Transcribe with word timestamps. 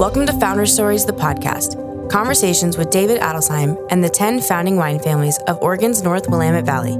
Welcome 0.00 0.24
to 0.28 0.32
Founder 0.32 0.64
Stories, 0.64 1.04
the 1.04 1.12
podcast. 1.12 1.76
Conversations 2.08 2.78
with 2.78 2.88
David 2.88 3.20
Adelsheim 3.20 3.76
and 3.90 4.02
the 4.02 4.08
10 4.08 4.40
founding 4.40 4.76
wine 4.76 4.98
families 4.98 5.36
of 5.46 5.60
Oregon's 5.60 6.02
North 6.02 6.26
Willamette 6.26 6.64
Valley. 6.64 6.94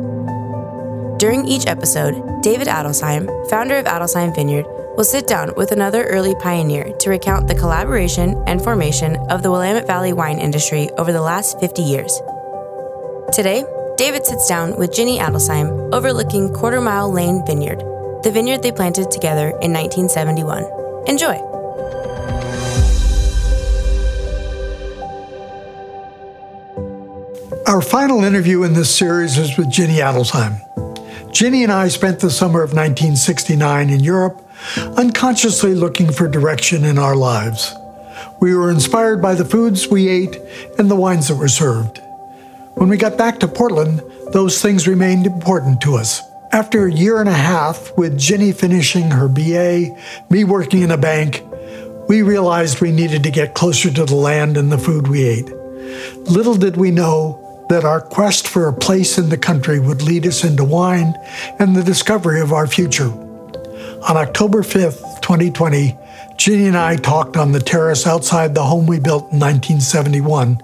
During 1.16 1.48
each 1.48 1.66
episode, 1.66 2.42
David 2.42 2.66
Adelsheim, 2.68 3.48
founder 3.48 3.76
of 3.76 3.86
Adelsheim 3.86 4.34
Vineyard, 4.34 4.66
will 4.98 5.04
sit 5.04 5.26
down 5.26 5.54
with 5.56 5.72
another 5.72 6.04
early 6.08 6.34
pioneer 6.42 6.92
to 6.98 7.08
recount 7.08 7.48
the 7.48 7.54
collaboration 7.54 8.34
and 8.46 8.62
formation 8.62 9.16
of 9.30 9.42
the 9.42 9.50
Willamette 9.50 9.86
Valley 9.86 10.12
wine 10.12 10.38
industry 10.38 10.90
over 10.98 11.10
the 11.10 11.22
last 11.22 11.58
50 11.58 11.80
years. 11.80 12.20
Today, 13.32 13.64
David 13.96 14.26
sits 14.26 14.46
down 14.46 14.76
with 14.76 14.92
Ginny 14.92 15.18
Adelsheim 15.18 15.94
overlooking 15.94 16.52
Quarter 16.52 16.82
Mile 16.82 17.10
Lane 17.10 17.46
Vineyard, 17.46 17.78
the 18.24 18.30
vineyard 18.30 18.62
they 18.62 18.72
planted 18.72 19.10
together 19.10 19.48
in 19.62 19.72
1971. 19.72 20.66
Enjoy! 21.06 21.59
Our 27.80 27.86
final 27.86 28.24
interview 28.24 28.64
in 28.64 28.74
this 28.74 28.94
series 28.94 29.38
is 29.38 29.56
with 29.56 29.70
Ginny 29.70 30.00
Adelsheim. 30.00 30.60
Ginny 31.32 31.62
and 31.62 31.72
I 31.72 31.88
spent 31.88 32.20
the 32.20 32.28
summer 32.28 32.62
of 32.62 32.74
1969 32.74 33.88
in 33.88 34.00
Europe, 34.00 34.46
unconsciously 34.98 35.74
looking 35.74 36.12
for 36.12 36.28
direction 36.28 36.84
in 36.84 36.98
our 36.98 37.16
lives. 37.16 37.74
We 38.38 38.54
were 38.54 38.70
inspired 38.70 39.22
by 39.22 39.34
the 39.34 39.46
foods 39.46 39.88
we 39.88 40.08
ate 40.08 40.38
and 40.76 40.90
the 40.90 40.94
wines 40.94 41.28
that 41.28 41.36
were 41.36 41.48
served. 41.48 42.02
When 42.74 42.90
we 42.90 42.98
got 42.98 43.16
back 43.16 43.40
to 43.40 43.48
Portland, 43.48 44.02
those 44.30 44.60
things 44.60 44.86
remained 44.86 45.24
important 45.24 45.80
to 45.80 45.94
us. 45.94 46.20
After 46.52 46.84
a 46.84 46.92
year 46.92 47.18
and 47.18 47.30
a 47.30 47.32
half, 47.32 47.96
with 47.96 48.18
Ginny 48.18 48.52
finishing 48.52 49.10
her 49.10 49.26
BA, 49.26 49.96
me 50.28 50.44
working 50.44 50.82
in 50.82 50.90
a 50.90 50.98
bank, 50.98 51.42
we 52.10 52.20
realized 52.20 52.82
we 52.82 52.92
needed 52.92 53.22
to 53.22 53.30
get 53.30 53.54
closer 53.54 53.90
to 53.90 54.04
the 54.04 54.16
land 54.16 54.58
and 54.58 54.70
the 54.70 54.76
food 54.76 55.08
we 55.08 55.22
ate. 55.22 55.50
Little 56.26 56.56
did 56.56 56.76
we 56.76 56.90
know 56.90 57.39
that 57.70 57.84
our 57.84 58.00
quest 58.00 58.48
for 58.48 58.66
a 58.66 58.72
place 58.72 59.16
in 59.16 59.28
the 59.28 59.38
country 59.38 59.78
would 59.78 60.02
lead 60.02 60.26
us 60.26 60.42
into 60.42 60.64
wine 60.64 61.14
and 61.60 61.76
the 61.76 61.84
discovery 61.84 62.40
of 62.40 62.52
our 62.52 62.66
future. 62.66 63.06
On 63.06 64.16
October 64.16 64.62
5th, 64.62 65.22
2020, 65.22 65.96
Ginny 66.36 66.66
and 66.66 66.76
I 66.76 66.96
talked 66.96 67.36
on 67.36 67.52
the 67.52 67.60
terrace 67.60 68.08
outside 68.08 68.56
the 68.56 68.64
home 68.64 68.88
we 68.88 68.98
built 68.98 69.30
in 69.32 69.38
1971, 69.38 70.54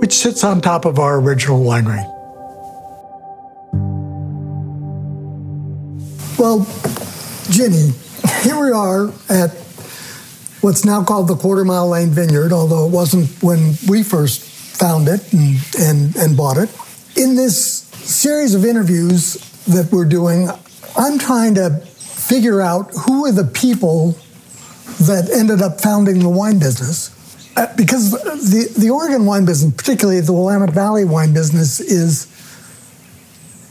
which 0.00 0.14
sits 0.14 0.42
on 0.42 0.62
top 0.62 0.86
of 0.86 0.98
our 0.98 1.20
original 1.20 1.62
winery. 1.62 2.02
Well, 6.38 6.66
Ginny, 7.50 7.92
here 8.42 8.58
we 8.58 8.72
are 8.72 9.12
at 9.28 9.50
what's 10.62 10.86
now 10.86 11.04
called 11.04 11.28
the 11.28 11.36
Quarter 11.36 11.66
Mile 11.66 11.88
Lane 11.90 12.08
Vineyard, 12.08 12.52
although 12.52 12.86
it 12.86 12.90
wasn't 12.90 13.28
when 13.42 13.74
we 13.86 14.02
first 14.02 14.53
found 14.74 15.08
it 15.08 15.32
and, 15.32 15.56
and, 15.78 16.16
and 16.16 16.36
bought 16.36 16.58
it. 16.58 16.70
In 17.16 17.36
this 17.36 17.82
series 18.04 18.54
of 18.54 18.64
interviews 18.64 19.34
that 19.66 19.90
we're 19.92 20.04
doing, 20.04 20.48
I'm 20.96 21.18
trying 21.18 21.54
to 21.54 21.70
figure 21.70 22.60
out 22.60 22.90
who 23.06 23.26
are 23.26 23.32
the 23.32 23.44
people 23.44 24.16
that 25.00 25.30
ended 25.32 25.62
up 25.62 25.80
founding 25.80 26.18
the 26.20 26.28
wine 26.28 26.58
business. 26.58 27.10
Uh, 27.56 27.72
because 27.76 28.10
the, 28.10 28.72
the 28.78 28.90
Oregon 28.90 29.26
wine 29.26 29.44
business, 29.44 29.72
particularly 29.74 30.20
the 30.20 30.32
Willamette 30.32 30.70
Valley 30.74 31.04
wine 31.04 31.32
business, 31.32 31.78
is 31.80 32.26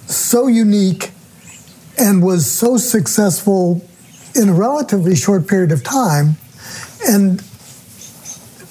so 0.08 0.48
unique 0.48 1.12
and 1.98 2.24
was 2.24 2.50
so 2.50 2.78
successful 2.78 3.86
in 4.36 4.50
a 4.50 4.54
relatively 4.54 5.16
short 5.16 5.48
period 5.48 5.72
of 5.72 5.84
time. 5.84 6.38
And 7.08 7.44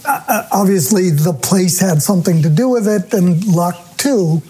uh, 0.04 0.48
obviously 0.52 1.10
the 1.10 1.32
place 1.32 1.80
had 1.80 2.02
something 2.02 2.42
to 2.42 2.50
do 2.50 2.68
with 2.68 2.88
it 2.88 3.12
and 3.14 3.44
luck 3.46 3.76
too, 3.96 4.42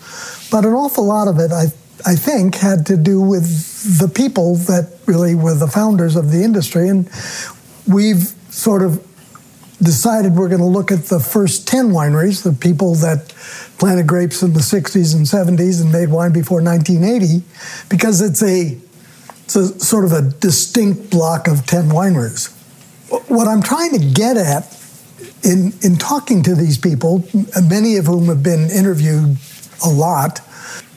but 0.51 0.65
an 0.65 0.73
awful 0.73 1.05
lot 1.05 1.29
of 1.29 1.39
it, 1.39 1.53
I, 1.53 1.65
I 2.07 2.15
think, 2.15 2.57
had 2.57 2.87
to 2.87 2.97
do 2.97 3.21
with 3.21 3.99
the 3.99 4.09
people 4.09 4.57
that 4.57 4.99
really 5.07 5.35
were 5.35 5.55
the 5.55 5.67
founders 5.67 6.17
of 6.17 6.31
the 6.31 6.43
industry. 6.43 6.89
And 6.89 7.07
we've 7.87 8.33
sort 8.51 8.83
of 8.83 9.07
decided 9.83 10.35
we're 10.35 10.49
going 10.49 10.61
to 10.61 10.67
look 10.67 10.93
at 10.93 11.05
the 11.05 11.21
first 11.21 11.67
10 11.69 11.89
wineries, 11.89 12.43
the 12.43 12.53
people 12.53 12.95
that 12.97 13.29
planted 13.79 14.07
grapes 14.07 14.43
in 14.43 14.53
the 14.53 14.61
60s 14.61 15.15
and 15.15 15.27
70s 15.27 15.83
and 15.83 15.91
made 15.91 16.09
wine 16.09 16.33
before 16.33 16.63
1980, 16.63 17.43
because 17.89 18.21
it's 18.21 18.43
a, 18.43 18.79
it's 19.45 19.57
a 19.57 19.81
sort 19.81 20.05
of 20.05 20.13
a 20.13 20.23
distinct 20.23 21.11
block 21.11 21.49
of 21.49 21.67
10 21.67 21.85
wineries. 21.85 22.53
What 23.29 23.49
I'm 23.49 23.63
trying 23.63 23.91
to 23.93 23.99
get 23.99 24.37
at 24.37 24.82
in, 25.45 25.73
in 25.83 25.97
talking 25.97 26.43
to 26.45 26.55
these 26.55 26.79
people, 26.79 27.25
many 27.69 27.97
of 27.97 28.07
whom 28.07 28.27
have 28.27 28.43
been 28.43 28.71
interviewed 28.71 29.37
a 29.85 29.89
lot, 29.89 30.41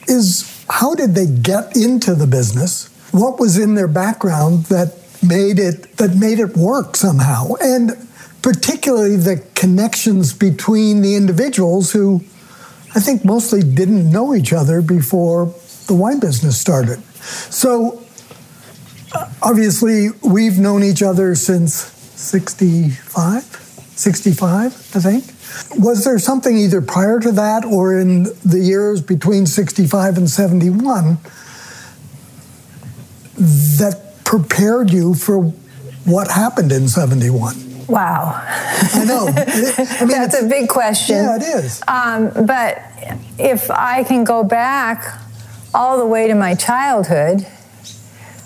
is 0.08 0.64
how 0.70 0.94
did 0.94 1.14
they 1.14 1.26
get 1.26 1.76
into 1.76 2.14
the 2.14 2.26
business? 2.26 2.88
What 3.12 3.38
was 3.38 3.58
in 3.58 3.74
their 3.74 3.88
background 3.88 4.64
that 4.66 4.94
made 5.22 5.58
it 5.58 5.96
that 5.96 6.14
made 6.16 6.38
it 6.38 6.56
work 6.56 6.96
somehow? 6.96 7.54
And 7.60 7.92
particularly 8.42 9.16
the 9.16 9.44
connections 9.54 10.32
between 10.32 11.02
the 11.02 11.16
individuals 11.16 11.92
who 11.92 12.22
I 12.94 13.00
think 13.00 13.24
mostly 13.24 13.62
didn't 13.62 14.10
know 14.10 14.34
each 14.34 14.52
other 14.52 14.80
before 14.80 15.52
the 15.86 15.94
wine 15.94 16.20
business 16.20 16.58
started. 16.58 17.02
So 17.50 18.02
obviously 19.42 20.10
we've 20.22 20.58
known 20.58 20.82
each 20.82 21.02
other 21.02 21.34
since 21.34 21.74
65 21.74 23.65
65, 23.96 24.66
I 24.66 25.00
think. 25.00 25.24
Was 25.82 26.04
there 26.04 26.18
something 26.18 26.56
either 26.56 26.82
prior 26.82 27.18
to 27.18 27.32
that 27.32 27.64
or 27.64 27.98
in 27.98 28.24
the 28.44 28.60
years 28.60 29.00
between 29.00 29.46
65 29.46 30.18
and 30.18 30.28
71 30.28 31.18
that 33.78 34.24
prepared 34.24 34.90
you 34.90 35.14
for 35.14 35.44
what 36.04 36.30
happened 36.30 36.72
in 36.72 36.88
71? 36.88 37.86
Wow. 37.86 38.32
I 38.44 39.04
know. 39.04 39.28
I 39.36 40.00
mean, 40.00 40.08
That's 40.08 40.40
a 40.40 40.46
big 40.46 40.68
question. 40.68 41.16
Yeah, 41.16 41.36
it 41.36 41.42
is. 41.42 41.82
Um, 41.88 42.30
but 42.46 42.82
if 43.38 43.70
I 43.70 44.04
can 44.04 44.24
go 44.24 44.44
back 44.44 45.20
all 45.72 45.98
the 45.98 46.06
way 46.06 46.28
to 46.28 46.34
my 46.34 46.54
childhood, 46.54 47.46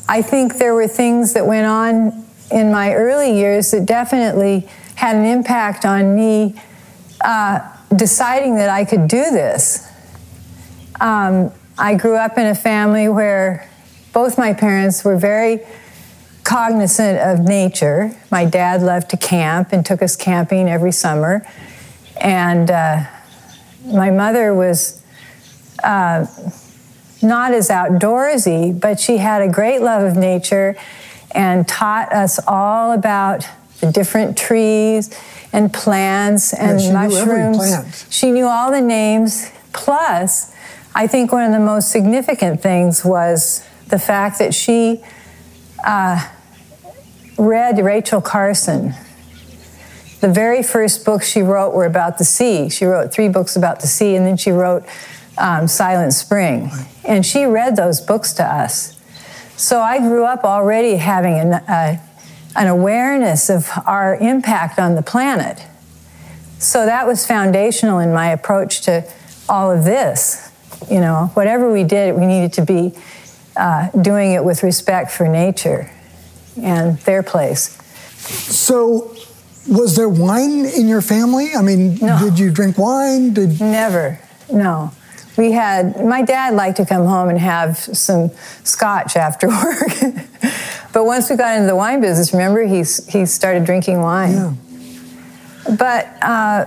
I 0.08 0.22
think 0.22 0.58
there 0.58 0.74
were 0.74 0.88
things 0.88 1.32
that 1.32 1.46
went 1.46 1.66
on 1.66 2.24
in 2.50 2.70
my 2.70 2.92
early 2.94 3.34
years 3.34 3.70
that 3.70 3.86
definitely 3.86 4.68
had 5.00 5.16
an 5.16 5.24
impact 5.24 5.86
on 5.86 6.14
me 6.14 6.54
uh, 7.24 7.58
deciding 7.96 8.56
that 8.56 8.68
I 8.68 8.84
could 8.84 9.08
do 9.08 9.30
this. 9.30 9.90
Um, 11.00 11.50
I 11.78 11.94
grew 11.94 12.16
up 12.16 12.36
in 12.36 12.44
a 12.44 12.54
family 12.54 13.08
where 13.08 13.66
both 14.12 14.36
my 14.36 14.52
parents 14.52 15.02
were 15.02 15.16
very 15.16 15.60
cognizant 16.42 17.18
of 17.18 17.46
nature. 17.46 18.14
My 18.30 18.44
dad 18.44 18.82
loved 18.82 19.08
to 19.10 19.16
camp 19.16 19.72
and 19.72 19.86
took 19.86 20.02
us 20.02 20.16
camping 20.16 20.68
every 20.68 20.92
summer. 20.92 21.46
And 22.20 22.70
uh, 22.70 23.04
my 23.86 24.10
mother 24.10 24.54
was 24.54 25.02
uh, 25.82 26.26
not 27.22 27.54
as 27.54 27.70
outdoorsy, 27.70 28.78
but 28.78 29.00
she 29.00 29.16
had 29.16 29.40
a 29.40 29.48
great 29.48 29.80
love 29.80 30.02
of 30.02 30.18
nature 30.18 30.76
and 31.30 31.66
taught 31.66 32.12
us 32.12 32.38
all 32.46 32.92
about 32.92 33.48
different 33.80 34.36
trees 34.36 35.10
and 35.52 35.72
plants 35.72 36.52
and 36.52 36.80
yeah, 36.80 36.92
mushrooms. 36.92 38.06
She 38.10 38.30
knew 38.30 38.46
all 38.46 38.70
the 38.70 38.80
names. 38.80 39.50
Plus, 39.72 40.54
I 40.94 41.06
think 41.06 41.32
one 41.32 41.44
of 41.44 41.52
the 41.52 41.64
most 41.64 41.90
significant 41.90 42.60
things 42.60 43.04
was 43.04 43.66
the 43.88 43.98
fact 43.98 44.38
that 44.38 44.54
she 44.54 45.02
uh, 45.84 46.28
read 47.38 47.78
Rachel 47.78 48.20
Carson. 48.20 48.94
The 50.20 50.28
very 50.28 50.62
first 50.62 51.04
books 51.04 51.28
she 51.28 51.40
wrote 51.40 51.74
were 51.74 51.86
about 51.86 52.18
the 52.18 52.24
sea. 52.24 52.68
She 52.68 52.84
wrote 52.84 53.12
three 53.12 53.28
books 53.28 53.56
about 53.56 53.80
the 53.80 53.86
sea, 53.86 54.16
and 54.16 54.26
then 54.26 54.36
she 54.36 54.50
wrote 54.50 54.84
um, 55.38 55.66
Silent 55.66 56.12
Spring. 56.12 56.70
And 57.04 57.24
she 57.24 57.44
read 57.46 57.76
those 57.76 58.00
books 58.00 58.34
to 58.34 58.44
us. 58.44 58.98
So 59.56 59.80
I 59.80 59.98
grew 59.98 60.24
up 60.24 60.44
already 60.44 60.96
having 60.96 61.34
a, 61.34 61.64
a 61.68 62.00
an 62.56 62.66
awareness 62.66 63.48
of 63.48 63.70
our 63.86 64.16
impact 64.16 64.78
on 64.78 64.94
the 64.94 65.02
planet. 65.02 65.64
So 66.58 66.84
that 66.84 67.06
was 67.06 67.26
foundational 67.26 68.00
in 68.00 68.12
my 68.12 68.30
approach 68.32 68.82
to 68.82 69.10
all 69.48 69.70
of 69.70 69.84
this. 69.84 70.50
You 70.90 71.00
know, 71.00 71.30
whatever 71.34 71.70
we 71.70 71.84
did, 71.84 72.14
we 72.14 72.26
needed 72.26 72.52
to 72.54 72.64
be 72.64 72.94
uh, 73.56 73.90
doing 73.90 74.32
it 74.32 74.44
with 74.44 74.62
respect 74.62 75.10
for 75.10 75.28
nature 75.28 75.90
and 76.60 76.98
their 77.00 77.22
place. 77.22 77.76
So, 78.20 79.14
was 79.68 79.96
there 79.96 80.08
wine 80.08 80.64
in 80.64 80.88
your 80.88 81.02
family? 81.02 81.54
I 81.54 81.62
mean, 81.62 81.96
no. 81.96 82.18
did 82.18 82.38
you 82.38 82.50
drink 82.50 82.78
wine? 82.78 83.34
Did 83.34 83.60
never? 83.60 84.18
No. 84.50 84.92
We 85.36 85.52
had 85.52 86.04
my 86.04 86.22
dad 86.22 86.54
liked 86.54 86.78
to 86.78 86.86
come 86.86 87.06
home 87.06 87.28
and 87.28 87.38
have 87.38 87.78
some 87.78 88.30
scotch 88.64 89.16
after 89.16 89.48
work. 89.64 89.92
But 90.92 91.04
once 91.04 91.30
we 91.30 91.36
got 91.36 91.56
into 91.56 91.68
the 91.68 91.76
wine 91.76 92.00
business, 92.00 92.32
remember, 92.32 92.64
he, 92.64 92.78
he 92.78 93.26
started 93.26 93.64
drinking 93.64 94.00
wine. 94.00 94.32
Yeah. 94.32 95.76
but 95.78 96.06
uh, 96.22 96.66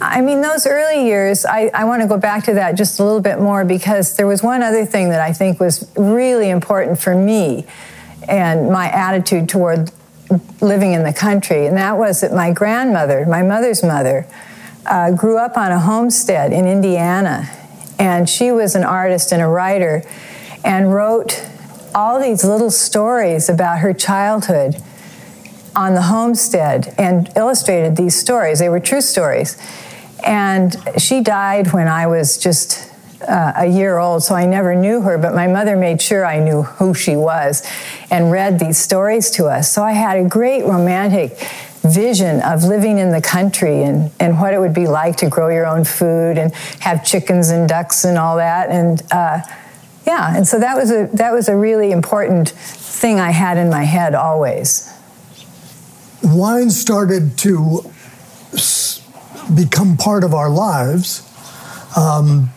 I 0.00 0.20
mean, 0.20 0.40
those 0.40 0.66
early 0.66 1.06
years, 1.06 1.46
I, 1.46 1.70
I 1.72 1.84
want 1.84 2.02
to 2.02 2.08
go 2.08 2.18
back 2.18 2.44
to 2.44 2.54
that 2.54 2.76
just 2.76 2.98
a 2.98 3.04
little 3.04 3.20
bit 3.20 3.38
more 3.38 3.64
because 3.64 4.16
there 4.16 4.26
was 4.26 4.42
one 4.42 4.62
other 4.62 4.84
thing 4.84 5.10
that 5.10 5.20
I 5.20 5.32
think 5.32 5.60
was 5.60 5.90
really 5.96 6.50
important 6.50 7.00
for 7.00 7.14
me 7.14 7.66
and 8.28 8.70
my 8.70 8.90
attitude 8.90 9.48
toward 9.48 9.90
living 10.60 10.92
in 10.92 11.04
the 11.04 11.12
country, 11.12 11.66
and 11.66 11.76
that 11.76 11.96
was 11.98 12.22
that 12.22 12.32
my 12.32 12.50
grandmother, 12.52 13.26
my 13.26 13.42
mother's 13.42 13.82
mother, 13.82 14.26
uh, 14.86 15.10
grew 15.12 15.38
up 15.38 15.56
on 15.56 15.70
a 15.70 15.78
homestead 15.78 16.52
in 16.52 16.66
Indiana, 16.66 17.48
and 17.98 18.28
she 18.28 18.50
was 18.50 18.74
an 18.74 18.84
artist 18.84 19.32
and 19.32 19.40
a 19.40 19.46
writer, 19.46 20.02
and 20.64 20.92
wrote 20.92 21.46
all 21.94 22.20
these 22.20 22.44
little 22.44 22.70
stories 22.70 23.48
about 23.48 23.78
her 23.78 23.92
childhood 23.92 24.76
on 25.76 25.94
the 25.94 26.02
homestead 26.02 26.94
and 26.98 27.30
illustrated 27.36 27.96
these 27.96 28.14
stories. 28.14 28.58
They 28.58 28.68
were 28.68 28.80
true 28.80 29.00
stories. 29.00 29.56
And 30.24 30.76
she 30.98 31.20
died 31.20 31.72
when 31.72 31.88
I 31.88 32.06
was 32.06 32.38
just 32.38 32.90
uh, 33.28 33.52
a 33.56 33.66
year 33.66 33.98
old, 33.98 34.22
so 34.22 34.34
I 34.34 34.46
never 34.46 34.74
knew 34.74 35.00
her, 35.00 35.18
but 35.18 35.34
my 35.34 35.46
mother 35.46 35.76
made 35.76 36.00
sure 36.00 36.24
I 36.24 36.40
knew 36.40 36.62
who 36.62 36.94
she 36.94 37.16
was 37.16 37.66
and 38.10 38.30
read 38.30 38.58
these 38.58 38.78
stories 38.78 39.30
to 39.32 39.46
us. 39.46 39.72
So 39.72 39.82
I 39.82 39.92
had 39.92 40.18
a 40.18 40.28
great 40.28 40.64
romantic 40.64 41.38
vision 41.82 42.40
of 42.42 42.64
living 42.64 42.98
in 42.98 43.10
the 43.10 43.20
country 43.20 43.82
and, 43.82 44.10
and 44.18 44.40
what 44.40 44.54
it 44.54 44.58
would 44.58 44.72
be 44.72 44.86
like 44.86 45.16
to 45.16 45.28
grow 45.28 45.48
your 45.48 45.66
own 45.66 45.84
food 45.84 46.38
and 46.38 46.54
have 46.80 47.04
chickens 47.04 47.50
and 47.50 47.68
ducks 47.68 48.04
and 48.04 48.16
all 48.16 48.36
that. 48.36 48.70
And 48.70 49.02
uh, 49.10 49.40
yeah, 50.06 50.36
and 50.36 50.46
so 50.46 50.58
that 50.58 50.76
was 50.76 50.90
a 50.90 51.08
that 51.14 51.32
was 51.32 51.48
a 51.48 51.56
really 51.56 51.90
important 51.90 52.50
thing 52.50 53.20
I 53.20 53.30
had 53.30 53.56
in 53.56 53.70
my 53.70 53.84
head 53.84 54.14
always. 54.14 54.90
Wine 56.22 56.70
started 56.70 57.36
to 57.38 57.90
become 59.54 59.96
part 59.96 60.24
of 60.24 60.34
our 60.34 60.50
lives. 60.50 61.22
Um, 61.96 62.50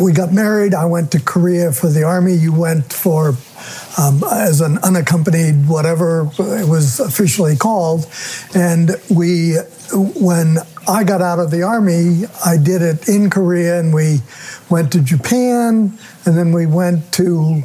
we 0.00 0.12
got 0.12 0.32
married. 0.32 0.74
I 0.74 0.84
went 0.84 1.12
to 1.12 1.20
Korea 1.20 1.72
for 1.72 1.88
the 1.88 2.02
army. 2.02 2.34
You 2.34 2.52
went 2.52 2.92
for 2.92 3.34
um, 3.98 4.22
as 4.30 4.60
an 4.60 4.78
unaccompanied 4.78 5.68
whatever 5.68 6.30
it 6.38 6.68
was 6.68 7.00
officially 7.00 7.56
called, 7.56 8.06
and 8.54 8.92
we 9.08 9.56
when 9.94 10.58
I 10.90 11.04
got 11.04 11.22
out 11.22 11.38
of 11.38 11.52
the 11.52 11.62
army, 11.62 12.24
I 12.44 12.56
did 12.56 12.82
it 12.82 13.08
in 13.08 13.30
Korea, 13.30 13.78
and 13.78 13.94
we 13.94 14.18
went 14.68 14.90
to 14.92 15.00
Japan, 15.00 15.96
and 16.26 16.36
then 16.36 16.52
we 16.52 16.66
went 16.66 17.12
to 17.12 17.62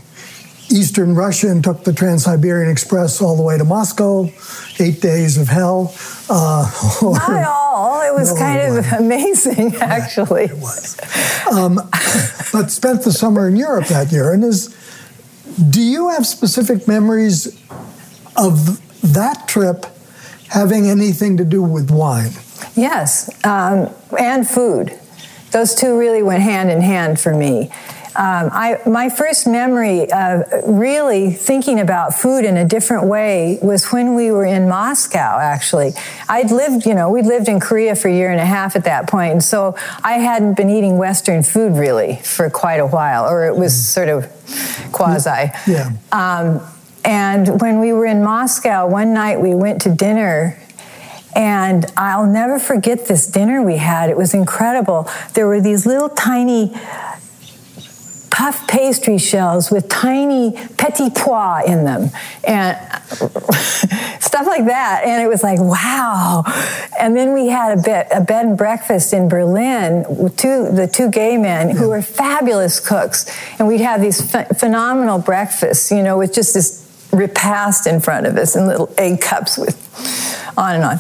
Eastern 0.69 1.15
Russia 1.15 1.49
and 1.49 1.63
took 1.63 1.83
the 1.83 1.93
Trans 1.93 2.25
Siberian 2.25 2.71
Express 2.71 3.21
all 3.21 3.35
the 3.35 3.41
way 3.41 3.57
to 3.57 3.63
Moscow. 3.63 4.29
Eight 4.79 5.01
days 5.01 5.37
of 5.37 5.47
hell. 5.47 5.93
Uh, 6.29 6.69
Not 7.01 7.47
all. 7.47 8.01
It 8.01 8.13
was 8.13 8.31
no, 8.33 8.39
kind 8.39 8.77
of 8.77 8.93
amazing, 8.93 9.75
actually. 9.81 10.45
it 10.45 10.57
was. 10.57 10.99
Um, 11.51 11.75
but 12.53 12.69
spent 12.69 13.03
the 13.03 13.11
summer 13.11 13.47
in 13.47 13.55
Europe 13.55 13.87
that 13.87 14.11
year. 14.11 14.33
And 14.33 14.43
is, 14.43 14.75
do 15.69 15.81
you 15.81 16.09
have 16.09 16.27
specific 16.27 16.87
memories 16.87 17.47
of 18.37 18.81
that 19.13 19.47
trip 19.47 19.85
having 20.49 20.87
anything 20.89 21.37
to 21.37 21.45
do 21.45 21.63
with 21.63 21.89
wine? 21.89 22.31
Yes, 22.75 23.29
um, 23.45 23.89
and 24.17 24.47
food. 24.47 24.97
Those 25.51 25.75
two 25.75 25.97
really 25.97 26.23
went 26.23 26.43
hand 26.43 26.69
in 26.69 26.81
hand 26.81 27.19
for 27.19 27.33
me. 27.33 27.71
Um, 28.17 28.49
I, 28.53 28.79
my 28.85 29.09
first 29.09 29.45
memory 29.45 30.09
of 30.09 30.43
really 30.65 31.31
thinking 31.31 31.81
about 31.81 32.13
food 32.13 32.45
in 32.45 32.55
a 32.55 32.63
different 32.63 33.07
way 33.07 33.59
was 33.61 33.91
when 33.91 34.15
we 34.15 34.31
were 34.31 34.45
in 34.45 34.69
Moscow, 34.69 35.37
actually. 35.37 35.91
I'd 36.29 36.49
lived, 36.49 36.85
you 36.85 36.93
know, 36.93 37.09
we'd 37.09 37.25
lived 37.25 37.49
in 37.49 37.59
Korea 37.59 37.93
for 37.93 38.07
a 38.07 38.13
year 38.13 38.31
and 38.31 38.39
a 38.39 38.45
half 38.45 38.77
at 38.77 38.85
that 38.85 39.09
point, 39.09 39.33
and 39.33 39.43
so 39.43 39.75
I 40.01 40.13
hadn't 40.13 40.55
been 40.55 40.69
eating 40.69 40.97
Western 40.97 41.43
food 41.43 41.73
really 41.73 42.15
for 42.23 42.49
quite 42.49 42.79
a 42.79 42.87
while, 42.87 43.29
or 43.29 43.47
it 43.47 43.55
was 43.55 43.73
mm. 43.73 43.81
sort 43.81 44.07
of 44.07 44.31
quasi. 44.93 45.51
Yeah. 45.67 45.91
Um, 46.13 46.61
and 47.03 47.59
when 47.59 47.79
we 47.79 47.91
were 47.91 48.05
in 48.05 48.23
Moscow, 48.23 48.87
one 48.87 49.13
night 49.13 49.41
we 49.41 49.53
went 49.53 49.81
to 49.81 49.93
dinner 49.93 50.57
and 51.35 51.85
I'll 51.97 52.25
never 52.25 52.59
forget 52.59 53.05
this 53.07 53.27
dinner 53.27 53.61
we 53.61 53.77
had. 53.77 54.09
It 54.09 54.17
was 54.17 54.33
incredible. 54.33 55.09
There 55.33 55.47
were 55.47 55.61
these 55.61 55.85
little 55.85 56.09
tiny 56.09 56.73
puff 58.35 58.67
pastry 58.67 59.17
shells 59.17 59.71
with 59.71 59.87
tiny 59.87 60.51
petit 60.77 61.09
pois 61.09 61.63
in 61.65 61.85
them 61.85 62.09
and 62.45 62.77
stuff 64.19 64.45
like 64.45 64.65
that. 64.65 65.03
And 65.05 65.23
it 65.23 65.27
was 65.27 65.41
like, 65.41 65.59
wow. 65.59 66.43
And 66.99 67.15
then 67.15 67.33
we 67.33 67.47
had 67.47 67.77
a 67.77 67.81
bed, 67.81 68.07
a 68.13 68.19
bed 68.19 68.45
and 68.45 68.57
breakfast 68.57 69.13
in 69.13 69.29
Berlin 69.29 70.05
with 70.09 70.35
two, 70.35 70.69
the 70.69 70.85
two 70.85 71.09
gay 71.09 71.37
men 71.37 71.69
who 71.69 71.87
were 71.87 72.01
fabulous 72.01 72.81
cooks. 72.81 73.25
And 73.57 73.69
we'd 73.69 73.79
have 73.79 74.01
these 74.01 74.29
ph- 74.29 74.47
phenomenal 74.57 75.19
breakfasts, 75.19 75.89
you 75.89 76.03
know, 76.03 76.17
with 76.17 76.33
just 76.33 76.53
this 76.53 76.84
repast 77.15 77.87
in 77.87 77.99
front 77.99 78.25
of 78.25 78.37
us 78.37 78.55
in 78.55 78.67
little 78.67 78.93
egg 78.97 79.21
cups 79.21 79.57
with 79.57 79.75
on 80.57 80.75
and 80.75 80.83
on. 80.83 80.99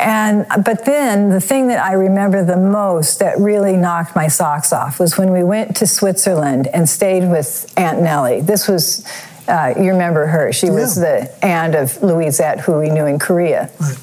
And 0.00 0.46
but 0.64 0.86
then 0.86 1.28
the 1.28 1.40
thing 1.40 1.68
that 1.68 1.84
I 1.84 1.92
remember 1.92 2.44
the 2.44 2.56
most 2.56 3.18
that 3.18 3.38
really 3.38 3.76
knocked 3.76 4.16
my 4.16 4.28
socks 4.28 4.72
off 4.72 4.98
was 4.98 5.18
when 5.18 5.30
we 5.30 5.44
went 5.44 5.76
to 5.76 5.86
Switzerland 5.86 6.68
and 6.68 6.88
stayed 6.88 7.30
with 7.30 7.72
Aunt 7.76 8.00
Nellie. 8.00 8.40
This 8.40 8.66
was 8.66 9.06
uh, 9.46 9.74
you 9.76 9.90
remember 9.90 10.26
her? 10.26 10.52
She 10.52 10.66
yeah. 10.66 10.72
was 10.72 10.94
the 10.94 11.44
aunt 11.44 11.74
of 11.74 12.00
Louisette, 12.02 12.60
who 12.60 12.78
we 12.78 12.88
knew 12.88 13.06
in 13.06 13.18
Korea. 13.18 13.70
Right. 13.80 13.98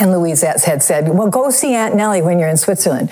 And 0.00 0.12
Louisette 0.12 0.62
had 0.62 0.82
said, 0.82 1.08
Well, 1.08 1.28
go 1.28 1.50
see 1.50 1.74
Aunt 1.74 1.96
Nellie 1.96 2.22
when 2.22 2.38
you're 2.38 2.48
in 2.48 2.56
Switzerland. 2.56 3.10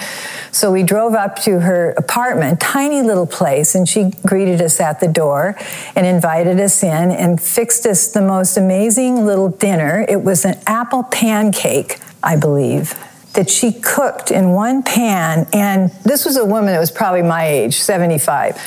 So 0.53 0.71
we 0.71 0.83
drove 0.83 1.15
up 1.15 1.37
to 1.43 1.61
her 1.61 1.91
apartment, 1.93 2.61
tiny 2.61 3.03
little 3.03 3.27
place, 3.27 3.75
and 3.75 3.88
she 3.88 4.12
greeted 4.25 4.62
us 4.62 4.81
at 4.81 5.00
the 5.00 5.09
door 5.09 5.56
and 5.97 6.06
invited 6.06 6.61
us 6.61 6.83
in 6.83 7.11
and 7.11 7.41
fixed 7.41 7.87
us 7.87 8.09
the 8.09 8.23
most 8.23 8.56
amazing 8.56 9.27
little 9.27 9.49
dinner. 9.49 10.06
It 10.09 10.23
was 10.23 10.44
an 10.44 10.59
apple 10.67 11.03
pancake, 11.03 11.99
I 12.23 12.37
believe, 12.37 12.94
that 13.32 13.50
she 13.50 13.73
cooked 13.73 14.31
in 14.31 14.50
one 14.53 14.82
pan. 14.82 15.47
And 15.53 15.91
this 16.05 16.25
was 16.25 16.37
a 16.37 16.44
woman 16.44 16.67
that 16.67 16.81
was 16.81 16.93
probably 16.93 17.23
my 17.23 17.47
age, 17.47 17.75
75. 17.75 18.61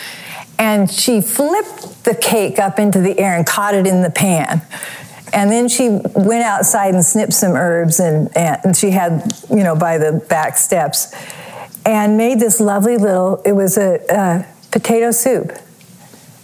And 0.60 0.92
she 0.92 1.22
flipped 1.22 2.04
the 2.04 2.16
cake 2.16 2.60
up 2.60 2.80
into 2.80 3.00
the 3.00 3.18
air 3.18 3.36
and 3.36 3.46
caught 3.46 3.74
it 3.74 3.88
in 3.88 4.02
the 4.02 4.12
pan. 4.12 4.62
And 5.34 5.52
then 5.52 5.68
she 5.68 5.90
went 6.16 6.44
outside 6.44 6.94
and 6.94 7.06
snipped 7.06 7.34
some 7.34 7.54
herbs, 7.54 8.00
and, 8.00 8.36
and 8.36 8.76
she 8.76 8.92
had, 8.92 9.32
you 9.50 9.64
know, 9.64 9.76
by 9.76 9.98
the 9.98 10.24
back 10.30 10.58
steps, 10.58 11.14
and 11.86 12.18
made 12.18 12.40
this 12.40 12.60
lovely 12.60 12.98
little, 12.98 13.42
it 13.46 13.54
was 13.54 13.78
a, 13.78 14.00
a 14.10 14.46
potato 14.72 15.12
soup 15.12 15.52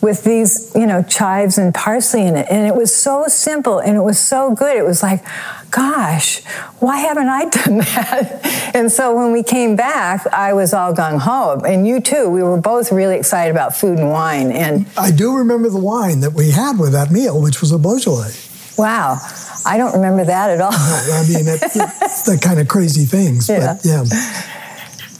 with 0.05 0.23
these, 0.23 0.71
you 0.75 0.85
know, 0.85 1.01
chives 1.01 1.57
and 1.57 1.73
parsley 1.73 2.21
in 2.21 2.35
it. 2.35 2.45
And 2.49 2.67
it 2.67 2.75
was 2.75 2.95
so 2.95 3.25
simple 3.27 3.79
and 3.79 3.97
it 3.97 4.01
was 4.01 4.19
so 4.19 4.53
good. 4.53 4.77
It 4.77 4.85
was 4.85 5.01
like, 5.01 5.25
gosh, 5.71 6.43
why 6.79 6.97
haven't 6.97 7.27
I 7.27 7.45
done 7.49 7.77
that? 7.79 8.71
and 8.75 8.91
so 8.91 9.15
when 9.15 9.31
we 9.31 9.41
came 9.41 9.75
back, 9.75 10.25
I 10.27 10.53
was 10.53 10.73
all 10.75 10.93
gung 10.93 11.19
ho. 11.19 11.59
And 11.67 11.87
you 11.87 11.99
too, 11.99 12.29
we 12.29 12.43
were 12.43 12.61
both 12.61 12.91
really 12.91 13.17
excited 13.17 13.49
about 13.49 13.75
food 13.75 13.97
and 13.97 14.11
wine. 14.11 14.51
And 14.51 14.85
I 14.95 15.09
do 15.09 15.37
remember 15.37 15.69
the 15.69 15.79
wine 15.79 16.19
that 16.19 16.33
we 16.33 16.51
had 16.51 16.77
with 16.77 16.91
that 16.91 17.09
meal, 17.09 17.41
which 17.41 17.59
was 17.59 17.71
a 17.71 17.79
Beaujolais. 17.79 18.33
Wow. 18.77 19.17
I 19.65 19.77
don't 19.77 19.93
remember 19.93 20.25
that 20.25 20.49
at 20.51 20.61
all. 20.61 20.71
no, 20.71 20.77
I 20.77 21.27
mean, 21.27 21.45
that 21.45 22.39
kind 22.43 22.59
of 22.59 22.67
crazy 22.67 23.05
things, 23.05 23.49
yeah. 23.49 23.73
but 23.73 23.85
yeah. 23.85 24.03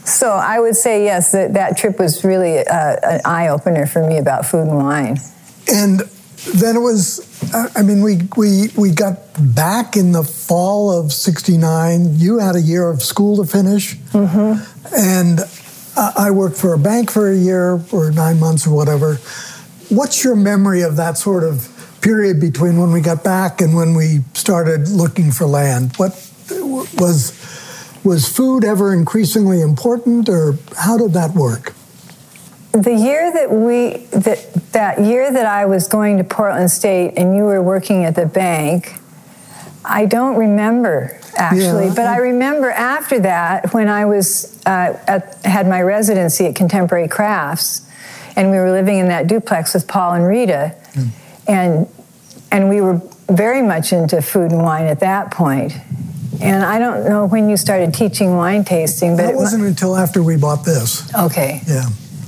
So 0.06 0.32
I 0.32 0.60
would 0.60 0.76
say 0.76 1.04
yes, 1.04 1.32
that, 1.32 1.54
that 1.54 1.78
trip 1.78 1.98
was 1.98 2.24
really 2.24 2.60
uh, 2.60 2.96
an 3.04 3.22
eye 3.26 3.48
opener 3.48 3.88
for 3.88 4.08
me 4.08 4.18
about 4.18 4.46
food 4.46 4.68
and 4.68 4.78
wine. 4.78 5.18
And 5.72 6.02
then 6.54 6.76
it 6.76 6.80
was, 6.80 7.22
I 7.76 7.82
mean, 7.82 8.02
we, 8.02 8.20
we, 8.38 8.68
we 8.78 8.92
got 8.92 9.18
back 9.40 9.98
in 9.98 10.12
the 10.12 10.24
fall 10.24 10.92
of 10.92 11.12
69. 11.12 12.20
You 12.20 12.38
had 12.38 12.56
a 12.56 12.62
year 12.62 12.88
of 12.88 13.02
school 13.02 13.44
to 13.44 13.52
finish. 13.52 13.96
Mm-hmm. 13.96 14.96
And 14.96 15.40
I 15.98 16.30
worked 16.32 16.58
for 16.58 16.74
a 16.74 16.78
bank 16.78 17.10
for 17.10 17.32
a 17.32 17.36
year 17.36 17.82
or 17.92 18.12
nine 18.12 18.40
months 18.40 18.68
or 18.68 18.76
whatever. 18.76 19.16
What's 19.90 20.24
your 20.24 20.36
memory 20.36 20.82
of 20.82 20.98
that 20.98 21.18
sort 21.18 21.44
of 21.44 21.72
period 22.06 22.40
between 22.40 22.78
when 22.78 22.92
we 22.92 23.02
got 23.02 23.24
back 23.24 23.62
and 23.62 23.76
when 23.76 23.96
we 23.96 24.20
started 24.34 24.88
looking 24.90 25.32
for 25.32 25.46
land? 25.48 25.92
What 25.98 26.12
was 26.98 27.34
was 28.04 28.30
food 28.30 28.64
ever 28.64 28.94
increasingly 28.94 29.62
important, 29.62 30.30
or 30.30 30.60
how 30.78 30.98
did 30.98 31.14
that 31.14 31.32
work? 31.32 31.74
The 32.72 32.94
year 32.94 33.34
that 33.34 33.52
we 33.52 34.06
that 34.12 34.54
that 34.72 35.02
year 35.02 35.34
that 35.34 35.48
I 35.48 35.66
was 35.66 35.88
going 35.88 36.18
to 36.20 36.24
Portland 36.24 36.70
State 36.70 37.14
and 37.18 37.36
you 37.36 37.44
were 37.44 37.64
working 37.64 38.06
at 38.06 38.16
the 38.16 38.28
bank, 38.28 39.00
I 39.84 40.06
don't 40.06 40.38
remember 40.38 41.20
actually, 41.36 41.88
yeah. 41.88 41.96
but 41.96 42.06
I 42.06 42.18
remember 42.18 42.70
after 42.70 43.20
that 43.22 43.74
when 43.74 43.88
I 43.88 44.06
was 44.06 44.62
uh, 44.66 44.98
at, 45.08 45.44
had 45.44 45.68
my 45.68 45.82
residency 45.82 46.46
at 46.46 46.56
Contemporary 46.56 47.08
Crafts, 47.08 47.90
and 48.36 48.52
we 48.52 48.58
were 48.58 48.72
living 48.72 49.00
in 49.00 49.08
that 49.08 49.26
duplex 49.26 49.74
with 49.74 49.88
Paul 49.88 50.14
and 50.14 50.28
Rita, 50.28 50.76
mm. 50.94 51.10
And 51.48 51.88
and 52.52 52.70
we 52.70 52.82
were 52.82 53.02
very 53.30 53.62
much 53.62 53.92
into 53.92 54.22
food 54.22 54.52
and 54.52 54.62
wine 54.62 54.86
at 54.86 55.00
that 55.00 55.32
point. 55.32 55.74
And 56.42 56.64
I 56.64 56.80
don't 56.80 57.08
know 57.08 57.26
when 57.26 57.50
you 57.50 57.58
started 57.58 57.94
teaching 57.94 58.36
wine 58.36 58.64
tasting, 58.64 59.16
but 59.16 59.24
that 59.24 59.36
wasn't 59.36 59.64
until 59.64 59.96
after 59.96 60.22
we 60.22 60.38
bought 60.38 60.66
this. 60.66 61.14
Okay. 61.16 61.62
Yeah. 61.68 61.86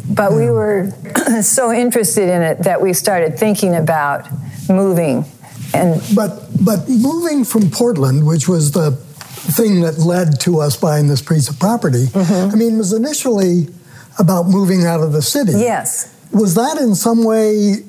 But 0.10 0.32
yeah. 0.32 0.38
we 0.38 0.50
were 0.50 0.92
so 1.42 1.72
interested 1.72 2.30
in 2.30 2.42
it 2.42 2.60
that 2.60 2.82
we 2.82 2.94
started 2.94 3.38
thinking 3.38 3.76
about 3.76 4.28
moving. 4.70 5.26
And 5.74 6.02
but 6.16 6.48
but 6.64 6.88
moving 6.88 7.44
from 7.44 7.70
Portland, 7.70 8.26
which 8.26 8.48
was 8.48 8.72
the 8.72 8.92
thing 8.92 9.82
that 9.82 9.98
led 9.98 10.40
to 10.42 10.60
us 10.60 10.78
buying 10.78 11.08
this 11.08 11.22
piece 11.22 11.50
of 11.50 11.60
property, 11.60 12.06
mm-hmm. 12.06 12.52
I 12.52 12.56
mean, 12.56 12.76
it 12.76 12.78
was 12.78 12.94
initially 12.94 13.68
about 14.20 14.48
moving 14.48 14.86
out 14.86 15.02
of 15.02 15.12
the 15.12 15.22
city. 15.22 15.52
Yes. 15.54 16.14
Was 16.32 16.56
that 16.56 16.78
in 16.78 16.96
some 16.96 17.24
way 17.24 17.84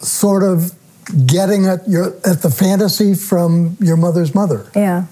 sort 0.00 0.42
of 0.42 0.72
getting 1.26 1.66
at 1.66 1.88
your 1.88 2.14
at 2.26 2.42
the 2.42 2.50
fantasy 2.50 3.14
from 3.14 3.76
your 3.80 3.96
mother's 3.96 4.34
mother? 4.34 4.70
Yeah. 4.74 5.06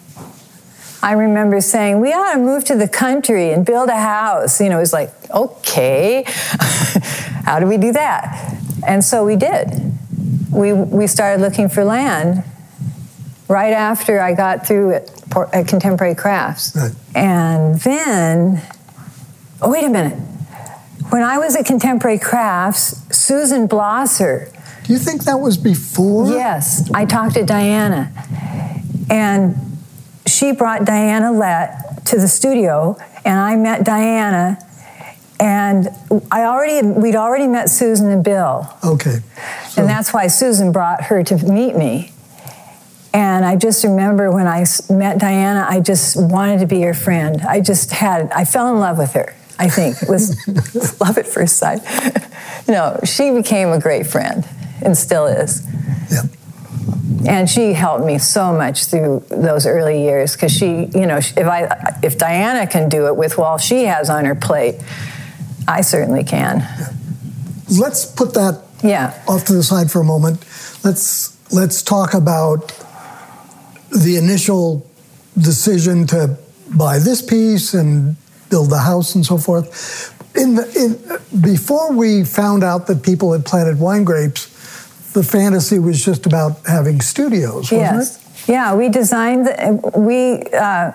I 1.00 1.12
remember 1.12 1.61
saying, 1.61 2.00
we 2.00 2.12
ought 2.12 2.33
to 2.33 2.40
move 2.40 2.64
to 2.64 2.75
the 2.75 2.88
country 2.88 3.52
and 3.52 3.64
build 3.64 3.88
a 3.88 3.97
house. 3.97 4.61
You 4.61 4.68
know, 4.68 4.78
it 4.78 4.80
was 4.80 4.92
like, 4.92 5.12
okay, 5.30 6.25
how 7.45 7.61
do 7.61 7.66
we 7.66 7.76
do 7.76 7.92
that? 7.92 8.59
And 8.87 9.04
so 9.04 9.25
we 9.25 9.37
did. 9.37 9.68
We, 10.50 10.73
we 10.73 11.07
started 11.07 11.40
looking 11.40 11.68
for 11.68 11.85
land 11.85 12.42
right 13.49 13.73
after 13.73 14.21
I 14.21 14.35
got 14.35 14.66
through 14.66 14.95
at, 14.95 15.35
at 15.52 15.68
Contemporary 15.68 16.16
Crafts. 16.16 16.75
Right. 16.75 16.92
And 17.14 17.78
then, 17.80 18.62
oh, 19.62 19.71
wait 19.71 19.85
a 19.85 19.88
minute. 19.88 20.18
When 21.11 21.23
I 21.23 21.38
was 21.38 21.54
at 21.54 21.64
Contemporary 21.64 22.18
Crafts, 22.18 23.07
Susan 23.16 23.68
Blosser. 23.68 24.52
Do 24.88 24.95
you 24.95 24.99
think 24.99 25.25
that 25.25 25.38
was 25.38 25.59
before? 25.59 26.30
Yes. 26.30 26.90
I 26.95 27.04
talked 27.04 27.35
to 27.35 27.45
Diana. 27.45 28.11
And 29.11 29.54
she 30.26 30.52
brought 30.52 30.87
Diana 30.87 31.30
Lett 31.30 32.07
to 32.07 32.16
the 32.16 32.26
studio, 32.26 32.97
and 33.23 33.38
I 33.38 33.54
met 33.57 33.85
Diana, 33.85 34.59
and 35.38 35.88
I 36.33 36.45
already 36.45 36.87
we'd 36.87 37.16
already 37.16 37.47
met 37.47 37.68
Susan 37.68 38.11
and 38.11 38.25
Bill. 38.25 38.66
Okay. 38.83 39.18
So. 39.68 39.83
And 39.83 39.90
that's 39.90 40.14
why 40.14 40.26
Susan 40.28 40.73
brought 40.73 41.04
her 41.04 41.23
to 41.23 41.37
meet 41.37 41.76
me. 41.76 42.11
And 43.12 43.45
I 43.45 43.57
just 43.57 43.85
remember 43.85 44.30
when 44.33 44.47
I 44.47 44.64
met 44.88 45.18
Diana, 45.18 45.66
I 45.68 45.80
just 45.80 46.16
wanted 46.16 46.61
to 46.61 46.66
be 46.66 46.80
her 46.80 46.95
friend. 46.95 47.42
I 47.42 47.61
just 47.61 47.90
had, 47.90 48.30
I 48.33 48.47
fell 48.47 48.73
in 48.73 48.80
love 48.80 48.97
with 48.97 49.12
her, 49.12 49.35
I 49.59 49.68
think. 49.68 50.02
It 50.02 50.09
was 50.09 50.35
love 51.00 51.18
at 51.18 51.26
first 51.26 51.59
sight. 51.59 51.83
no, 52.68 52.99
she 53.04 53.30
became 53.33 53.68
a 53.68 53.80
great 53.80 54.07
friend 54.07 54.47
and 54.82 54.97
still 54.97 55.26
is. 55.26 55.66
Yeah. 56.11 56.23
And 57.28 57.50
she 57.50 57.73
helped 57.73 58.04
me 58.04 58.18
so 58.18 58.52
much 58.52 58.87
through 58.87 59.25
those 59.28 59.66
early 59.66 60.02
years 60.02 60.35
because 60.35 60.52
she 60.52 60.87
you 60.94 61.06
know 61.06 61.16
if 61.16 61.37
i 61.38 61.97
if 62.02 62.16
diana 62.16 62.66
can 62.66 62.88
do 62.88 63.06
it 63.08 63.16
with 63.16 63.38
all 63.38 63.58
she 63.58 63.85
has 63.85 64.08
on 64.08 64.25
her 64.25 64.35
plate 64.35 64.76
i 65.68 65.82
certainly 65.82 66.25
can. 66.25 66.66
Let's 67.78 68.06
put 68.06 68.32
that 68.35 68.62
yeah. 68.82 69.23
off 69.28 69.44
to 69.47 69.52
the 69.52 69.62
side 69.62 69.90
for 69.90 70.00
a 70.00 70.04
moment. 70.04 70.40
Let's 70.82 71.37
let's 71.52 71.82
talk 71.82 72.14
about 72.14 72.73
the 73.90 74.16
initial 74.16 74.87
decision 75.37 76.06
to 76.08 76.38
buy 76.76 76.99
this 76.99 77.23
piece 77.23 77.75
and 77.75 78.16
build 78.50 78.70
the 78.70 78.78
house 78.78 79.14
and 79.14 79.25
so 79.25 79.37
forth. 79.37 80.14
In, 80.37 80.54
the, 80.54 81.20
in 81.32 81.40
before 81.40 81.92
we 81.92 82.25
found 82.25 82.64
out 82.64 82.87
that 82.87 83.02
people 83.02 83.32
had 83.32 83.44
planted 83.44 83.78
wine 83.78 84.04
grapes 84.04 84.54
the 85.12 85.23
fantasy 85.23 85.79
was 85.79 86.05
just 86.05 86.27
about 86.27 86.61
having 86.67 87.00
studios, 87.00 87.73
wasn't 87.73 87.81
yes. 87.81 88.17
it? 88.17 88.50
Yeah, 88.50 88.75
we 88.75 88.88
designed, 88.88 89.49
we, 89.95 90.43
uh, 90.53 90.93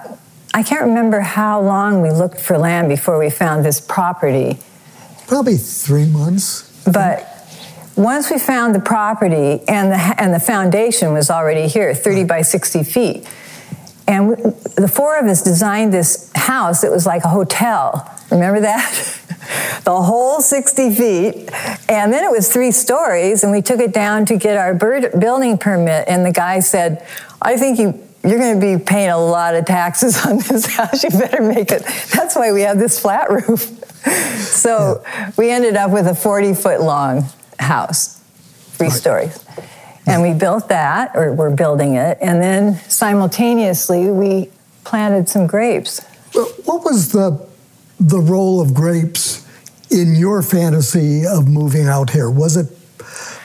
I 0.53 0.63
can't 0.63 0.85
remember 0.85 1.19
how 1.19 1.61
long 1.61 2.01
we 2.01 2.11
looked 2.11 2.39
for 2.39 2.57
land 2.57 2.89
before 2.89 3.19
we 3.19 3.29
found 3.29 3.65
this 3.65 3.81
property. 3.81 4.59
Probably 5.27 5.57
three 5.57 6.05
months. 6.05 6.69
But 6.85 7.27
once 7.95 8.31
we 8.31 8.39
found 8.39 8.73
the 8.73 8.79
property 8.79 9.61
and 9.67 9.91
the, 9.91 10.15
and 10.17 10.33
the 10.33 10.39
foundation 10.39 11.13
was 11.13 11.29
already 11.29 11.67
here, 11.67 11.93
30 11.93 12.23
by 12.25 12.41
60 12.41 12.83
feet, 12.83 13.27
and 14.07 14.29
we, 14.29 14.35
the 14.35 14.91
four 14.91 15.17
of 15.17 15.25
us 15.25 15.41
designed 15.41 15.93
this 15.93 16.31
house. 16.35 16.83
It 16.83 16.91
was 16.91 17.05
like 17.05 17.23
a 17.23 17.29
hotel. 17.29 18.09
Remember 18.31 18.61
that? 18.61 19.19
the 19.83 20.01
whole 20.01 20.41
60 20.41 20.95
feet. 20.95 21.49
And 21.89 22.13
then 22.13 22.23
it 22.23 22.31
was 22.31 22.51
three 22.51 22.71
stories, 22.71 23.43
and 23.43 23.51
we 23.51 23.61
took 23.61 23.79
it 23.79 23.93
down 23.93 24.25
to 24.27 24.37
get 24.37 24.57
our 24.57 24.73
building 24.73 25.57
permit. 25.57 26.05
And 26.07 26.25
the 26.25 26.31
guy 26.31 26.59
said, 26.59 27.05
I 27.41 27.57
think 27.57 27.79
you, 27.79 28.07
you're 28.23 28.39
going 28.39 28.59
to 28.59 28.77
be 28.77 28.83
paying 28.83 29.09
a 29.09 29.17
lot 29.17 29.55
of 29.55 29.65
taxes 29.65 30.25
on 30.25 30.37
this 30.37 30.65
house. 30.75 31.03
You 31.03 31.09
better 31.09 31.43
make 31.43 31.71
it. 31.71 31.83
That's 32.13 32.35
why 32.35 32.51
we 32.51 32.61
have 32.61 32.79
this 32.79 32.99
flat 32.99 33.29
roof. 33.29 33.61
so 34.39 35.03
we 35.37 35.49
ended 35.49 35.75
up 35.75 35.91
with 35.91 36.07
a 36.07 36.15
40 36.15 36.53
foot 36.55 36.81
long 36.81 37.25
house, 37.59 38.21
three 38.71 38.87
right. 38.87 38.95
stories. 38.95 39.45
And 40.05 40.21
we 40.21 40.33
built 40.33 40.67
that, 40.67 41.11
or 41.15 41.33
we're 41.33 41.55
building 41.55 41.95
it. 41.95 42.17
And 42.21 42.41
then 42.41 42.75
simultaneously, 42.89 44.09
we 44.09 44.49
planted 44.83 45.29
some 45.29 45.47
grapes. 45.47 46.03
What 46.65 46.83
was 46.83 47.13
the 47.13 47.47
the 48.07 48.19
role 48.19 48.59
of 48.59 48.73
grapes 48.73 49.47
in 49.89 50.15
your 50.15 50.41
fantasy 50.41 51.25
of 51.25 51.47
moving 51.47 51.87
out 51.87 52.09
here? 52.09 52.29
Was 52.29 52.57
it 52.57 52.67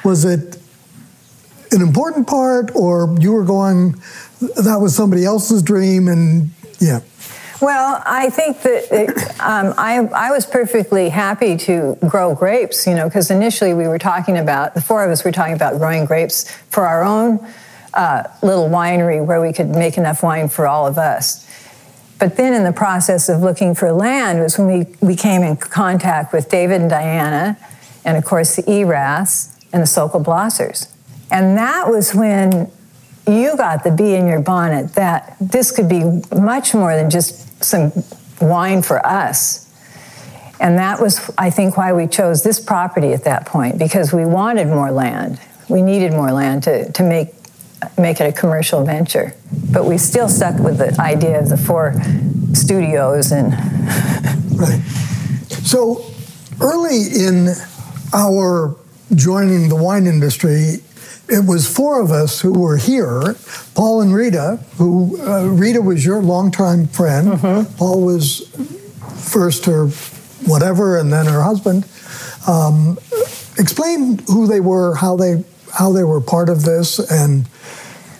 was 0.04 0.24
it 0.24 0.58
an 1.72 1.82
important 1.82 2.26
part, 2.26 2.74
or 2.74 3.14
you 3.20 3.32
were 3.32 3.44
going 3.44 3.94
that 4.40 4.78
was 4.80 4.94
somebody 4.94 5.24
else's 5.24 5.62
dream, 5.62 6.08
and 6.08 6.50
yeah. 6.80 7.00
Well, 7.60 8.00
I 8.06 8.30
think 8.30 8.62
that 8.62 8.92
it, 8.92 9.40
um, 9.40 9.74
I, 9.76 9.98
I 10.14 10.30
was 10.30 10.46
perfectly 10.46 11.08
happy 11.08 11.56
to 11.56 11.98
grow 12.06 12.32
grapes, 12.32 12.86
you 12.86 12.94
know, 12.94 13.08
because 13.08 13.32
initially 13.32 13.74
we 13.74 13.88
were 13.88 13.98
talking 13.98 14.38
about, 14.38 14.74
the 14.74 14.80
four 14.80 15.04
of 15.04 15.10
us 15.10 15.24
were 15.24 15.32
talking 15.32 15.54
about 15.54 15.78
growing 15.78 16.04
grapes 16.04 16.48
for 16.70 16.86
our 16.86 17.02
own 17.02 17.44
uh, 17.94 18.22
little 18.44 18.68
winery 18.68 19.24
where 19.24 19.40
we 19.40 19.52
could 19.52 19.70
make 19.70 19.98
enough 19.98 20.22
wine 20.22 20.48
for 20.48 20.68
all 20.68 20.86
of 20.86 20.98
us. 20.98 21.47
But 22.18 22.36
then 22.36 22.52
in 22.52 22.64
the 22.64 22.72
process 22.72 23.28
of 23.28 23.40
looking 23.40 23.74
for 23.74 23.92
land 23.92 24.40
was 24.40 24.58
when 24.58 24.66
we, 24.66 24.86
we 25.00 25.14
came 25.14 25.42
in 25.42 25.56
contact 25.56 26.32
with 26.32 26.48
David 26.48 26.80
and 26.80 26.90
Diana, 26.90 27.56
and 28.04 28.16
of 28.16 28.24
course 28.24 28.56
the 28.56 28.62
Eraths 28.62 29.56
and 29.72 29.82
the 29.82 29.86
Sokol 29.86 30.22
Blossers. 30.24 30.92
And 31.30 31.56
that 31.56 31.88
was 31.88 32.14
when 32.14 32.70
you 33.26 33.56
got 33.56 33.84
the 33.84 33.90
bee 33.90 34.14
in 34.14 34.26
your 34.26 34.40
bonnet 34.40 34.94
that 34.94 35.36
this 35.40 35.70
could 35.70 35.88
be 35.88 36.02
much 36.34 36.74
more 36.74 36.96
than 36.96 37.10
just 37.10 37.62
some 37.62 37.92
wine 38.40 38.82
for 38.82 39.04
us. 39.06 39.66
And 40.60 40.78
that 40.78 41.00
was, 41.00 41.30
I 41.38 41.50
think, 41.50 41.76
why 41.76 41.92
we 41.92 42.08
chose 42.08 42.42
this 42.42 42.58
property 42.58 43.12
at 43.12 43.24
that 43.24 43.46
point, 43.46 43.78
because 43.78 44.12
we 44.12 44.24
wanted 44.24 44.66
more 44.66 44.90
land. 44.90 45.38
We 45.68 45.82
needed 45.82 46.12
more 46.12 46.32
land 46.32 46.64
to, 46.64 46.90
to 46.92 47.02
make 47.02 47.37
make 47.98 48.20
it 48.20 48.24
a 48.24 48.32
commercial 48.32 48.84
venture. 48.84 49.34
But 49.72 49.84
we 49.84 49.98
still 49.98 50.28
stuck 50.28 50.58
with 50.58 50.78
the 50.78 51.00
idea 51.00 51.40
of 51.40 51.48
the 51.48 51.56
four 51.56 51.94
studios 52.52 53.32
and. 53.32 53.52
right. 54.58 54.80
So 55.64 56.04
early 56.60 57.02
in 57.14 57.48
our 58.12 58.76
joining 59.14 59.68
the 59.68 59.76
wine 59.76 60.06
industry, 60.06 60.76
it 61.28 61.46
was 61.46 61.72
four 61.72 62.00
of 62.00 62.10
us 62.10 62.40
who 62.40 62.58
were 62.58 62.78
here 62.78 63.36
Paul 63.74 64.00
and 64.00 64.14
Rita, 64.14 64.58
who 64.76 65.20
uh, 65.20 65.44
Rita 65.44 65.82
was 65.82 66.04
your 66.04 66.22
longtime 66.22 66.86
friend. 66.88 67.28
Mm-hmm. 67.28 67.76
Paul 67.76 68.04
was 68.04 68.48
first 69.30 69.66
her 69.66 69.88
whatever 70.46 70.98
and 70.98 71.12
then 71.12 71.26
her 71.26 71.42
husband. 71.42 71.86
Um, 72.48 72.98
explain 73.58 74.18
who 74.26 74.46
they 74.46 74.60
were, 74.60 74.94
how 74.94 75.16
they 75.16 75.44
how 75.78 75.92
they 75.92 76.04
were 76.04 76.20
part 76.20 76.48
of 76.48 76.64
this 76.64 76.98
and 77.10 77.46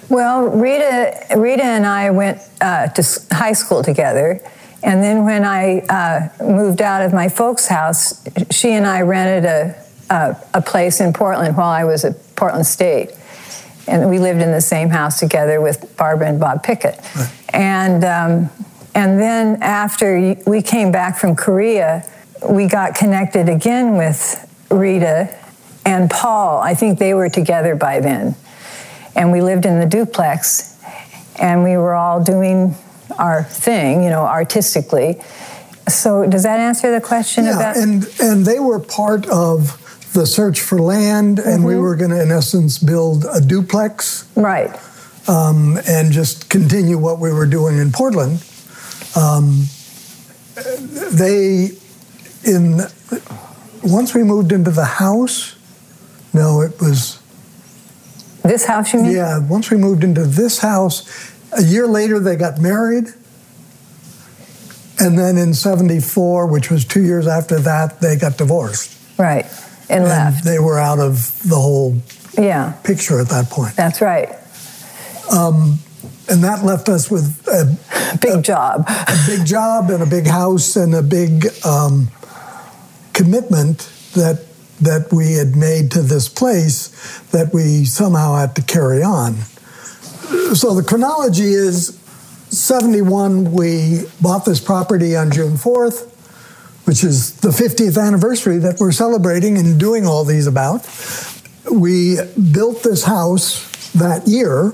well, 0.08 0.48
Rita, 0.48 1.26
Rita 1.36 1.64
and 1.64 1.86
I 1.86 2.10
went 2.10 2.40
uh, 2.60 2.88
to 2.88 3.02
high 3.30 3.52
school 3.52 3.82
together, 3.82 4.40
and 4.82 5.02
then 5.02 5.24
when 5.24 5.44
I 5.44 5.80
uh, 5.80 6.28
moved 6.42 6.80
out 6.80 7.02
of 7.02 7.12
my 7.12 7.28
folks' 7.28 7.66
house, 7.66 8.24
she 8.50 8.72
and 8.72 8.86
I 8.86 9.02
rented 9.02 9.44
a, 9.44 9.84
a, 10.08 10.36
a 10.54 10.62
place 10.62 11.00
in 11.00 11.12
Portland 11.12 11.56
while 11.56 11.68
I 11.68 11.84
was 11.84 12.04
at 12.04 12.14
Portland 12.36 12.66
State, 12.66 13.10
and 13.86 14.08
we 14.08 14.18
lived 14.18 14.40
in 14.40 14.50
the 14.50 14.60
same 14.60 14.88
house 14.88 15.20
together 15.20 15.60
with 15.60 15.94
Barbara 15.96 16.28
and 16.28 16.40
Bob 16.40 16.62
Pickett, 16.62 16.98
right. 17.14 17.32
and 17.50 18.04
um, 18.04 18.50
and 18.94 19.20
then 19.20 19.62
after 19.62 20.36
we 20.46 20.62
came 20.62 20.90
back 20.90 21.18
from 21.18 21.36
Korea, 21.36 22.04
we 22.48 22.66
got 22.66 22.94
connected 22.94 23.48
again 23.48 23.96
with 23.96 24.44
Rita 24.70 25.36
and 25.84 26.10
Paul. 26.10 26.60
I 26.60 26.74
think 26.74 26.98
they 26.98 27.14
were 27.14 27.28
together 27.28 27.76
by 27.76 28.00
then 28.00 28.34
and 29.18 29.32
we 29.32 29.42
lived 29.42 29.66
in 29.66 29.80
the 29.80 29.86
duplex 29.86 30.78
and 31.40 31.62
we 31.64 31.76
were 31.76 31.94
all 31.94 32.22
doing 32.22 32.74
our 33.18 33.42
thing, 33.42 34.02
you 34.04 34.10
know, 34.10 34.22
artistically. 34.22 35.20
So 35.88 36.26
does 36.26 36.44
that 36.44 36.60
answer 36.60 36.92
the 36.92 37.00
question 37.00 37.44
yeah, 37.44 37.56
about 37.56 37.76
and 37.76 38.06
and 38.20 38.46
they 38.46 38.60
were 38.60 38.78
part 38.78 39.26
of 39.28 39.84
the 40.14 40.26
search 40.26 40.60
for 40.60 40.78
land, 40.78 41.38
and 41.38 41.64
we 41.64 41.76
were 41.76 41.94
going 41.94 42.10
to, 42.10 42.22
in 42.22 42.30
essence, 42.30 42.78
build 42.78 43.26
a 43.30 43.40
duplex 43.40 44.26
Right. 44.34 44.70
um, 45.28 45.78
and 45.86 46.12
just 46.12 46.48
continue 46.48 46.96
what 46.96 47.18
we 47.18 47.30
were 47.30 47.46
doing 47.46 47.78
in 47.78 47.92
Portland. 47.92 48.42
Um, 49.14 49.64
they, 51.12 51.70
in 52.44 52.80
once 53.82 54.14
we 54.14 54.22
moved 54.22 54.52
into 54.52 54.70
the 54.70 54.84
house, 54.84 55.54
no, 56.32 56.62
it 56.62 56.80
was 56.80 57.20
This 58.42 58.64
house, 58.64 58.92
you 58.94 59.02
mean? 59.02 59.12
yeah. 59.12 59.38
Once 59.38 59.70
we 59.70 59.76
moved 59.76 60.04
into 60.04 60.24
this 60.24 60.58
house, 60.60 61.04
a 61.52 61.62
year 61.62 61.86
later 61.86 62.18
they 62.20 62.36
got 62.36 62.58
married, 62.58 63.06
and 65.00 65.18
then 65.18 65.36
in 65.36 65.54
'74, 65.54 66.46
which 66.46 66.70
was 66.70 66.84
two 66.84 67.02
years 67.02 67.26
after 67.26 67.58
that, 67.60 68.00
they 68.00 68.16
got 68.16 68.36
divorced, 68.38 68.96
Right. 69.18 69.44
And, 69.90 70.00
and 70.00 70.04
left. 70.04 70.44
they 70.44 70.58
were 70.58 70.78
out 70.78 70.98
of 70.98 71.42
the 71.48 71.56
whole 71.56 71.96
Yeah, 72.36 72.72
picture 72.84 73.20
at 73.20 73.28
that 73.28 73.48
point. 73.50 73.74
that's 73.76 74.00
right. 74.00 74.28
And 76.30 76.44
that 76.44 76.62
left 76.62 76.90
us 76.90 77.10
with 77.10 77.46
a 77.48 78.18
Big 78.20 78.42
job. 78.44 78.84
a 78.88 79.16
big 79.26 79.46
job 79.46 79.88
and 79.90 80.02
a 80.02 80.06
big 80.06 80.26
house 80.26 80.76
and 80.76 80.94
a 80.94 81.00
big 81.02 81.46
um, 81.64 82.08
commitment 83.14 83.90
that 84.14 84.44
that 84.80 85.12
we 85.12 85.34
had 85.34 85.56
made 85.56 85.90
to 85.92 86.02
this 86.02 86.28
place 86.28 86.88
that 87.30 87.52
we 87.52 87.84
somehow 87.84 88.36
had 88.36 88.54
to 88.56 88.62
carry 88.62 89.02
on. 89.02 89.34
So 90.54 90.74
the 90.74 90.84
chronology 90.86 91.52
is 91.52 91.98
71 92.50 93.52
we 93.52 94.04
bought 94.22 94.44
this 94.44 94.60
property 94.60 95.14
on 95.14 95.30
June 95.30 95.54
4th 95.54 96.08
which 96.88 97.04
is 97.04 97.34
the 97.40 97.50
50th 97.50 98.02
anniversary 98.02 98.56
that 98.56 98.80
we're 98.80 98.92
celebrating 98.92 99.58
and 99.58 99.78
doing 99.78 100.06
all 100.06 100.24
these 100.24 100.46
about. 100.46 100.88
We 101.70 102.16
built 102.50 102.82
this 102.82 103.04
house 103.04 103.92
that 103.92 104.26
year, 104.26 104.72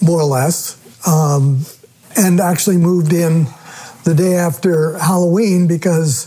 more 0.00 0.18
or 0.18 0.24
less, 0.24 0.76
um, 1.06 1.64
and 2.16 2.40
actually 2.40 2.78
moved 2.78 3.12
in 3.12 3.46
the 4.02 4.12
day 4.12 4.34
after 4.34 4.98
Halloween 4.98 5.68
because 5.68 6.26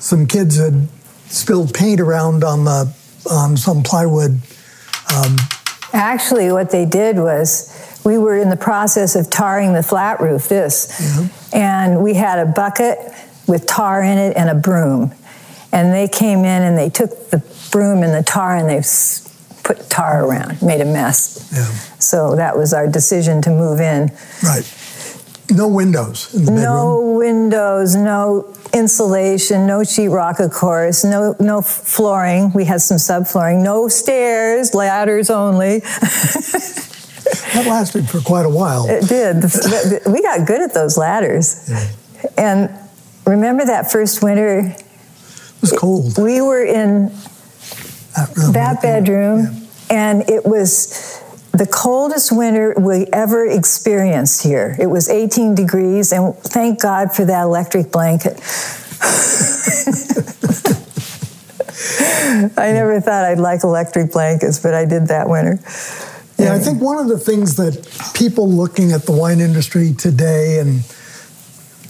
some 0.00 0.26
kids 0.26 0.56
had 0.56 0.88
spilled 1.32 1.74
paint 1.74 2.00
around 2.00 2.44
on 2.44 2.64
the 2.64 2.94
on 3.30 3.56
some 3.56 3.82
plywood. 3.82 4.40
Um, 5.14 5.36
Actually, 5.92 6.50
what 6.52 6.70
they 6.70 6.86
did 6.86 7.16
was 7.16 8.00
we 8.04 8.18
were 8.18 8.36
in 8.36 8.48
the 8.48 8.56
process 8.56 9.14
of 9.14 9.30
tarring 9.30 9.74
the 9.74 9.82
flat 9.82 10.20
roof, 10.20 10.48
this, 10.48 10.86
mm-hmm. 11.00 11.56
and 11.56 12.02
we 12.02 12.14
had 12.14 12.38
a 12.38 12.46
bucket 12.46 12.98
with 13.46 13.66
tar 13.66 14.02
in 14.02 14.18
it 14.18 14.36
and 14.36 14.48
a 14.48 14.54
broom. 14.54 15.12
And 15.70 15.92
they 15.92 16.08
came 16.08 16.40
in 16.40 16.62
and 16.62 16.76
they 16.76 16.90
took 16.90 17.30
the 17.30 17.38
broom 17.70 18.02
and 18.02 18.12
the 18.12 18.22
tar 18.22 18.56
and 18.56 18.68
they 18.68 18.82
put 19.62 19.88
tar 19.88 20.24
around, 20.24 20.60
made 20.62 20.80
a 20.80 20.84
mess. 20.84 21.50
Yeah. 21.52 21.64
So 21.98 22.36
that 22.36 22.56
was 22.56 22.72
our 22.72 22.86
decision 22.86 23.42
to 23.42 23.50
move 23.50 23.80
in. 23.80 24.10
Right. 24.42 24.64
No 25.50 25.68
windows 25.68 26.32
in 26.34 26.44
the 26.44 26.50
bedroom. 26.52 26.64
No 26.64 27.00
windows, 27.16 27.94
no 27.96 28.54
insulation, 28.72 29.66
no 29.66 29.80
sheetrock, 29.80 30.40
of 30.40 30.50
course, 30.52 31.04
no 31.04 31.34
no 31.40 31.60
flooring. 31.60 32.52
We 32.54 32.64
had 32.64 32.80
some 32.80 32.96
subflooring, 32.96 33.62
no 33.62 33.88
stairs, 33.88 34.74
ladders 34.74 35.30
only. 35.30 35.82
That 37.54 37.66
lasted 37.66 38.08
for 38.08 38.20
quite 38.20 38.46
a 38.46 38.48
while. 38.48 38.86
It 38.88 39.08
did. 39.08 39.36
we 40.06 40.22
got 40.22 40.46
good 40.46 40.60
at 40.62 40.72
those 40.74 40.96
ladders. 40.96 41.70
And 42.38 42.70
remember 43.26 43.64
that 43.66 43.92
first 43.92 44.22
winter, 44.22 44.58
It 44.60 45.60
was 45.60 45.72
cold. 45.72 46.16
we 46.18 46.40
were 46.40 46.64
in 46.64 47.08
That, 48.16 48.36
room. 48.36 48.52
that 48.52 48.80
bedroom, 48.82 49.66
and 49.90 50.28
it 50.30 50.44
was 50.46 51.20
the 51.52 51.66
coldest 51.66 52.32
winter 52.32 52.74
we 52.78 53.06
ever 53.12 53.46
experienced 53.46 54.42
here. 54.42 54.76
It 54.80 54.86
was 54.86 55.08
18 55.08 55.54
degrees, 55.54 56.12
and 56.12 56.34
thank 56.36 56.80
God 56.80 57.14
for 57.14 57.24
that 57.26 57.42
electric 57.42 57.92
blanket. 57.92 58.36
I 62.56 62.72
never 62.72 63.00
thought 63.00 63.24
I'd 63.24 63.38
like 63.38 63.64
electric 63.64 64.12
blankets, 64.12 64.58
but 64.58 64.74
I 64.74 64.86
did 64.86 65.08
that 65.08 65.28
winter. 65.28 65.60
Yeah, 66.38 66.54
I 66.54 66.58
think 66.58 66.80
one 66.80 66.98
of 66.98 67.08
the 67.08 67.18
things 67.18 67.56
that 67.56 67.86
people 68.14 68.50
looking 68.50 68.92
at 68.92 69.02
the 69.02 69.12
wine 69.12 69.40
industry 69.40 69.92
today 69.92 70.58
and 70.58 70.82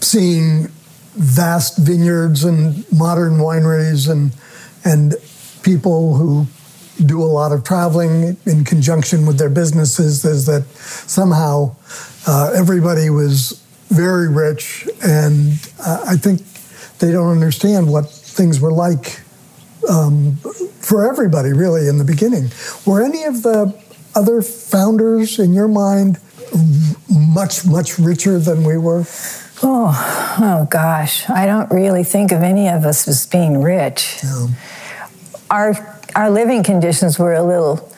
seeing 0.02 0.66
vast 1.14 1.78
vineyards 1.78 2.44
and 2.44 2.90
modern 2.92 3.34
wineries 3.34 4.10
and 4.10 4.32
and 4.84 5.14
people 5.62 6.16
who 6.16 6.46
do 7.02 7.22
a 7.22 7.24
lot 7.24 7.52
of 7.52 7.64
traveling 7.64 8.36
in 8.46 8.64
conjunction 8.64 9.26
with 9.26 9.38
their 9.38 9.50
businesses 9.50 10.24
is 10.24 10.46
that 10.46 10.64
somehow 10.76 11.74
uh, 12.26 12.52
everybody 12.54 13.10
was 13.10 13.62
very 13.88 14.28
rich 14.28 14.88
and 15.04 15.52
uh, 15.84 16.04
I 16.06 16.16
think 16.16 16.40
they 16.98 17.12
don't 17.12 17.30
understand 17.30 17.92
what 17.92 18.08
things 18.08 18.60
were 18.60 18.72
like 18.72 19.20
um, 19.88 20.36
for 20.80 21.10
everybody 21.10 21.52
really 21.52 21.88
in 21.88 21.98
the 21.98 22.04
beginning. 22.04 22.50
Were 22.86 23.02
any 23.02 23.24
of 23.24 23.42
the 23.42 23.78
other 24.14 24.42
founders 24.42 25.38
in 25.38 25.52
your 25.52 25.68
mind 25.68 26.18
much 27.10 27.64
much 27.64 27.98
richer 27.98 28.38
than 28.38 28.64
we 28.64 28.76
were? 28.76 29.04
Oh, 29.62 30.36
oh 30.40 30.66
gosh, 30.70 31.28
I 31.30 31.46
don't 31.46 31.70
really 31.70 32.04
think 32.04 32.32
of 32.32 32.42
any 32.42 32.68
of 32.68 32.84
us 32.84 33.06
as 33.06 33.26
being 33.26 33.62
rich. 33.62 34.18
No. 34.22 34.48
Our 35.50 35.91
our 36.14 36.30
living 36.30 36.62
conditions 36.62 37.18
were 37.18 37.34
a 37.34 37.42
little 37.42 37.92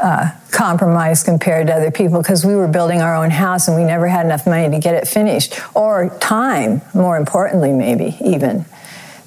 uh, 0.00 0.30
compromised 0.50 1.24
compared 1.24 1.66
to 1.66 1.74
other 1.74 1.90
people 1.90 2.22
because 2.22 2.44
we 2.44 2.54
were 2.54 2.68
building 2.68 3.00
our 3.00 3.16
own 3.16 3.30
house 3.30 3.68
and 3.68 3.76
we 3.76 3.84
never 3.84 4.06
had 4.06 4.24
enough 4.24 4.46
money 4.46 4.70
to 4.70 4.78
get 4.78 4.94
it 4.94 5.08
finished 5.08 5.60
or 5.74 6.16
time. 6.20 6.80
More 6.94 7.16
importantly, 7.16 7.72
maybe 7.72 8.16
even 8.20 8.64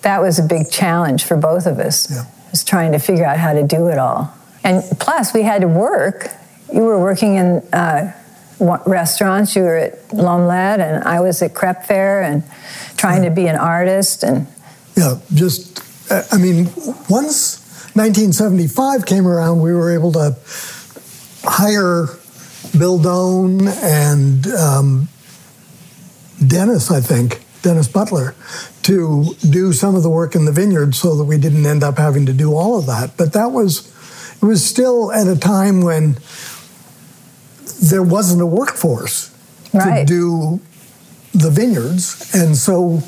that 0.01 0.21
was 0.21 0.39
a 0.39 0.43
big 0.43 0.71
challenge 0.71 1.23
for 1.23 1.35
both 1.37 1.65
of 1.65 1.79
us. 1.79 2.09
Yeah. 2.09 2.25
Was 2.51 2.63
trying 2.65 2.91
to 2.91 2.99
figure 2.99 3.25
out 3.25 3.37
how 3.37 3.53
to 3.53 3.63
do 3.63 3.87
it 3.87 3.97
all, 3.97 4.33
and 4.61 4.83
plus 4.99 5.33
we 5.33 5.43
had 5.43 5.61
to 5.61 5.69
work. 5.69 6.27
You 6.73 6.81
were 6.83 6.99
working 6.99 7.35
in. 7.35 7.47
Uh, 7.71 8.13
restaurants. 8.61 9.55
You 9.55 9.63
were 9.63 9.77
at 9.77 10.09
Lomlad, 10.09 10.79
and 10.79 11.03
I 11.03 11.19
was 11.19 11.41
at 11.41 11.53
Crepe 11.53 11.83
Fair, 11.83 12.21
and 12.21 12.43
trying 12.97 13.23
to 13.23 13.31
be 13.31 13.47
an 13.47 13.55
artist. 13.55 14.23
And 14.23 14.47
Yeah, 14.95 15.19
just 15.33 15.83
I 16.11 16.37
mean, 16.37 16.69
once 17.09 17.60
1975 17.93 19.05
came 19.05 19.27
around, 19.27 19.61
we 19.61 19.73
were 19.73 19.91
able 19.93 20.11
to 20.13 20.35
hire 21.43 22.07
Bill 22.77 22.97
Doan 22.97 23.67
and 23.67 24.47
um, 24.47 25.07
Dennis, 26.45 26.89
I 26.89 27.01
think, 27.01 27.43
Dennis 27.61 27.87
Butler, 27.87 28.33
to 28.83 29.35
do 29.49 29.73
some 29.73 29.95
of 29.95 30.03
the 30.03 30.09
work 30.09 30.35
in 30.35 30.45
the 30.45 30.51
vineyard, 30.51 30.95
so 30.95 31.15
that 31.17 31.25
we 31.25 31.37
didn't 31.37 31.65
end 31.65 31.83
up 31.83 31.97
having 31.97 32.25
to 32.27 32.33
do 32.33 32.55
all 32.55 32.79
of 32.79 32.85
that. 32.87 33.17
But 33.17 33.33
that 33.33 33.51
was 33.51 33.87
it 34.41 34.45
was 34.45 34.63
still 34.65 35.11
at 35.11 35.27
a 35.27 35.37
time 35.37 35.81
when 35.81 36.15
there 37.81 38.01
wasn't 38.03 38.41
a 38.41 38.45
workforce 38.45 39.29
Right. 39.73 40.05
to 40.07 40.13
do 40.13 40.59
the 41.33 41.49
vineyards, 41.49 42.33
and 42.35 42.57
so 42.57 43.01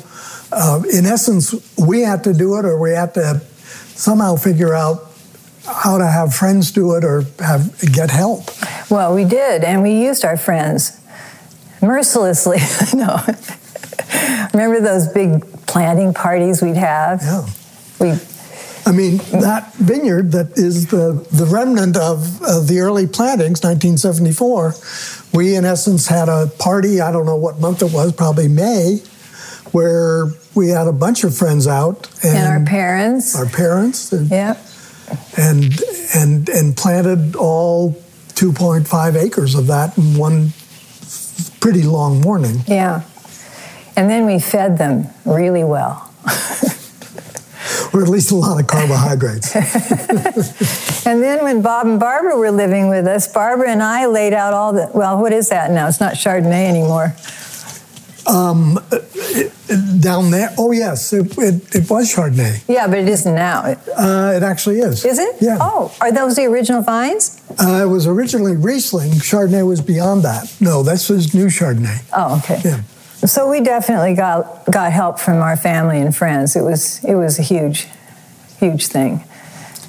uh, 0.52 0.82
in 0.92 1.04
essence, 1.04 1.54
we 1.76 2.02
had 2.02 2.24
to 2.24 2.32
do 2.32 2.56
it, 2.58 2.64
or 2.64 2.78
we 2.78 2.92
had 2.92 3.12
to 3.14 3.42
somehow 3.94 4.36
figure 4.36 4.74
out 4.74 5.10
how 5.66 5.98
to 5.98 6.06
have 6.06 6.34
friends 6.34 6.70
do 6.72 6.94
it, 6.94 7.04
or 7.04 7.24
have 7.38 7.80
get 7.92 8.10
help. 8.10 8.44
well, 8.90 9.14
we 9.14 9.24
did, 9.24 9.64
and 9.64 9.82
we 9.82 10.04
used 10.04 10.24
our 10.24 10.36
friends 10.36 11.00
mercilessly. 11.80 12.58
no, 12.94 13.20
remember 14.52 14.80
those 14.80 15.08
big 15.08 15.42
planting 15.66 16.12
parties 16.12 16.60
we'd 16.60 16.76
have? 16.76 17.22
Yeah. 17.22 17.46
We 18.00 18.18
I 18.86 18.92
mean, 18.92 19.16
that 19.32 19.72
vineyard 19.74 20.32
that 20.32 20.58
is 20.58 20.88
the, 20.88 21.26
the 21.32 21.46
remnant 21.46 21.96
of, 21.96 22.42
of 22.42 22.68
the 22.68 22.80
early 22.80 23.06
plantings, 23.06 23.62
1974, 23.62 24.74
we 25.32 25.54
in 25.56 25.64
essence 25.64 26.06
had 26.06 26.28
a 26.28 26.48
party, 26.58 27.00
I 27.00 27.10
don't 27.10 27.24
know 27.24 27.36
what 27.36 27.60
month 27.60 27.80
it 27.80 27.92
was, 27.92 28.12
probably 28.12 28.48
May, 28.48 29.00
where 29.74 30.26
we 30.54 30.68
had 30.68 30.86
a 30.86 30.92
bunch 30.92 31.24
of 31.24 31.36
friends 31.36 31.66
out 31.66 32.08
and, 32.22 32.36
and 32.38 32.46
our 32.46 32.64
parents. 32.64 33.34
our 33.34 33.46
parents 33.46 34.12
and, 34.12 34.30
Yep. 34.30 34.56
and, 35.36 35.64
and, 36.14 36.48
and 36.48 36.76
planted 36.76 37.34
all 37.34 37.90
2.5 38.34 39.16
acres 39.16 39.56
of 39.56 39.66
that 39.66 39.98
in 39.98 40.16
one 40.16 40.52
pretty 41.58 41.82
long 41.82 42.20
morning. 42.20 42.60
Yeah. 42.68 43.02
And 43.96 44.08
then 44.08 44.26
we 44.26 44.38
fed 44.38 44.78
them 44.78 45.08
really 45.24 45.64
well. 45.64 46.08
Or 47.92 48.02
at 48.02 48.08
least 48.08 48.30
a 48.30 48.36
lot 48.36 48.60
of 48.60 48.66
carbohydrates. 48.68 49.54
And 51.06 51.22
then 51.22 51.44
when 51.44 51.60
Bob 51.60 51.86
and 51.86 52.00
Barbara 52.00 52.34
were 52.38 52.50
living 52.50 52.88
with 52.88 53.06
us, 53.06 53.30
Barbara 53.30 53.70
and 53.70 53.82
I 53.82 54.06
laid 54.06 54.32
out 54.32 54.54
all 54.54 54.72
the, 54.72 54.90
well, 54.94 55.20
what 55.20 55.34
is 55.34 55.50
that 55.50 55.70
now? 55.70 55.86
It's 55.86 56.00
not 56.00 56.14
Chardonnay 56.14 56.66
anymore. 56.66 57.14
Down 58.24 58.80
there? 60.30 60.54
Oh, 60.58 60.72
yes, 60.72 61.12
it, 61.12 61.36
it, 61.38 61.74
it 61.74 61.90
was 61.90 62.14
Chardonnay. 62.14 62.62
Yeah, 62.68 62.86
but 62.86 62.98
it 62.98 63.08
isn't 63.08 63.34
now. 63.34 63.62
Uh, 63.62 64.32
it 64.36 64.42
actually 64.42 64.80
is. 64.80 65.04
Is 65.04 65.18
it? 65.18 65.36
Yeah. 65.40 65.58
Oh, 65.60 65.94
are 66.00 66.12
those 66.12 66.36
the 66.36 66.44
original 66.44 66.82
vines? 66.82 67.40
Uh, 67.58 67.84
it 67.84 67.88
was 67.88 68.06
originally 68.06 68.56
Riesling. 68.56 69.10
Chardonnay 69.12 69.66
was 69.66 69.80
beyond 69.80 70.22
that. 70.22 70.54
No, 70.60 70.82
this 70.82 71.10
is 71.10 71.34
new 71.34 71.46
Chardonnay. 71.46 72.02
Oh, 72.14 72.38
okay. 72.38 72.60
Yeah. 72.64 72.82
So 73.26 73.48
we 73.48 73.62
definitely 73.62 74.14
got 74.14 74.66
got 74.70 74.92
help 74.92 75.18
from 75.18 75.38
our 75.38 75.56
family 75.56 76.00
and 76.00 76.14
friends. 76.14 76.56
It 76.56 76.62
was 76.62 77.02
it 77.04 77.14
was 77.14 77.38
a 77.38 77.42
huge, 77.42 77.86
huge 78.58 78.88
thing. 78.88 79.24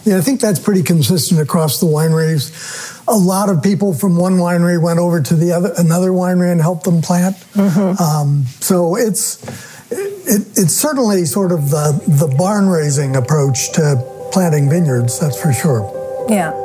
Yeah, 0.06 0.18
I 0.18 0.22
think 0.22 0.40
that's 0.40 0.60
pretty 0.60 0.84
consistent 0.84 1.40
across 1.42 1.80
the 1.80 1.88
wineries. 1.88 3.04
A 3.08 3.18
lot 3.18 3.50
of 3.50 3.64
people 3.64 3.94
from 3.94 4.18
one 4.18 4.34
winery 4.34 4.82
went 4.82 5.00
over 5.00 5.22
to 5.22 5.36
the 5.36 5.52
other 5.52 5.74
another 5.78 6.12
winery 6.12 6.52
and 6.52 6.62
helped 6.62 6.84
them 6.84 7.02
plant. 7.02 7.36
Mm-hmm. 7.54 8.02
Um, 8.02 8.46
so 8.60 8.96
it's 8.96 9.44
it, 9.92 10.48
it's 10.56 10.74
certainly 10.74 11.26
sort 11.26 11.52
of 11.52 11.72
the 11.72 12.02
the 12.08 12.34
barn 12.38 12.68
raising 12.68 13.16
approach 13.16 13.72
to 13.74 14.28
planting 14.32 14.70
vineyards. 14.70 15.20
That's 15.20 15.42
for 15.42 15.52
sure. 15.52 16.26
Yeah. 16.30 16.65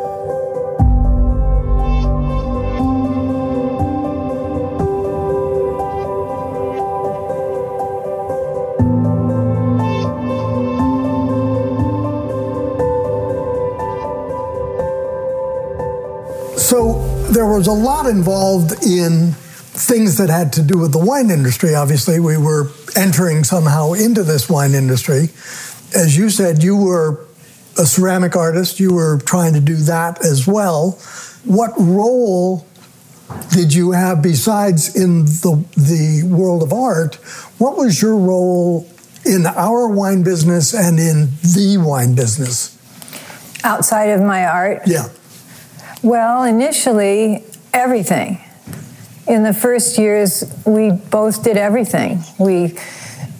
There 17.30 17.46
was 17.46 17.66
a 17.66 17.72
lot 17.72 18.06
involved 18.06 18.72
in 18.84 19.32
things 19.32 20.16
that 20.18 20.28
had 20.28 20.52
to 20.54 20.62
do 20.62 20.78
with 20.78 20.92
the 20.92 20.98
wine 20.98 21.30
industry. 21.30 21.74
Obviously, 21.74 22.18
we 22.18 22.36
were 22.36 22.70
entering 22.96 23.44
somehow 23.44 23.92
into 23.92 24.22
this 24.24 24.48
wine 24.50 24.74
industry. 24.74 25.28
As 25.94 26.16
you 26.16 26.28
said, 26.28 26.62
you 26.62 26.76
were 26.76 27.24
a 27.78 27.86
ceramic 27.86 28.36
artist, 28.36 28.80
you 28.80 28.92
were 28.92 29.18
trying 29.18 29.54
to 29.54 29.60
do 29.60 29.76
that 29.76 30.24
as 30.24 30.46
well. 30.46 30.98
What 31.44 31.72
role 31.78 32.66
did 33.52 33.72
you 33.72 33.92
have 33.92 34.22
besides 34.22 34.96
in 34.96 35.24
the, 35.24 35.64
the 35.76 36.26
world 36.26 36.62
of 36.64 36.72
art? 36.72 37.14
What 37.58 37.76
was 37.76 38.02
your 38.02 38.16
role 38.16 38.88
in 39.24 39.46
our 39.46 39.86
wine 39.86 40.24
business 40.24 40.74
and 40.74 40.98
in 40.98 41.30
the 41.42 41.76
wine 41.78 42.14
business? 42.14 42.76
Outside 43.62 44.06
of 44.10 44.20
my 44.20 44.46
art, 44.46 44.82
Yeah. 44.86 45.08
Well, 46.02 46.44
initially, 46.44 47.44
everything. 47.74 48.38
In 49.26 49.42
the 49.42 49.52
first 49.52 49.98
years, 49.98 50.44
we 50.64 50.92
both 50.92 51.42
did 51.42 51.58
everything. 51.58 52.20
We 52.38 52.74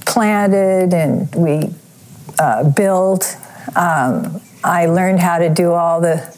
planted 0.05 0.93
and 0.93 1.35
we 1.35 1.75
uh, 2.39 2.71
built. 2.71 3.35
Um, 3.75 4.43
I 4.63 4.87
learned 4.87 5.21
how 5.21 5.39
to 5.39 5.49
do 5.49 5.73
all 5.73 6.03
the 6.03 6.37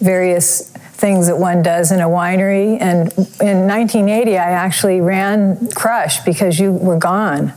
various 0.00 0.70
things 0.72 1.28
that 1.28 1.38
one 1.38 1.62
does 1.62 1.92
in 1.92 2.00
a 2.00 2.08
winery. 2.08 2.76
And 2.80 3.12
in 3.40 3.68
1980, 3.68 4.38
I 4.38 4.50
actually 4.50 5.00
ran 5.00 5.68
Crush 5.70 6.20
because 6.24 6.58
you 6.58 6.72
were 6.72 6.98
gone. 6.98 7.52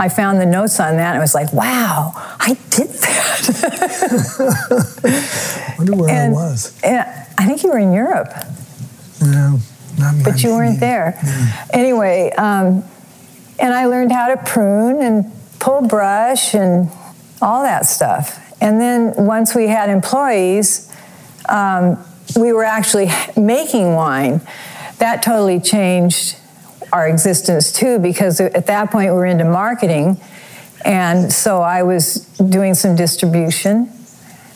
I 0.00 0.08
found 0.08 0.40
the 0.40 0.46
notes 0.46 0.80
on 0.80 0.96
that 0.96 1.10
and 1.10 1.18
I 1.18 1.20
was 1.20 1.34
like, 1.34 1.52
wow, 1.52 2.12
I 2.16 2.56
did 2.70 2.88
that. 2.88 3.50
I 5.04 5.74
wonder 5.78 5.94
where 5.94 6.08
and, 6.08 6.32
I 6.32 6.34
was. 6.34 6.80
and 6.82 7.00
I 7.36 7.46
think 7.46 7.62
you 7.62 7.70
were 7.70 7.78
in 7.78 7.92
Europe, 7.92 8.32
No, 9.20 9.58
not 9.98 10.14
but 10.24 10.42
you 10.42 10.50
weren't 10.50 10.80
there. 10.80 11.20
Anyway, 11.74 12.32
um, 12.38 12.82
and 13.58 13.74
I 13.74 13.84
learned 13.84 14.10
how 14.10 14.34
to 14.34 14.42
prune 14.42 15.02
and 15.02 15.30
pull 15.58 15.86
brush 15.86 16.54
and 16.54 16.90
all 17.42 17.62
that 17.62 17.84
stuff. 17.84 18.38
And 18.62 18.80
then 18.80 19.12
once 19.26 19.54
we 19.54 19.66
had 19.66 19.90
employees, 19.90 20.90
um, 21.46 22.02
we 22.36 22.54
were 22.54 22.64
actually 22.64 23.10
making 23.36 23.94
wine. 23.94 24.40
That 24.96 25.22
totally 25.22 25.60
changed 25.60 26.36
our 26.92 27.08
existence 27.08 27.72
too, 27.72 27.98
because 27.98 28.40
at 28.40 28.66
that 28.66 28.90
point 28.90 29.12
we 29.12 29.16
were 29.16 29.26
into 29.26 29.44
marketing. 29.44 30.20
And 30.84 31.32
so 31.32 31.60
I 31.60 31.82
was 31.82 32.26
doing 32.38 32.74
some 32.74 32.96
distribution. 32.96 33.92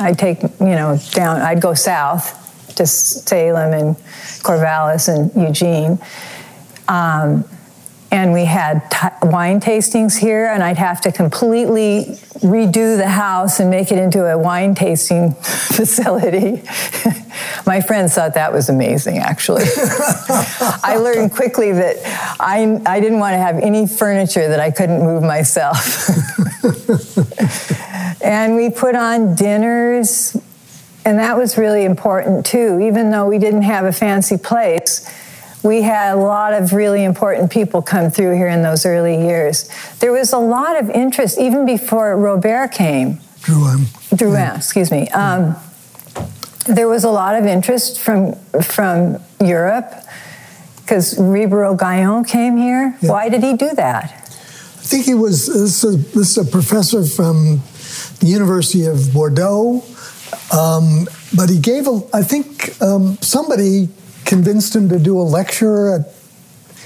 I'd 0.01 0.19
take, 0.19 0.43
you 0.43 0.51
know, 0.59 0.99
down, 1.11 1.41
I'd 1.41 1.61
go 1.61 1.75
south 1.75 2.41
to 2.77 2.87
Salem 2.87 3.73
and 3.73 3.97
Corvallis 4.43 5.09
and 5.09 5.31
Eugene. 5.41 5.99
Um, 6.89 7.45
and 8.15 8.33
we 8.33 8.45
had 8.45 8.89
t- 8.93 9.09
wine 9.27 9.59
tastings 9.59 10.17
here, 10.17 10.47
and 10.47 10.63
I'd 10.63 10.79
have 10.79 11.01
to 11.01 11.11
completely 11.11 12.05
redo 12.45 12.97
the 12.97 13.09
house 13.09 13.59
and 13.59 13.69
make 13.71 13.91
it 13.91 13.99
into 13.99 14.25
a 14.25 14.39
wine 14.39 14.77
tasting 14.77 15.35
facility. 15.43 16.63
My 17.67 17.81
friends 17.81 18.15
thought 18.15 18.35
that 18.35 18.53
was 18.53 18.69
amazing, 18.69 19.19
actually. 19.19 19.65
I 20.85 20.97
learned 21.03 21.33
quickly 21.33 21.73
that 21.73 21.97
I, 22.39 22.81
I 22.87 23.01
didn't 23.01 23.19
want 23.19 23.33
to 23.33 23.39
have 23.39 23.59
any 23.59 23.89
furniture 23.89 24.47
that 24.47 24.61
I 24.61 24.71
couldn't 24.71 25.01
move 25.01 25.25
myself. 25.25 26.09
and 28.23 28.55
we 28.55 28.71
put 28.71 28.95
on 28.95 29.35
dinners, 29.35 30.37
and 31.05 31.19
that 31.19 31.37
was 31.37 31.59
really 31.59 31.85
important 31.85 32.47
too. 32.47 32.79
Even 32.79 33.11
though 33.11 33.27
we 33.27 33.41
didn't 33.41 33.63
have 33.63 33.87
a 33.87 33.93
fancy 33.93 34.39
place, 34.39 35.05
we 35.65 35.83
had 35.83 36.15
a 36.15 36.17
lot 36.17 36.53
of 36.53 36.73
really 36.73 37.03
important 37.03 37.51
people 37.51 37.83
come 37.83 38.11
through 38.11 38.37
here 38.37 38.49
in 38.49 38.63
those 38.63 38.87
early 38.87 39.17
years. 39.17 39.69
There 39.99 40.13
was 40.13 40.33
a 40.33 40.39
lot 40.39 40.81
of 40.81 40.91
interest 40.91 41.39
even 41.39 41.65
before 41.65 42.17
Robert 42.17 42.73
came. 42.73 43.17
Drouhin. 43.41 43.87
Drouhin, 44.15 44.57
excuse 44.57 44.91
me. 44.91 45.09
Um, 45.09 45.57
there 46.67 46.89
was 46.89 47.05
a 47.05 47.11
lot 47.11 47.35
of 47.35 47.47
interest 47.47 48.01
from 48.01 48.35
from 48.63 49.19
Europe 49.41 49.91
because 50.77 51.15
Ribéreau-Gayon 51.19 52.25
came 52.25 52.57
here. 52.59 52.97
Yeah. 53.01 53.11
Why 53.11 53.29
did 53.31 53.43
he 53.43 53.57
do 53.57 53.71
that? 53.75 54.05
I 54.85 54.87
think 54.87 55.07
he 55.07 55.15
was, 55.15 55.47
this 55.47 55.83
is, 55.83 55.85
a, 55.85 55.97
this 55.97 56.37
is 56.37 56.39
a 56.47 56.51
professor 56.51 57.07
from 57.07 57.63
the 58.21 58.27
University 58.27 58.85
of 58.85 59.15
Bordeaux, 59.15 59.83
um, 60.53 61.09
but 61.35 61.49
he 61.49 61.59
gave, 61.59 61.89
a, 61.89 62.03
I 62.13 62.23
think 62.23 62.81
um, 62.83 63.17
somebody 63.23 63.89
convinced 64.25 64.75
him 64.75 64.89
to 64.89 64.99
do 64.99 65.19
a 65.19 65.23
lecture 65.23 65.95
at, 65.97 66.09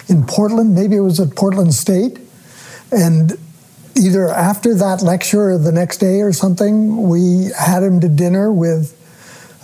in 0.09 0.24
Portland, 0.27 0.74
maybe 0.74 0.96
it 0.96 1.01
was 1.01 1.20
at 1.20 1.35
Portland 1.37 1.74
State, 1.74 2.18
and 2.90 3.37
either 3.96 4.29
after 4.29 4.74
that 4.74 5.03
lecture 5.03 5.51
or 5.51 5.59
the 5.59 5.72
next 5.72 5.98
day 5.98 6.20
or 6.20 6.33
something, 6.33 7.09
we 7.09 7.51
had 7.59 7.83
him 7.83 8.01
to 8.01 8.09
dinner 8.09 8.53
with 8.53 8.94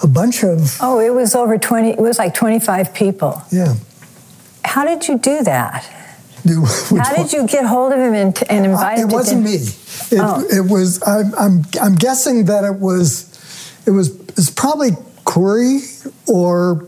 a 0.02 0.06
bunch 0.06 0.42
of, 0.44 0.76
Oh, 0.80 0.98
it 1.00 1.10
was 1.14 1.34
over 1.34 1.56
20, 1.56 1.90
it 1.90 1.98
was 1.98 2.18
like 2.18 2.34
25 2.34 2.92
people. 2.94 3.42
yeah. 3.50 3.74
How 4.64 4.84
did 4.84 5.06
you 5.08 5.18
do 5.18 5.42
that? 5.44 5.84
Do- 6.46 6.64
How 6.98 7.14
did 7.16 7.32
you 7.32 7.46
get 7.46 7.64
hold 7.64 7.92
of 7.92 7.98
him 7.98 8.12
and, 8.14 8.42
and 8.50 8.66
invite 8.66 8.98
him 8.98 9.04
Uh, 9.04 9.06
it 9.06 9.10
to 9.10 9.14
wasn't 9.14 9.44
dinner? 9.46 9.58
me. 9.58 9.64
It, 9.64 10.20
Oh. 10.20 10.44
it 10.50 10.70
was. 10.70 11.02
I'm, 11.06 11.34
I'm. 11.38 11.64
I'm 11.80 11.94
guessing 11.94 12.44
that 12.46 12.64
it 12.64 12.74
was. 12.80 13.30
It 13.86 13.90
was. 13.92 14.10
It's 14.36 14.50
probably 14.50 14.90
Corey, 15.24 15.80
or 16.26 16.84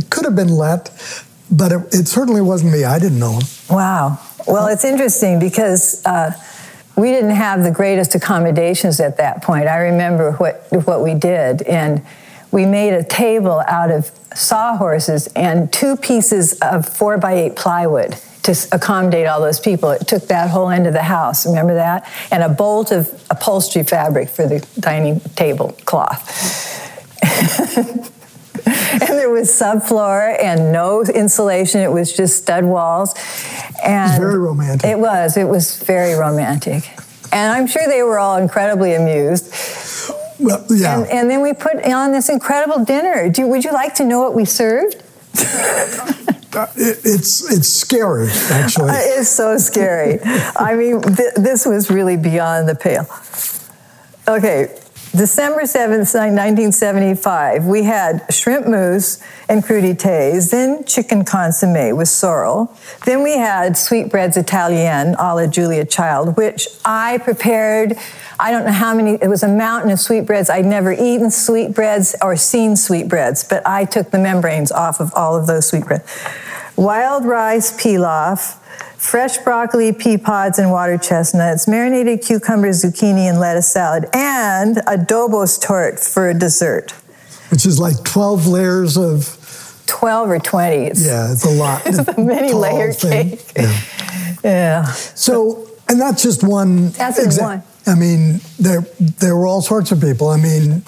it 0.00 0.10
could 0.10 0.24
have 0.24 0.34
been 0.34 0.48
Lett, 0.48 0.90
but 1.50 1.72
it, 1.72 1.94
it 1.94 2.08
certainly 2.08 2.40
wasn't 2.40 2.72
me. 2.72 2.84
I 2.84 2.98
didn't 2.98 3.18
know 3.18 3.32
him. 3.32 3.42
Wow. 3.68 4.18
Well, 4.46 4.68
it's 4.68 4.84
interesting 4.84 5.38
because 5.38 6.04
uh, 6.06 6.32
we 6.96 7.10
didn't 7.10 7.30
have 7.30 7.62
the 7.62 7.70
greatest 7.70 8.14
accommodations 8.14 8.98
at 9.00 9.18
that 9.18 9.42
point. 9.42 9.68
I 9.68 9.78
remember 9.78 10.32
what 10.32 10.66
what 10.86 11.02
we 11.02 11.14
did, 11.14 11.62
and 11.62 12.02
we 12.50 12.64
made 12.64 12.94
a 12.94 13.04
table 13.04 13.62
out 13.66 13.90
of 13.90 14.10
sawhorses 14.34 15.26
and 15.36 15.70
two 15.72 15.96
pieces 15.96 16.58
of 16.60 16.88
four 16.88 17.18
by 17.18 17.34
eight 17.34 17.56
plywood 17.56 18.16
to 18.44 18.56
accommodate 18.72 19.26
all 19.26 19.40
those 19.40 19.60
people. 19.60 19.90
It 19.90 20.08
took 20.08 20.28
that 20.28 20.48
whole 20.48 20.70
end 20.70 20.86
of 20.86 20.94
the 20.94 21.02
house. 21.02 21.46
Remember 21.46 21.74
that? 21.74 22.10
And 22.30 22.42
a 22.42 22.48
bolt 22.48 22.90
of 22.90 23.08
upholstery 23.28 23.84
fabric 23.84 24.30
for 24.30 24.48
the 24.48 24.66
dining 24.78 25.20
table 25.36 25.76
cloth. 25.84 26.26
and 28.92 29.02
there 29.02 29.30
was 29.30 29.50
subfloor 29.50 30.36
and 30.42 30.72
no 30.72 31.02
insulation. 31.02 31.80
It 31.80 31.92
was 31.92 32.12
just 32.12 32.38
stud 32.38 32.64
walls. 32.64 33.14
And 33.84 34.20
very 34.20 34.38
romantic. 34.38 34.88
It 34.90 34.98
was. 34.98 35.36
It 35.36 35.48
was 35.48 35.82
very 35.82 36.14
romantic. 36.14 36.90
And 37.32 37.52
I'm 37.52 37.66
sure 37.66 37.86
they 37.86 38.02
were 38.02 38.18
all 38.18 38.36
incredibly 38.36 38.94
amused. 38.94 39.52
Well, 40.40 40.64
yeah. 40.70 40.98
And, 40.98 41.10
and 41.10 41.30
then 41.30 41.42
we 41.42 41.52
put 41.52 41.84
on 41.84 42.12
this 42.12 42.28
incredible 42.28 42.84
dinner. 42.84 43.28
Do, 43.28 43.46
would 43.46 43.64
you 43.64 43.72
like 43.72 43.94
to 43.96 44.04
know 44.04 44.20
what 44.20 44.34
we 44.34 44.44
served? 44.44 45.02
Uh, 46.52 46.66
it, 46.74 46.98
it's 47.04 47.48
it's 47.52 47.68
scary 47.68 48.28
actually. 48.50 48.90
It's 48.92 49.28
so 49.28 49.56
scary. 49.56 50.18
I 50.24 50.74
mean, 50.74 51.00
th- 51.00 51.34
this 51.36 51.64
was 51.64 51.90
really 51.90 52.16
beyond 52.16 52.68
the 52.68 52.74
pale. 52.74 53.06
Okay, 54.26 54.76
December 55.12 55.62
7th, 55.62 56.14
1975, 56.14 57.66
we 57.66 57.82
had 57.82 58.24
shrimp 58.30 58.68
mousse 58.68 59.20
and 59.48 59.60
crudités, 59.60 60.52
then 60.52 60.84
chicken 60.84 61.24
consomme 61.24 61.96
with 61.96 62.08
sorrel. 62.08 62.72
Then 63.04 63.24
we 63.24 63.36
had 63.36 63.76
sweetbreads 63.76 64.36
Italienne 64.36 65.16
a 65.18 65.34
la 65.34 65.48
Julia 65.48 65.84
Child, 65.84 66.36
which 66.36 66.68
I 66.84 67.18
prepared. 67.18 67.98
I 68.38 68.52
don't 68.52 68.64
know 68.64 68.70
how 68.70 68.94
many, 68.94 69.18
it 69.20 69.26
was 69.26 69.42
a 69.42 69.48
mountain 69.48 69.90
of 69.90 69.98
sweetbreads. 69.98 70.48
I'd 70.48 70.64
never 70.64 70.92
eaten 70.92 71.32
sweetbreads 71.32 72.14
or 72.22 72.36
seen 72.36 72.76
sweetbreads, 72.76 73.42
but 73.42 73.66
I 73.66 73.86
took 73.86 74.12
the 74.12 74.18
membranes 74.18 74.70
off 74.70 75.00
of 75.00 75.12
all 75.16 75.36
of 75.36 75.48
those 75.48 75.66
sweetbreads. 75.66 76.04
Wild 76.76 77.24
rice 77.24 77.76
pilaf, 77.76 78.59
fresh 79.00 79.38
broccoli, 79.38 79.92
pea 79.92 80.18
pods, 80.18 80.58
and 80.58 80.70
water 80.70 80.98
chestnuts, 80.98 81.66
marinated 81.66 82.20
cucumbers, 82.20 82.84
zucchini, 82.84 83.28
and 83.28 83.40
lettuce 83.40 83.72
salad, 83.72 84.06
and 84.12 84.76
a 84.86 84.98
Dobos 84.98 85.58
torte 85.60 85.98
for 85.98 86.28
a 86.28 86.34
dessert. 86.34 86.92
Which 87.50 87.64
is 87.64 87.80
like 87.80 88.04
12 88.04 88.46
layers 88.46 88.96
of. 88.96 89.36
12 89.86 90.30
or 90.30 90.38
20. 90.38 90.76
It's, 90.76 91.04
yeah, 91.04 91.32
it's 91.32 91.44
a 91.44 91.50
lot. 91.50 91.82
it's 91.86 91.98
a 91.98 92.20
many 92.20 92.52
layer 92.52 92.92
thing. 92.92 93.30
cake. 93.30 93.52
Yeah. 93.56 93.80
yeah. 94.44 94.84
So, 94.84 95.68
and 95.88 95.98
that's 95.98 96.22
just 96.22 96.44
one. 96.44 96.90
That's 96.90 97.18
exa- 97.18 97.42
one. 97.42 97.62
I 97.86 97.94
mean, 97.94 98.40
there, 98.58 98.82
there 99.00 99.34
were 99.34 99.46
all 99.46 99.62
sorts 99.62 99.90
of 99.90 100.00
people. 100.00 100.28
I 100.28 100.36
mean, 100.36 100.84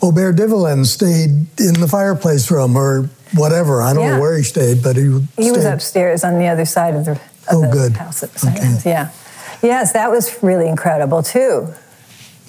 Aubert 0.00 0.36
de 0.36 0.84
stayed 0.84 1.30
in 1.58 1.74
the 1.80 1.88
fireplace 1.90 2.50
room 2.50 2.76
or 2.76 3.10
whatever. 3.34 3.82
I 3.82 3.92
don't 3.92 4.04
yeah. 4.04 4.14
know 4.14 4.20
where 4.20 4.36
he 4.36 4.44
stayed, 4.44 4.82
but 4.82 4.96
he 4.96 5.02
he 5.36 5.50
was 5.50 5.64
upstairs 5.64 6.24
on 6.24 6.38
the 6.38 6.46
other 6.46 6.64
side 6.64 6.94
of 6.94 7.04
the 7.04 7.20
oh, 7.52 7.62
the 7.62 7.68
good. 7.68 7.96
house 7.96 8.20
the 8.20 8.48
okay. 8.48 8.90
Yeah. 8.90 9.10
Yes, 9.62 9.92
that 9.92 10.10
was 10.10 10.42
really 10.42 10.68
incredible 10.68 11.22
too. 11.22 11.72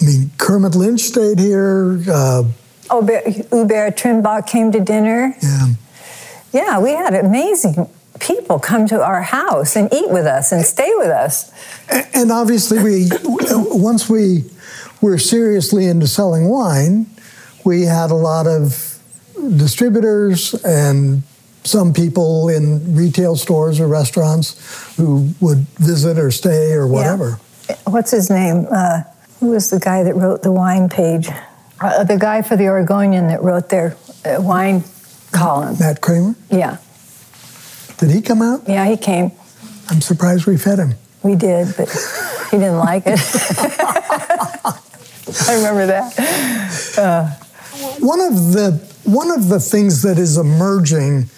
I 0.00 0.04
mean, 0.04 0.30
Kermit 0.38 0.74
Lynch 0.74 1.00
stayed 1.00 1.38
here. 1.38 2.00
Uh, 2.08 2.44
oh, 2.88 3.02
Hubert 3.02 3.96
Trimbach 3.96 4.46
came 4.46 4.72
to 4.72 4.80
dinner. 4.80 5.34
Yeah. 5.42 5.66
Yeah, 6.52 6.80
we 6.80 6.90
had 6.90 7.14
amazing 7.14 7.88
people 8.18 8.58
come 8.58 8.86
to 8.88 9.02
our 9.02 9.22
house 9.22 9.76
and 9.76 9.92
eat 9.92 10.10
with 10.10 10.26
us 10.26 10.52
and 10.52 10.64
stay 10.64 10.92
with 10.96 11.08
us. 11.08 11.52
And 12.14 12.30
obviously, 12.30 12.82
we 12.82 13.08
once 13.24 14.08
we 14.08 14.44
were 15.00 15.18
seriously 15.18 15.86
into 15.86 16.06
selling 16.06 16.48
wine, 16.48 17.06
we 17.64 17.82
had 17.82 18.10
a 18.10 18.14
lot 18.14 18.46
of 18.46 18.98
distributors 19.56 20.54
and 20.64 21.22
some 21.64 21.92
people 21.92 22.48
in 22.48 22.94
retail 22.94 23.36
stores 23.36 23.80
or 23.80 23.86
restaurants 23.86 24.96
who 24.96 25.30
would 25.40 25.66
visit 25.78 26.18
or 26.18 26.30
stay 26.30 26.72
or 26.72 26.86
whatever. 26.86 27.38
Yeah. 27.68 27.76
What's 27.86 28.10
his 28.10 28.30
name? 28.30 28.66
Uh, 28.70 29.02
who 29.40 29.50
was 29.50 29.70
the 29.70 29.78
guy 29.78 30.02
that 30.02 30.14
wrote 30.14 30.42
the 30.42 30.52
wine 30.52 30.88
page? 30.88 31.28
Uh, 31.80 32.04
the 32.04 32.18
guy 32.18 32.42
for 32.42 32.56
the 32.56 32.68
Oregonian 32.68 33.28
that 33.28 33.42
wrote 33.42 33.68
their 33.68 33.96
uh, 34.24 34.40
wine 34.40 34.84
column. 35.32 35.76
Matt 35.78 36.00
Kramer? 36.00 36.34
Yeah. 36.50 36.78
Did 37.98 38.10
he 38.10 38.20
come 38.22 38.42
out? 38.42 38.62
Yeah, 38.68 38.86
he 38.86 38.96
came. 38.96 39.32
I'm 39.88 40.00
surprised 40.00 40.46
we 40.46 40.56
fed 40.56 40.78
him. 40.78 40.94
We 41.22 41.34
did, 41.34 41.74
but 41.76 41.88
he 42.50 42.58
didn't 42.58 42.78
like 42.78 43.02
it. 43.06 43.18
I 45.48 45.54
remember 45.54 45.86
that. 45.86 46.98
Uh, 46.98 47.28
one 48.00 48.20
of 48.20 48.52
the 48.52 48.72
one 49.04 49.30
of 49.30 49.48
the 49.48 49.60
things 49.60 50.02
that 50.02 50.18
is 50.18 50.36
emerging 50.36 51.28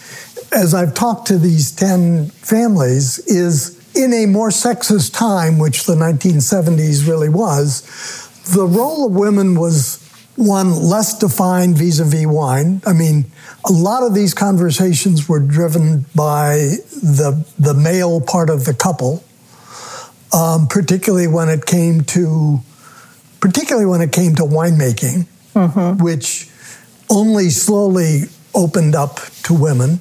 as 0.52 0.74
I've 0.74 0.94
talked 0.94 1.28
to 1.28 1.38
these 1.38 1.70
10 1.70 2.28
families 2.28 3.18
is 3.20 3.78
in 3.94 4.12
a 4.12 4.26
more 4.26 4.48
sexist 4.48 5.14
time, 5.14 5.58
which 5.58 5.84
the 5.84 5.94
1970s 5.94 7.06
really 7.06 7.28
was, 7.28 7.82
the 8.52 8.64
role 8.64 9.06
of 9.06 9.12
women 9.12 9.58
was 9.58 9.98
one 10.36 10.72
less 10.72 11.18
defined 11.18 11.76
vis 11.76 11.98
a 11.98 12.04
vis 12.04 12.26
wine. 12.26 12.80
I 12.86 12.92
mean, 12.92 13.26
a 13.68 13.72
lot 13.72 14.02
of 14.02 14.14
these 14.14 14.34
conversations 14.34 15.28
were 15.28 15.40
driven 15.40 16.06
by 16.14 16.56
the, 17.02 17.46
the 17.58 17.74
male 17.74 18.20
part 18.20 18.48
of 18.48 18.64
the 18.64 18.74
couple, 18.74 19.22
um, 20.32 20.66
particularly 20.68 21.28
when 21.28 21.48
it 21.48 21.66
came 21.66 22.02
to 22.02 22.60
particularly 23.40 23.86
when 23.86 24.00
it 24.00 24.12
came 24.12 24.36
to 24.36 24.42
winemaking, 24.42 25.26
mm-hmm. 25.54 26.02
which 26.02 26.48
only 27.10 27.50
slowly 27.50 28.22
opened 28.54 28.94
up 28.94 29.18
to 29.42 29.52
women. 29.52 30.00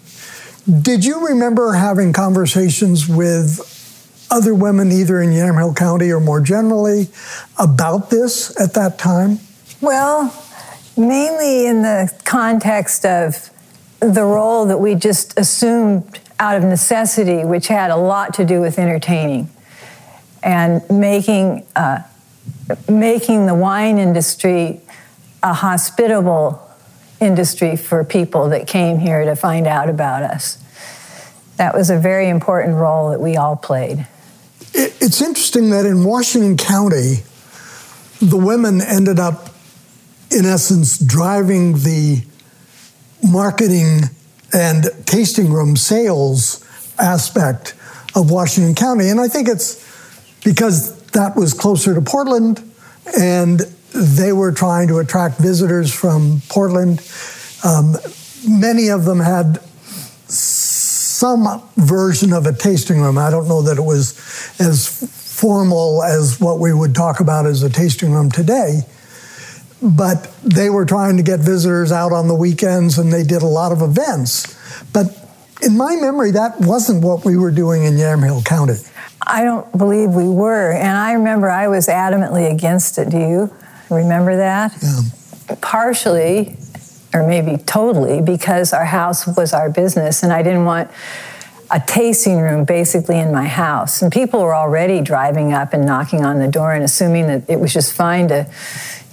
Did 0.80 1.04
you 1.04 1.28
remember 1.28 1.74
having 1.74 2.14
conversations 2.14 3.06
with 3.06 4.28
other 4.32 4.56
women, 4.56 4.90
either 4.90 5.22
in 5.22 5.32
Yamhill 5.32 5.76
County 5.76 6.10
or 6.12 6.22
more 6.22 6.40
generally, 6.40 7.10
about 7.60 8.10
this 8.10 8.58
at 8.58 8.74
that 8.76 8.98
time? 8.98 9.40
Well, 9.82 10.34
mainly 10.96 11.66
in 11.66 11.82
the 11.82 12.10
context 12.24 13.06
of 13.06 13.50
the 14.00 14.24
role 14.24 14.66
that 14.68 14.78
we 14.78 14.96
just 14.96 15.38
assumed 15.38 16.20
out 16.40 16.56
of 16.56 16.64
necessity, 16.64 17.44
which 17.44 17.68
had 17.68 17.92
a 17.92 17.98
lot 17.98 18.34
to 18.36 18.46
do 18.46 18.62
with 18.62 18.80
entertaining 18.80 19.50
and 20.42 20.82
making 20.90 21.66
uh, 21.76 22.00
making 22.88 23.46
the 23.46 23.56
wine 23.56 23.98
industry 23.98 24.80
a 25.44 25.54
hospitable 25.54 26.66
industry 27.20 27.76
for 27.76 28.04
people 28.06 28.50
that 28.50 28.68
came 28.68 29.00
here 29.00 29.26
to 29.26 29.36
find 29.36 29.68
out 29.68 29.90
about 29.90 30.24
us. 30.24 30.61
That 31.62 31.76
was 31.76 31.92
a 31.92 32.00
very 32.00 32.28
important 32.28 32.76
role 32.76 33.12
that 33.12 33.22
we 33.22 33.38
all 33.38 33.56
played. 33.56 34.08
It's 34.74 35.22
interesting 35.22 35.70
that 35.70 35.86
in 35.86 36.04
Washington 36.04 36.58
County, 36.58 37.18
the 38.20 38.36
women 38.36 38.82
ended 38.82 39.20
up, 39.20 39.50
in 40.32 40.48
essence, 40.48 40.98
driving 40.98 41.74
the 41.74 42.24
marketing 43.22 44.10
and 44.52 44.86
tasting 45.06 45.54
room 45.54 45.76
sales 45.76 46.66
aspect 46.98 47.76
of 48.16 48.32
Washington 48.32 48.74
County. 48.74 49.10
And 49.10 49.22
I 49.22 49.28
think 49.28 49.48
it's 49.48 49.86
because 50.44 51.00
that 51.10 51.36
was 51.36 51.54
closer 51.54 51.94
to 51.94 52.02
Portland 52.02 52.60
and 53.20 53.60
they 53.94 54.34
were 54.34 54.52
trying 54.52 54.88
to 54.88 54.98
attract 54.98 55.38
visitors 55.38 55.94
from 55.94 56.42
Portland. 56.50 57.08
Um, 57.64 57.98
many 58.50 58.90
of 58.90 59.06
them 59.06 59.20
had 59.20 59.60
some 61.22 61.62
version 61.78 62.34
of 62.34 62.48
a 62.48 62.54
tasting 62.54 63.00
room. 63.00 63.16
I 63.16 63.30
don't 63.30 63.48
know 63.48 63.62
that 63.62 63.78
it 63.78 63.84
was 63.84 64.18
as 64.60 64.88
formal 65.40 66.02
as 66.02 66.40
what 66.40 66.58
we 66.58 66.74
would 66.74 66.96
talk 66.96 67.20
about 67.20 67.46
as 67.46 67.62
a 67.62 67.70
tasting 67.70 68.12
room 68.12 68.32
today, 68.32 68.80
but 69.84 70.34
they 70.42 70.72
were 70.72 70.84
trying 70.84 71.18
to 71.18 71.24
get 71.24 71.40
visitors 71.40 71.92
out 71.92 72.12
on 72.12 72.28
the 72.28 72.34
weekends 72.34 72.98
and 72.98 73.14
they 73.14 73.22
did 73.22 73.44
a 73.44 73.48
lot 73.48 73.72
of 73.72 73.84
events. 73.84 74.58
But 74.94 75.16
in 75.62 75.78
my 75.78 75.96
memory, 75.96 76.32
that 76.32 76.60
wasn't 76.60 77.04
what 77.04 77.24
we 77.24 77.38
were 77.38 77.52
doing 77.52 77.84
in 77.84 77.98
Yamhill 77.98 78.44
County. 78.44 78.80
I 79.22 79.44
don't 79.44 79.72
believe 79.78 80.10
we 80.10 80.28
were. 80.28 80.72
And 80.72 80.98
I 80.98 81.14
remember 81.14 81.52
I 81.52 81.68
was 81.68 81.86
adamantly 81.86 82.52
against 82.52 82.98
it. 82.98 83.12
Do 83.12 83.20
you? 83.20 83.56
Remember 83.92 84.38
that? 84.38 84.76
Yeah. 84.82 85.56
Partially, 85.62 86.58
or 87.14 87.28
maybe 87.28 87.62
totally, 87.64 88.22
because 88.22 88.74
our 88.74 88.86
house 88.86 89.28
was 89.28 89.54
our 89.54 89.70
business 89.70 90.24
and 90.24 90.32
I 90.32 90.44
didn't 90.44 90.66
want 90.66 90.90
a 91.72 91.80
tasting 91.80 92.38
room 92.38 92.66
basically 92.66 93.18
in 93.20 93.32
my 93.32 93.48
house. 93.48 94.02
And 94.02 94.12
people 94.12 94.42
were 94.42 94.56
already 94.56 95.02
driving 95.02 95.54
up 95.54 95.74
and 95.74 95.86
knocking 95.86 96.26
on 96.26 96.40
the 96.40 96.48
door 96.48 96.74
and 96.74 96.84
assuming 96.84 97.28
that 97.28 97.50
it 97.50 97.60
was 97.60 97.74
just 97.74 97.94
fine 97.94 98.28
to, 98.28 98.50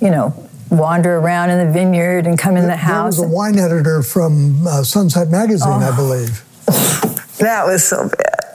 you 0.00 0.10
know, 0.10 0.34
wander 0.70 1.16
around 1.16 1.50
in 1.50 1.66
the 1.66 1.72
vineyard 1.72 2.26
and 2.26 2.38
come 2.38 2.56
in 2.56 2.66
the 2.66 2.76
house. 2.76 3.16
There 3.16 3.24
was 3.24 3.32
a 3.32 3.36
wine 3.36 3.58
editor 3.58 4.02
from 4.02 4.66
uh, 4.66 4.82
Sunset 4.82 5.30
Magazine, 5.30 5.68
oh. 5.68 5.92
I 5.92 5.96
believe. 5.96 6.44
that 7.38 7.64
was 7.66 7.84
so 7.84 8.08
bad. 8.08 8.48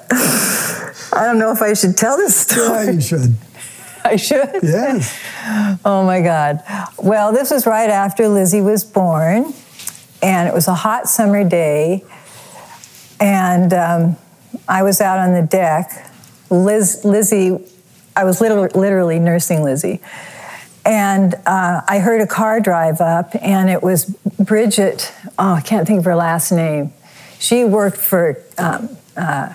I 1.13 1.25
don't 1.25 1.39
know 1.39 1.51
if 1.51 1.61
I 1.61 1.73
should 1.73 1.95
tell 1.95 2.17
this 2.17 2.35
story. 2.35 2.85
Yeah, 2.85 2.91
you 2.91 3.01
should. 3.01 3.35
I 4.05 4.17
should? 4.17 4.59
Yes. 4.61 5.19
oh 5.85 6.03
my 6.05 6.21
God. 6.21 6.61
Well, 6.97 7.31
this 7.31 7.51
was 7.51 7.65
right 7.65 7.89
after 7.89 8.27
Lizzie 8.27 8.61
was 8.61 8.83
born, 8.83 9.53
and 10.21 10.47
it 10.47 10.53
was 10.53 10.67
a 10.67 10.73
hot 10.73 11.07
summer 11.07 11.47
day, 11.47 12.03
and 13.19 13.73
um, 13.73 14.17
I 14.67 14.83
was 14.83 14.99
out 14.99 15.19
on 15.19 15.33
the 15.33 15.41
deck. 15.41 16.11
Liz, 16.49 17.05
Lizzie, 17.05 17.57
I 18.15 18.25
was 18.25 18.41
literally, 18.41 18.69
literally 18.75 19.19
nursing 19.19 19.63
Lizzie. 19.63 20.01
And 20.85 21.33
uh, 21.45 21.81
I 21.87 21.99
heard 21.99 22.19
a 22.19 22.27
car 22.27 22.59
drive 22.59 22.99
up, 22.99 23.33
and 23.41 23.69
it 23.69 23.81
was 23.81 24.05
Bridget. 24.37 25.13
Oh, 25.39 25.53
I 25.53 25.61
can't 25.61 25.87
think 25.87 25.99
of 25.99 26.05
her 26.05 26.15
last 26.15 26.51
name. 26.51 26.91
She 27.39 27.63
worked 27.63 27.97
for 27.97 28.43
um, 28.57 28.89
uh, 29.15 29.53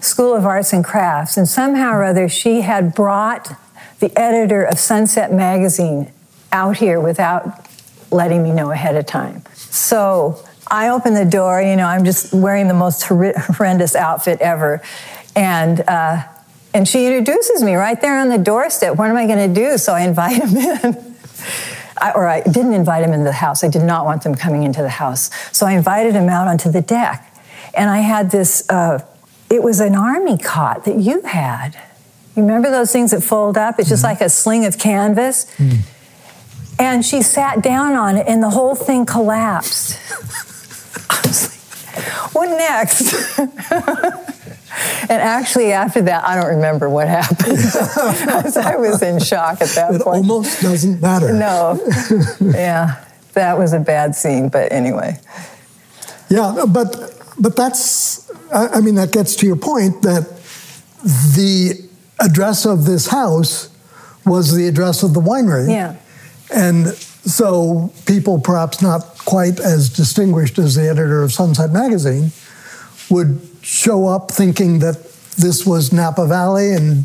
School 0.00 0.34
of 0.34 0.46
Arts 0.46 0.72
and 0.72 0.82
Crafts, 0.82 1.36
and 1.36 1.46
somehow 1.46 1.92
or 1.92 2.04
other 2.04 2.26
she 2.28 2.62
had 2.62 2.94
brought 2.94 3.54
the 4.02 4.12
editor 4.18 4.64
of 4.64 4.80
Sunset 4.80 5.32
Magazine 5.32 6.10
out 6.50 6.76
here 6.76 7.00
without 7.00 7.66
letting 8.10 8.42
me 8.42 8.50
know 8.50 8.72
ahead 8.72 8.96
of 8.96 9.06
time. 9.06 9.44
So 9.54 10.44
I 10.66 10.88
open 10.88 11.14
the 11.14 11.24
door, 11.24 11.62
you 11.62 11.76
know, 11.76 11.86
I'm 11.86 12.04
just 12.04 12.34
wearing 12.34 12.66
the 12.66 12.74
most 12.74 13.04
horrendous 13.04 13.94
outfit 13.94 14.40
ever. 14.40 14.82
And, 15.36 15.80
uh, 15.82 16.24
and 16.74 16.86
she 16.86 17.06
introduces 17.06 17.62
me 17.62 17.76
right 17.76 17.98
there 18.00 18.18
on 18.18 18.28
the 18.28 18.38
doorstep. 18.38 18.96
What 18.96 19.08
am 19.08 19.16
I 19.16 19.26
going 19.26 19.54
to 19.54 19.60
do? 19.60 19.78
So 19.78 19.92
I 19.94 20.00
invite 20.00 20.42
him 20.42 20.56
in. 20.56 21.14
I, 21.98 22.10
or 22.12 22.26
I 22.26 22.40
didn't 22.40 22.72
invite 22.72 23.04
him 23.04 23.12
into 23.12 23.24
the 23.24 23.32
house. 23.32 23.62
I 23.62 23.68
did 23.68 23.84
not 23.84 24.04
want 24.04 24.24
them 24.24 24.34
coming 24.34 24.64
into 24.64 24.82
the 24.82 24.88
house. 24.88 25.30
So 25.56 25.64
I 25.64 25.72
invited 25.72 26.14
him 26.14 26.28
out 26.28 26.48
onto 26.48 26.72
the 26.72 26.82
deck. 26.82 27.32
And 27.72 27.88
I 27.88 27.98
had 27.98 28.32
this, 28.32 28.68
uh, 28.68 29.06
it 29.48 29.62
was 29.62 29.78
an 29.78 29.94
army 29.94 30.38
cot 30.38 30.86
that 30.86 30.96
you 30.96 31.22
had. 31.22 31.78
You 32.34 32.42
remember 32.42 32.70
those 32.70 32.90
things 32.92 33.10
that 33.10 33.22
fold 33.22 33.58
up? 33.58 33.78
It's 33.78 33.88
just 33.88 34.04
mm-hmm. 34.04 34.12
like 34.12 34.20
a 34.20 34.28
sling 34.28 34.64
of 34.64 34.78
canvas. 34.78 35.46
Mm. 35.56 35.80
And 36.78 37.04
she 37.04 37.22
sat 37.22 37.62
down 37.62 37.92
on 37.92 38.16
it, 38.16 38.26
and 38.26 38.42
the 38.42 38.50
whole 38.50 38.74
thing 38.74 39.04
collapsed. 39.04 39.98
I 41.10 41.20
was 41.26 41.48
like, 41.94 42.34
what 42.34 42.48
next? 42.48 43.38
and 43.38 45.10
actually, 45.10 45.72
after 45.72 46.00
that, 46.02 46.24
I 46.24 46.34
don't 46.34 46.54
remember 46.56 46.88
what 46.88 47.06
happened. 47.08 47.58
I 48.56 48.76
was 48.76 49.02
in 49.02 49.20
shock 49.20 49.60
at 49.60 49.68
that 49.70 49.94
it 49.94 50.02
point. 50.02 50.24
It 50.24 50.30
almost 50.30 50.62
doesn't 50.62 51.00
matter. 51.02 51.32
No. 51.34 51.78
yeah, 52.40 53.04
that 53.34 53.58
was 53.58 53.74
a 53.74 53.80
bad 53.80 54.16
scene, 54.16 54.48
but 54.48 54.72
anyway. 54.72 55.20
Yeah, 56.30 56.64
but 56.66 57.12
but 57.38 57.56
that's 57.56 58.30
I 58.52 58.80
mean 58.80 58.94
that 58.94 59.12
gets 59.12 59.36
to 59.36 59.46
your 59.46 59.56
point 59.56 60.02
that 60.02 60.26
the 61.02 61.91
address 62.22 62.64
of 62.64 62.84
this 62.84 63.08
house 63.08 63.68
was 64.24 64.54
the 64.54 64.68
address 64.68 65.02
of 65.02 65.14
the 65.14 65.20
winery. 65.20 65.68
Yeah. 65.68 65.96
And 66.54 66.88
so 66.88 67.92
people, 68.06 68.40
perhaps 68.40 68.80
not 68.80 69.18
quite 69.24 69.58
as 69.60 69.88
distinguished 69.88 70.58
as 70.58 70.74
the 70.74 70.88
editor 70.88 71.22
of 71.22 71.32
Sunset 71.32 71.70
Magazine, 71.70 72.30
would 73.10 73.40
show 73.62 74.06
up 74.06 74.30
thinking 74.30 74.78
that 74.80 75.02
this 75.36 75.66
was 75.66 75.92
Napa 75.92 76.26
Valley 76.26 76.72
and 76.72 77.04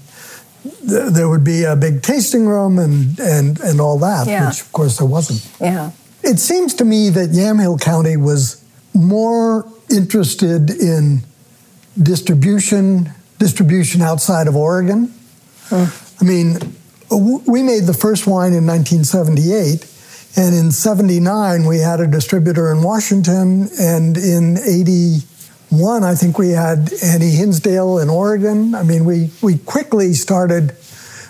th- 0.63 1.12
there 1.13 1.30
would 1.30 1.43
be 1.43 1.63
a 1.63 1.75
big 1.75 2.01
tasting 2.01 2.47
room 2.47 2.77
and, 2.80 3.19
and, 3.19 3.60
and 3.62 3.82
all 3.82 3.97
that, 3.99 4.27
yeah. 4.27 4.47
which 4.47 4.62
of 4.62 4.71
course 4.71 4.97
there 4.97 5.08
wasn't. 5.08 5.47
Yeah. 5.60 5.91
It 6.23 6.39
seems 6.39 6.73
to 6.75 6.86
me 6.86 7.10
that 7.10 7.30
Yamhill 7.30 7.80
County 7.80 8.17
was 8.17 8.63
more 8.93 9.67
interested 9.89 10.69
in 10.69 11.21
distribution 12.01 13.12
distribution 13.39 14.02
outside 14.02 14.47
of 14.47 14.56
Oregon. 14.56 15.13
I 15.71 16.23
mean, 16.23 16.58
we 17.10 17.63
made 17.63 17.84
the 17.84 17.93
first 17.93 18.28
wine 18.28 18.54
in 18.54 18.65
1978, 18.65 19.86
and 20.36 20.56
in 20.56 20.71
79 20.71 21.65
we 21.65 21.80
had 21.80 22.00
a 22.00 22.08
distributor 22.08 22.71
in 22.71 22.84
Washington, 22.84 23.69
and 23.80 24.17
in 24.17 24.58
81 24.58 26.04
I 26.04 26.15
think 26.15 26.38
we 26.38 26.50
had 26.50 26.91
Annie 27.04 27.32
Hinsdale 27.32 28.00
in 28.00 28.10
Oregon. 28.10 28.76
I 28.76 28.84
mean, 28.84 29.06
we, 29.06 29.32
we 29.41 29.58
quickly 29.60 30.13
started 30.13 30.76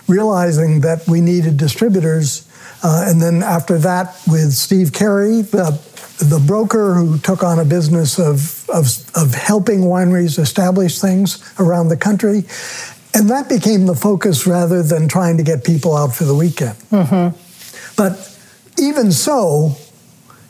realizing 0.08 0.82
that 0.82 1.08
we 1.08 1.22
needed 1.22 1.58
distributors. 1.58 2.48
Uh, 2.84 3.06
and 3.08 3.22
then 3.22 3.44
after 3.44 3.78
that, 3.80 4.16
with 4.28 4.54
Steve 4.54 4.94
Carey, 4.94 5.42
the 5.42 5.80
the 6.20 6.44
broker 6.46 6.96
who 6.96 7.18
took 7.20 7.44
on 7.44 7.60
a 7.60 7.66
business 7.66 8.20
of, 8.20 8.68
of, 8.70 8.88
of 9.16 9.34
helping 9.34 9.82
wineries 9.82 10.40
establish 10.40 11.00
things 11.00 11.44
around 11.60 11.90
the 11.90 11.98
country. 11.98 12.46
And 13.14 13.30
that 13.30 13.48
became 13.50 13.86
the 13.86 13.96
focus 13.96 14.46
rather 14.46 14.84
than 14.84 15.08
trying 15.08 15.38
to 15.38 15.44
get 15.44 15.64
people 15.64 15.96
out 15.96 16.16
for 16.16 16.24
the 16.24 16.36
weekend. 16.36 16.78
Mm-hmm. 16.92 17.38
But 17.96 18.38
even 18.80 19.12
so, 19.12 19.76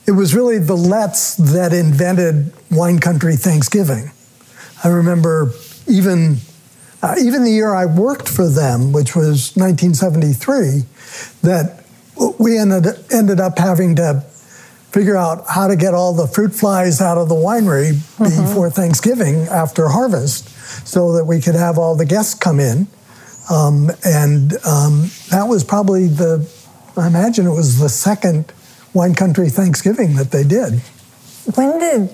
it 0.06 0.12
was 0.12 0.34
really 0.34 0.58
the 0.58 0.75
Letts 0.75 1.36
that 1.36 1.73
invented 1.73 2.53
Wine 2.71 2.99
Country 2.99 3.36
Thanksgiving. 3.36 4.12
I 4.84 4.88
remember 4.89 5.51
even 5.88 6.38
uh, 7.01 7.15
even 7.19 7.43
the 7.43 7.51
year 7.51 7.73
I 7.73 7.86
worked 7.86 8.27
for 8.27 8.49
them, 8.49 8.91
which 8.91 9.15
was 9.15 9.56
1973, 9.56 10.84
that 11.43 11.84
we 12.39 12.58
ended 12.58 12.86
ended 13.12 13.39
up 13.39 13.58
having 13.58 13.95
to 13.97 14.23
figure 14.91 15.17
out 15.17 15.45
how 15.47 15.67
to 15.67 15.76
get 15.76 15.93
all 15.93 16.13
the 16.13 16.28
fruit 16.28 16.54
flies 16.54 17.02
out 17.02 17.17
of 17.17 17.30
the 17.30 17.36
winery 17.36 17.91
mm-hmm. 17.91 18.43
before 18.43 18.69
Thanksgiving 18.69 19.47
after 19.47 19.89
harvest 19.89 20.50
so 20.88 21.13
that 21.13 21.26
we 21.26 21.41
could 21.41 21.56
have 21.56 21.78
all 21.78 21.95
the 21.95 22.06
guests 22.06 22.34
come 22.34 22.60
in. 22.60 22.88
Um, 23.50 23.91
and 24.04 24.54
um, 24.65 25.10
that 25.30 25.45
was 25.47 25.63
probably 25.63 26.08
the, 26.08 26.50
I 26.95 27.08
imagine 27.08 27.47
it 27.47 27.52
was 27.52 27.80
the 27.80 27.89
second 27.89 28.52
wine 28.93 29.15
country 29.15 29.50
Thanksgiving 29.50 30.15
that 30.15 30.32
they 30.32 30.43
did. 30.43 30.80
When 31.56 31.80
did 31.80 32.10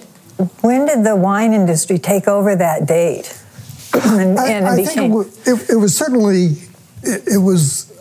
when 0.62 0.88
did 0.88 1.04
the 1.04 1.16
wine 1.16 1.54
industry 1.54 2.00
take 2.00 2.28
over 2.28 2.56
that 2.56 2.88
date? 2.88 3.40
and, 3.94 4.40
I, 4.40 4.50
and 4.50 4.68
I 4.68 4.76
became... 4.78 4.88
think 4.88 5.12
it 5.12 5.16
was, 5.16 5.48
it, 5.48 5.70
it 5.72 5.76
was 5.76 5.96
certainly 5.96 6.58
it, 7.04 7.34
it, 7.34 7.38
was 7.38 7.93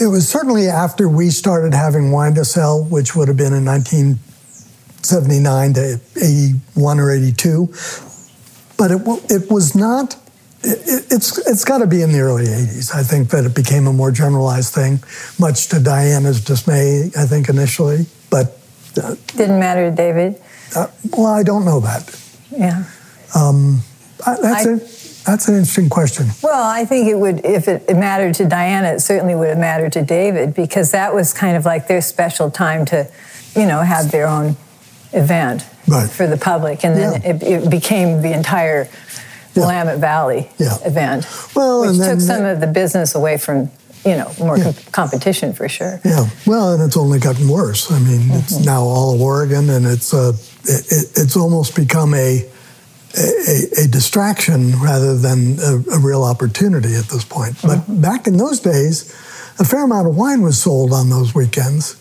it 0.00 0.06
was 0.06 0.28
certainly 0.28 0.66
after 0.66 1.08
we 1.08 1.28
started 1.28 1.74
having 1.74 2.10
wine 2.10 2.34
to 2.34 2.44
sell, 2.44 2.82
which 2.84 3.14
would 3.14 3.28
have 3.28 3.36
been 3.36 3.52
in 3.52 3.66
1979 3.66 5.74
to 5.74 6.00
81 6.16 7.00
or 7.00 7.12
82. 7.12 7.66
But 8.78 8.90
it, 8.90 9.02
it 9.30 9.50
was 9.50 9.76
not, 9.76 10.16
it, 10.62 11.06
it's, 11.10 11.36
it's 11.46 11.64
got 11.64 11.78
to 11.78 11.86
be 11.86 12.00
in 12.00 12.12
the 12.12 12.20
early 12.20 12.46
80s. 12.46 12.94
I 12.94 13.02
think 13.02 13.28
that 13.30 13.44
it 13.44 13.54
became 13.54 13.86
a 13.86 13.92
more 13.92 14.10
generalized 14.10 14.74
thing, 14.74 15.00
much 15.38 15.68
to 15.68 15.78
Diana's 15.78 16.42
dismay, 16.42 17.10
I 17.16 17.26
think, 17.26 17.50
initially. 17.50 18.06
But 18.30 18.58
uh, 18.96 19.16
didn't 19.36 19.60
matter 19.60 19.90
to 19.90 19.94
David? 19.94 20.40
Uh, 20.74 20.86
well, 21.12 21.26
I 21.26 21.42
don't 21.42 21.66
know 21.66 21.80
that. 21.80 22.18
Yeah. 22.50 22.84
Um, 23.34 23.82
that's 24.24 24.66
I, 24.66 24.70
a, 24.70 24.78
that's 25.24 25.48
an 25.48 25.54
interesting 25.54 25.88
question. 25.88 26.28
Well, 26.42 26.62
I 26.62 26.84
think 26.84 27.08
it 27.08 27.16
would, 27.16 27.44
if 27.44 27.68
it, 27.68 27.84
it, 27.88 27.94
mattered 27.94 28.34
to 28.36 28.46
Diana, 28.46 28.88
it 28.88 29.00
certainly 29.00 29.34
would 29.34 29.48
have 29.48 29.58
mattered 29.58 29.92
to 29.92 30.02
David 30.02 30.54
because 30.54 30.92
that 30.92 31.14
was 31.14 31.32
kind 31.32 31.56
of 31.56 31.64
like 31.64 31.88
their 31.88 32.00
special 32.00 32.50
time 32.50 32.84
to, 32.86 33.10
you 33.54 33.66
know, 33.66 33.80
have 33.80 34.10
their 34.10 34.26
own 34.26 34.56
event 35.12 35.66
right. 35.86 36.08
for 36.08 36.26
the 36.26 36.36
public, 36.36 36.84
and 36.84 36.96
then 36.96 37.20
yeah. 37.20 37.30
it, 37.30 37.42
it, 37.64 37.70
became 37.70 38.22
the 38.22 38.32
entire 38.32 38.88
yeah. 39.54 39.66
Willamette 39.66 39.98
Valley 39.98 40.48
yeah. 40.58 40.76
event, 40.84 41.26
well, 41.54 41.82
which 41.82 41.98
took 41.98 42.20
some 42.20 42.44
of 42.44 42.60
the 42.60 42.66
business 42.66 43.14
away 43.14 43.36
from 43.36 43.70
you 44.04 44.16
know 44.16 44.32
more 44.38 44.56
com- 44.56 44.74
competition 44.92 45.52
for 45.52 45.68
sure. 45.68 46.00
Yeah, 46.04 46.26
well, 46.46 46.74
and 46.74 46.82
it's 46.82 46.96
only 46.96 47.18
gotten 47.18 47.48
worse. 47.48 47.90
I 47.90 47.98
mean, 47.98 48.20
mm-hmm. 48.20 48.38
it's 48.38 48.64
now 48.64 48.82
all 48.82 49.14
of 49.14 49.20
Oregon, 49.20 49.68
and 49.70 49.86
it's 49.86 50.14
uh, 50.14 50.32
it, 50.64 51.12
it's 51.16 51.36
almost 51.36 51.74
become 51.74 52.14
a 52.14 52.48
a, 53.16 53.84
a, 53.84 53.88
distraction 53.88 54.78
rather 54.80 55.16
than 55.16 55.58
a, 55.58 55.82
a, 55.94 55.98
real 55.98 56.22
opportunity 56.22 56.94
at 56.94 57.06
this 57.06 57.24
point. 57.24 57.54
Mm-hmm. 57.56 57.92
But 57.92 58.00
back 58.00 58.26
in 58.26 58.36
those 58.36 58.60
days, 58.60 59.10
a 59.58 59.64
fair 59.64 59.84
amount 59.84 60.06
of 60.06 60.16
wine 60.16 60.42
was 60.42 60.62
sold 60.62 60.92
on 60.92 61.10
those 61.10 61.34
weekends 61.34 62.00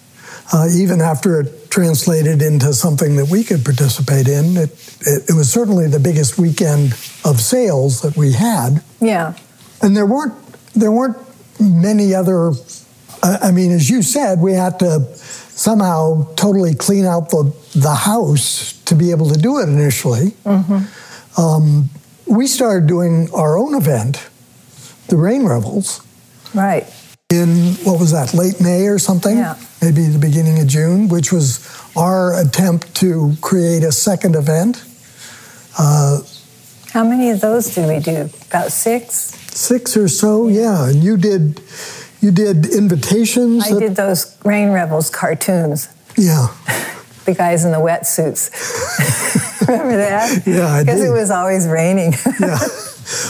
uh, 0.51 0.67
even 0.73 1.01
after 1.01 1.41
it 1.41 1.69
translated 1.69 2.41
into 2.41 2.73
something 2.73 3.15
that 3.17 3.29
we 3.29 3.43
could 3.43 3.63
participate 3.63 4.27
in. 4.27 4.57
It, 4.57 4.71
it, 5.01 5.29
it, 5.29 5.35
was 5.35 5.51
certainly 5.51 5.87
the 5.87 5.99
biggest 5.99 6.37
weekend 6.37 6.93
of 7.23 7.39
sales 7.39 8.01
that 8.01 8.17
we 8.17 8.33
had. 8.33 8.83
Yeah. 8.99 9.35
And 9.81 9.95
there 9.95 10.05
weren't 10.05 10.33
there 10.73 10.91
weren't 10.91 11.17
many 11.59 12.15
other. 12.15 12.53
I 13.21 13.51
mean, 13.51 13.71
as 13.71 13.89
you 13.89 14.01
said, 14.01 14.39
we 14.39 14.53
had 14.53 14.79
to 14.79 15.05
somehow 15.59 16.25
totally 16.35 16.73
clean 16.73 17.05
out 17.05 17.29
the 17.29 17.53
the 17.75 17.93
house 17.93 18.73
to 18.83 18.95
be 18.95 19.11
able 19.11 19.29
to 19.29 19.37
do 19.37 19.59
it 19.59 19.67
initially. 19.67 20.31
Mm-hmm. 20.45 21.41
Um, 21.41 21.89
we 22.25 22.47
started 22.47 22.87
doing 22.87 23.29
our 23.33 23.57
own 23.57 23.75
event, 23.75 24.29
the 25.07 25.17
Rain 25.17 25.45
Revels. 25.45 26.01
Right 26.53 26.87
in 27.31 27.75
what 27.85 27.99
was 27.99 28.11
that, 28.11 28.33
late 28.33 28.59
May 28.59 28.87
or 28.87 28.97
something? 28.97 29.37
Yeah. 29.37 29.55
Maybe 29.83 30.05
the 30.05 30.17
beginning 30.17 30.59
of 30.59 30.67
June, 30.67 31.09
which 31.09 31.31
was 31.31 31.59
our 31.95 32.39
attempt 32.41 32.95
to 32.95 33.35
create 33.41 33.83
a 33.83 33.91
second 33.91 34.35
event. 34.35 34.83
Uh, 35.77 36.21
How 36.91 37.03
many 37.03 37.29
of 37.29 37.39
those 37.39 37.75
did 37.75 37.87
we 37.87 37.99
do? 37.99 38.29
About 38.49 38.71
six? 38.71 39.35
Six 39.53 39.95
or 39.95 40.07
so, 40.07 40.47
yeah. 40.47 40.89
And 40.89 41.03
you 41.03 41.17
did 41.17 41.61
you 42.21 42.31
did 42.31 42.65
invitations. 42.65 43.65
I 43.65 43.79
did 43.79 43.95
those 43.95 44.37
Rain 44.43 44.69
Revels 44.69 45.09
cartoons. 45.09 45.87
Yeah. 46.17 46.47
the 47.25 47.33
guys 47.33 47.65
in 47.65 47.71
the 47.71 47.77
wetsuits. 47.77 48.49
Remember 49.67 49.97
that? 49.97 50.45
Yeah, 50.45 50.67
I 50.67 50.83
Because 50.83 51.01
it 51.01 51.11
was 51.11 51.31
always 51.31 51.67
raining. 51.67 52.13
yeah. 52.39 52.59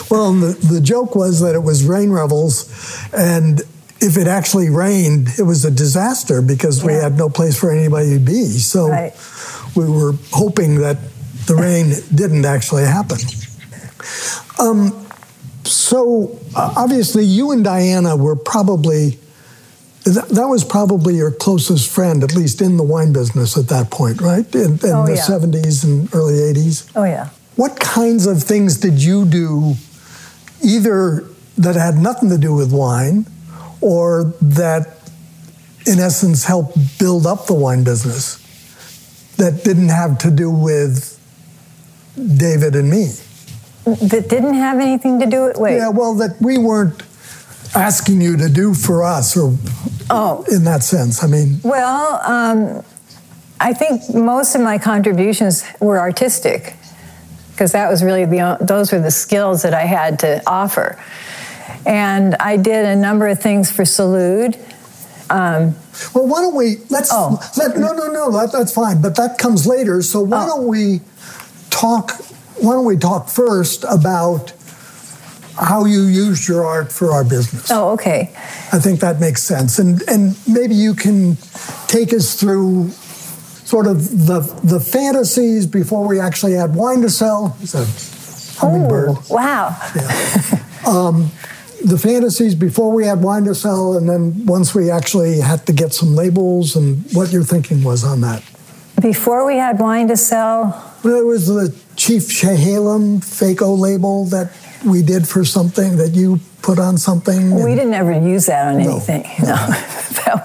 Well, 0.09 0.33
the, 0.33 0.57
the 0.71 0.81
joke 0.81 1.15
was 1.15 1.41
that 1.41 1.55
it 1.55 1.63
was 1.63 1.85
Rain 1.85 2.09
Revels, 2.09 2.67
and 3.13 3.61
if 4.01 4.17
it 4.17 4.27
actually 4.27 4.69
rained, 4.69 5.29
it 5.37 5.43
was 5.43 5.65
a 5.65 5.71
disaster 5.71 6.41
because 6.41 6.79
yeah. 6.79 6.87
we 6.87 6.93
had 6.93 7.17
no 7.17 7.29
place 7.29 7.59
for 7.59 7.71
anybody 7.71 8.13
to 8.13 8.19
be. 8.19 8.45
So 8.45 8.89
right. 8.89 9.13
we 9.75 9.89
were 9.89 10.13
hoping 10.31 10.75
that 10.79 10.97
the 11.47 11.55
rain 11.55 11.93
didn't 12.13 12.45
actually 12.45 12.83
happen. 12.83 13.17
Um, 14.59 15.08
so 15.69 16.39
uh, 16.55 16.73
obviously, 16.77 17.23
you 17.23 17.51
and 17.51 17.63
Diana 17.63 18.15
were 18.15 18.35
probably. 18.35 19.19
That, 20.05 20.29
that 20.29 20.47
was 20.47 20.63
probably 20.63 21.17
your 21.17 21.29
closest 21.29 21.91
friend, 21.91 22.23
at 22.23 22.33
least 22.33 22.61
in 22.61 22.77
the 22.77 22.83
wine 22.83 23.11
business 23.11 23.57
at 23.57 23.67
that 23.67 23.91
point, 23.91 24.21
right? 24.21 24.55
In, 24.55 24.71
in 24.71 24.79
oh, 24.85 25.05
the 25.05 25.15
yeah. 25.15 25.21
70s 25.21 25.83
and 25.83 26.11
early 26.15 26.35
80s? 26.35 26.89
Oh, 26.95 27.03
yeah. 27.03 27.29
What 27.57 27.79
kinds 27.79 28.25
of 28.25 28.41
things 28.41 28.77
did 28.77 29.03
you 29.03 29.25
do, 29.25 29.75
either 30.63 31.25
that 31.57 31.75
had 31.75 31.97
nothing 31.97 32.29
to 32.29 32.37
do 32.37 32.55
with 32.55 32.71
wine 32.71 33.25
or 33.81 34.33
that 34.41 34.99
in 35.89 35.99
essence, 35.99 36.45
helped 36.45 36.77
build 36.99 37.25
up 37.25 37.47
the 37.47 37.53
wine 37.53 37.83
business 37.83 38.37
that 39.37 39.63
didn't 39.63 39.89
have 39.89 40.17
to 40.19 40.31
do 40.31 40.49
with 40.49 41.15
David 42.15 42.75
and 42.75 42.89
me. 42.89 43.11
That 43.85 44.27
didn't 44.29 44.53
have 44.55 44.79
anything 44.79 45.19
to 45.19 45.25
do 45.25 45.45
with 45.45 45.57
wait. 45.57 45.77
Yeah, 45.77 45.89
well, 45.89 46.13
that 46.15 46.35
we 46.41 46.57
weren't 46.57 47.01
asking 47.75 48.21
you 48.21 48.35
to 48.37 48.49
do 48.49 48.73
for 48.73 49.03
us, 49.03 49.35
or 49.37 49.55
Oh. 50.09 50.43
in 50.51 50.63
that 50.65 50.83
sense. 50.83 51.23
I 51.23 51.27
mean, 51.27 51.59
Well, 51.63 52.19
um, 52.23 52.83
I 53.59 53.73
think 53.73 54.13
most 54.13 54.55
of 54.55 54.61
my 54.61 54.77
contributions 54.77 55.63
were 55.79 55.99
artistic 55.99 56.75
because 57.51 57.71
that 57.73 57.89
was 57.89 58.03
really 58.03 58.25
the 58.25 58.57
those 58.61 58.91
were 58.91 58.99
the 58.99 59.11
skills 59.11 59.61
that 59.63 59.73
I 59.73 59.85
had 59.85 60.19
to 60.19 60.41
offer, 60.47 60.97
and 61.85 62.35
I 62.39 62.57
did 62.57 62.85
a 62.85 62.95
number 62.95 63.27
of 63.27 63.39
things 63.39 63.71
for 63.71 63.83
Salud. 63.83 64.55
Um, 65.31 65.75
well, 66.13 66.25
why 66.27 66.41
don't 66.41 66.55
we 66.55 66.77
let's 66.89 67.09
Oh. 67.11 67.39
let 67.57 67.77
no, 67.77 67.93
no, 67.93 68.07
no, 68.07 68.31
that, 68.31 68.51
that's 68.51 68.71
fine, 68.71 69.01
but 69.01 69.15
that 69.15 69.37
comes 69.37 69.65
later. 69.67 70.01
So 70.01 70.21
why 70.21 70.43
Oh. 70.43 70.47
don't 70.47 70.67
we 70.67 71.01
talk? 71.69 72.19
Why 72.61 72.73
don't 72.73 72.85
we 72.85 72.97
talk 72.97 73.29
first 73.29 73.85
about 73.89 74.53
how 75.57 75.85
you 75.85 76.03
used 76.03 76.47
your 76.47 76.65
art 76.65 76.91
for 76.91 77.11
our 77.11 77.23
business? 77.23 77.69
oh, 77.71 77.91
okay. 77.91 78.31
I 78.71 78.79
think 78.79 78.99
that 79.01 79.19
makes 79.19 79.43
sense, 79.43 79.79
and 79.79 80.01
and 80.07 80.35
maybe 80.47 80.75
you 80.75 80.93
can 80.93 81.37
take 81.87 82.13
us 82.13 82.35
through 82.39 82.89
sort 83.65 83.87
of 83.87 84.25
the 84.27 84.39
the 84.63 84.79
fantasies 84.79 85.65
before 85.67 86.07
we 86.07 86.19
actually 86.19 86.53
had 86.53 86.75
wine 86.75 87.01
to 87.01 87.09
sell. 87.09 87.55
It's 87.61 87.73
a 87.75 87.85
hummingbird. 88.59 89.09
Oh, 89.09 89.23
wow. 89.29 89.75
Yeah, 89.95 90.63
um, 90.87 91.31
The 91.85 91.97
fantasies 91.97 92.55
before 92.55 92.91
we 92.91 93.05
had 93.05 93.21
wine 93.23 93.45
to 93.45 93.55
sell, 93.55 93.95
and 93.97 94.07
then 94.09 94.45
once 94.45 94.75
we 94.75 94.91
actually 94.91 95.39
had 95.39 95.65
to 95.67 95.73
get 95.73 95.93
some 95.93 96.13
labels, 96.15 96.75
and 96.75 97.03
what 97.13 97.31
your 97.31 97.43
thinking 97.43 97.83
was 97.83 98.03
on 98.03 98.21
that. 98.21 98.43
Before 99.01 99.45
we 99.45 99.55
had 99.57 99.79
wine 99.79 100.07
to 100.09 100.17
sell, 100.17 100.73
Well, 101.03 101.15
it 101.15 101.25
was 101.25 101.47
the 101.47 101.73
Chief 101.99 102.23
Chehalem 102.23 103.21
FACO 103.21 103.73
label 103.73 104.23
that 104.25 104.53
we 104.85 105.03
did 105.03 105.27
for 105.27 105.43
something 105.43 105.97
that 105.97 106.11
you 106.11 106.39
put 106.61 106.79
on 106.79 106.97
something. 106.97 107.61
we 107.61 107.75
didn't 107.75 107.93
ever 107.93 108.13
use 108.13 108.45
that 108.45 108.69
on 108.69 108.81
No, 108.81 108.91
anything. 108.91 109.23
No. 110.27 110.35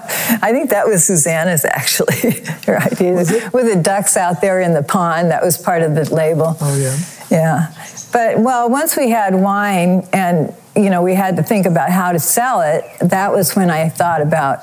I 0.41 0.51
think 0.51 0.71
that 0.71 0.87
was 0.87 1.05
Susanna's 1.05 1.63
actually, 1.63 2.41
her 2.65 2.77
idea. 2.81 3.13
Was 3.13 3.31
it? 3.31 3.53
With 3.53 3.71
the 3.73 3.81
ducks 3.81 4.17
out 4.17 4.41
there 4.41 4.59
in 4.59 4.73
the 4.73 4.83
pond, 4.83 5.31
that 5.31 5.43
was 5.43 5.57
part 5.57 5.81
of 5.81 5.95
the 5.95 6.13
label. 6.13 6.57
Oh 6.59 6.77
yeah. 6.77 6.97
Yeah. 7.29 7.73
But 8.11 8.39
well, 8.39 8.69
once 8.69 8.97
we 8.97 9.09
had 9.09 9.33
wine 9.35 10.07
and 10.11 10.53
you 10.75 10.89
know 10.89 11.03
we 11.03 11.13
had 11.13 11.37
to 11.37 11.43
think 11.43 11.65
about 11.65 11.89
how 11.89 12.11
to 12.11 12.19
sell 12.19 12.61
it, 12.61 12.83
that 13.01 13.31
was 13.31 13.55
when 13.55 13.69
I 13.69 13.87
thought 13.89 14.21
about 14.21 14.59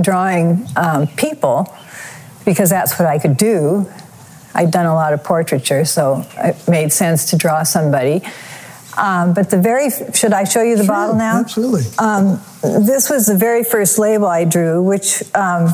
drawing 0.00 0.66
um, 0.76 1.06
people 1.08 1.74
because 2.44 2.70
that's 2.70 2.98
what 2.98 3.08
I 3.08 3.18
could 3.18 3.36
do. 3.36 3.86
I'd 4.54 4.70
done 4.70 4.86
a 4.86 4.94
lot 4.94 5.12
of 5.12 5.22
portraiture, 5.22 5.84
so 5.84 6.26
it 6.38 6.56
made 6.68 6.92
sense 6.92 7.30
to 7.30 7.36
draw 7.36 7.62
somebody. 7.62 8.22
Um, 8.96 9.32
but 9.34 9.50
the 9.50 9.58
very 9.58 9.90
should 10.12 10.32
I 10.32 10.44
show 10.44 10.62
you 10.62 10.76
the 10.76 10.84
Sure, 10.84 10.94
bottle 10.94 11.14
now? 11.14 11.38
Absolutely. 11.40 11.82
Um, 11.98 12.40
this 12.62 13.08
was 13.08 13.26
the 13.26 13.36
very 13.36 13.62
first 13.64 13.98
label 13.98 14.26
I 14.26 14.44
drew, 14.44 14.82
which 14.82 15.22
um, 15.34 15.68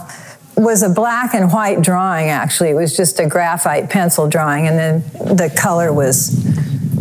was 0.56 0.82
a 0.82 0.88
black 0.88 1.34
and 1.34 1.52
white 1.52 1.82
drawing, 1.82 2.28
actually. 2.28 2.70
It 2.70 2.74
was 2.74 2.96
just 2.96 3.18
a 3.20 3.26
graphite 3.26 3.90
pencil 3.90 4.28
drawing, 4.28 4.66
and 4.66 4.78
then 4.78 5.00
the 5.36 5.52
color 5.56 5.92
was, 5.92 6.46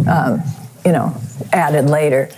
um, 0.08 0.42
you 0.86 0.92
know, 0.92 1.16
added 1.52 1.90
later. 1.90 2.30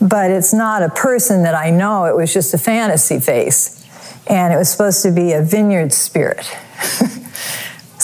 But 0.00 0.30
it's 0.30 0.52
not 0.52 0.82
a 0.82 0.88
person 0.90 1.42
that 1.44 1.54
I 1.54 1.70
know, 1.70 2.04
it 2.04 2.14
was 2.16 2.32
just 2.32 2.52
a 2.54 2.58
fantasy 2.58 3.18
face. 3.18 3.72
And 4.28 4.52
it 4.52 4.56
was 4.56 4.68
supposed 4.68 5.02
to 5.02 5.10
be 5.12 5.32
a 5.32 5.42
vineyard 5.42 5.92
spirit, 5.92 6.44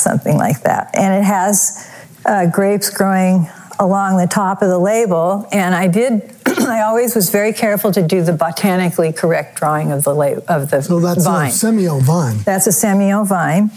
something 0.03 0.37
like 0.37 0.63
that. 0.63 0.91
And 0.95 1.15
it 1.15 1.25
has 1.25 1.89
uh, 2.27 2.47
grapes 2.47 2.91
growing 2.91 3.49
along 3.79 4.19
the 4.19 4.27
top 4.27 4.63
of 4.63 4.69
the 4.69 4.79
label. 4.79 5.49
And 5.53 5.75
I 5.75 5.89
did, 5.89 6.35
I 6.47 6.83
always 6.83 7.15
was 7.15 7.31
very 7.31 7.53
careful 7.53 7.91
to 7.93 8.03
do 8.07 8.23
the 8.23 8.33
botanically 8.33 9.13
correct 9.13 9.57
drawing 9.59 9.91
of 9.93 10.05
the 10.05 10.15
la- 10.15 10.41
of 10.55 10.71
the 10.71 10.83
so 10.83 11.01
that's 11.01 11.25
vine. 11.25 11.49
a 11.51 11.53
Semillon 11.53 12.03
vine. 12.03 12.39
That's 12.45 12.67
a 12.67 12.71
Semillon 12.71 13.27
vine. 13.27 13.71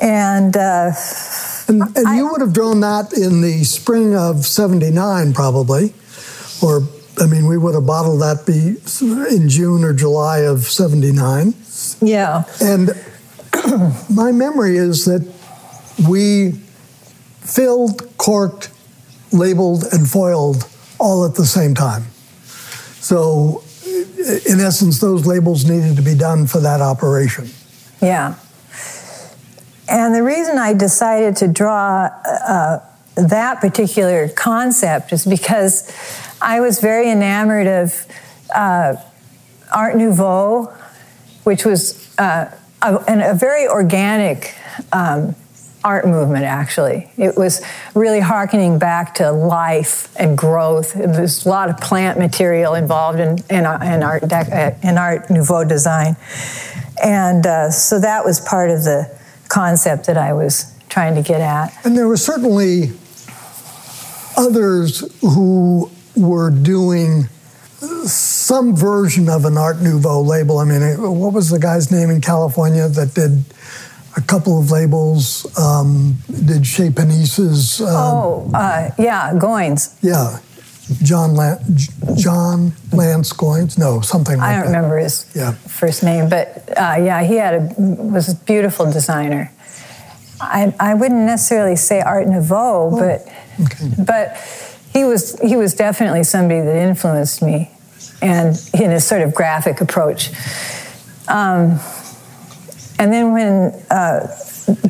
And 0.00 0.56
uh, 0.56 0.92
And, 1.68 1.82
and 1.96 2.16
you 2.16 2.28
would 2.30 2.40
have 2.40 2.52
drawn 2.52 2.80
that 2.80 3.12
in 3.12 3.40
the 3.40 3.64
spring 3.64 4.14
of 4.16 4.44
79, 4.46 5.32
probably. 5.32 5.94
Or, 6.62 6.82
I 7.20 7.26
mean, 7.26 7.46
we 7.46 7.56
would 7.56 7.74
have 7.74 7.86
bottled 7.86 8.20
that 8.22 8.44
be 8.46 8.76
in 9.34 9.48
June 9.48 9.84
or 9.84 9.92
July 9.92 10.38
of 10.40 10.64
79. 10.64 11.54
yeah, 12.00 12.44
And 12.60 12.90
my 14.10 14.32
memory 14.32 14.76
is 14.76 15.04
that 15.04 15.22
we 16.08 16.52
filled, 17.40 18.16
corked, 18.18 18.70
labeled, 19.32 19.84
and 19.92 20.08
foiled 20.08 20.68
all 20.98 21.24
at 21.24 21.34
the 21.34 21.46
same 21.46 21.74
time. 21.74 22.04
So, 23.00 23.64
in 24.48 24.60
essence, 24.60 25.00
those 25.00 25.26
labels 25.26 25.68
needed 25.68 25.96
to 25.96 26.02
be 26.02 26.14
done 26.14 26.46
for 26.46 26.60
that 26.60 26.80
operation. 26.80 27.48
yeah. 28.00 28.36
And 29.88 30.14
the 30.14 30.22
reason 30.22 30.58
I 30.58 30.72
decided 30.72 31.36
to 31.36 31.48
draw 31.48 32.08
uh, 32.24 32.78
that 33.16 33.60
particular 33.60 34.28
concept 34.28 35.12
is 35.12 35.26
because 35.26 35.90
I 36.40 36.60
was 36.60 36.80
very 36.80 37.10
enamored 37.10 37.66
of 37.66 38.06
uh, 38.54 38.94
Art 39.74 39.96
Nouveau, 39.96 40.72
which 41.44 41.64
was 41.64 42.16
uh, 42.18 42.50
a, 42.80 42.96
a 43.06 43.34
very 43.34 43.66
organic 43.68 44.54
um, 44.92 45.34
art 45.84 46.06
movement, 46.06 46.44
actually. 46.44 47.10
It 47.16 47.36
was 47.36 47.60
really 47.94 48.20
harkening 48.20 48.78
back 48.78 49.14
to 49.16 49.32
life 49.32 50.14
and 50.18 50.36
growth. 50.36 50.94
There's 50.94 51.44
a 51.44 51.48
lot 51.48 51.70
of 51.70 51.78
plant 51.78 52.18
material 52.18 52.74
involved 52.74 53.18
in, 53.18 53.38
in, 53.50 53.60
in, 53.60 54.02
art, 54.02 54.32
uh, 54.32 54.70
in 54.82 54.98
Art 54.98 55.30
Nouveau 55.30 55.64
design. 55.64 56.16
And 57.02 57.46
uh, 57.46 57.70
so 57.70 58.00
that 58.00 58.24
was 58.24 58.40
part 58.40 58.70
of 58.70 58.84
the 58.84 59.18
concept 59.48 60.06
that 60.06 60.16
I 60.16 60.32
was 60.32 60.72
trying 60.88 61.14
to 61.16 61.22
get 61.22 61.40
at. 61.40 61.74
And 61.84 61.96
there 61.96 62.08
were 62.08 62.16
certainly 62.16 62.92
others 64.36 65.04
who 65.20 65.90
were 66.16 66.50
doing 66.50 67.24
some 68.04 68.76
version 68.76 69.28
of 69.28 69.44
an 69.44 69.56
Art 69.56 69.80
Nouveau 69.80 70.20
label. 70.20 70.58
I 70.58 70.64
mean, 70.64 70.80
what 71.00 71.32
was 71.32 71.50
the 71.50 71.58
guy's 71.58 71.90
name 71.90 72.10
in 72.10 72.20
California 72.20 72.88
that 72.88 73.14
did 73.14 73.44
a 74.16 74.20
couple 74.20 74.58
of 74.60 74.70
labels? 74.70 75.46
Um, 75.58 76.16
did 76.44 76.66
Chez? 76.66 76.90
Uh, 77.80 77.84
Oh, 77.86 78.50
uh, 78.54 78.90
yeah, 78.98 79.32
Goines. 79.34 79.94
Yeah, 80.02 80.38
John 81.02 81.34
Lan- 81.34 81.58
John 82.16 82.72
Lance 82.92 83.32
Goines. 83.32 83.78
No, 83.78 84.00
something 84.00 84.38
like 84.38 84.46
that. 84.48 84.50
I 84.50 84.62
don't 84.62 84.72
that. 84.72 84.76
remember 84.76 84.98
his 84.98 85.26
Yeah. 85.34 85.52
first 85.52 86.02
name, 86.02 86.28
but 86.28 86.68
uh, 86.76 86.96
yeah, 86.98 87.22
he 87.22 87.36
had 87.36 87.54
a 87.54 87.74
was 87.78 88.28
a 88.28 88.34
beautiful 88.34 88.90
designer. 88.90 89.50
I, 90.40 90.74
I 90.80 90.94
wouldn't 90.94 91.24
necessarily 91.24 91.76
say 91.76 92.00
Art 92.00 92.26
Nouveau, 92.26 92.90
but 92.90 93.26
but 94.04 94.36
he 94.92 95.04
was 95.04 95.38
he 95.40 95.56
was 95.56 95.72
definitely 95.74 96.24
somebody 96.24 96.60
that 96.60 96.76
influenced 96.76 97.42
me, 97.42 97.70
and 98.20 98.60
in 98.74 98.90
his 98.90 99.06
sort 99.06 99.22
of 99.22 99.34
graphic 99.34 99.80
approach. 99.80 100.30
Um, 101.28 101.78
and 103.02 103.12
then 103.12 103.32
when 103.32 103.72
uh, 103.90 104.28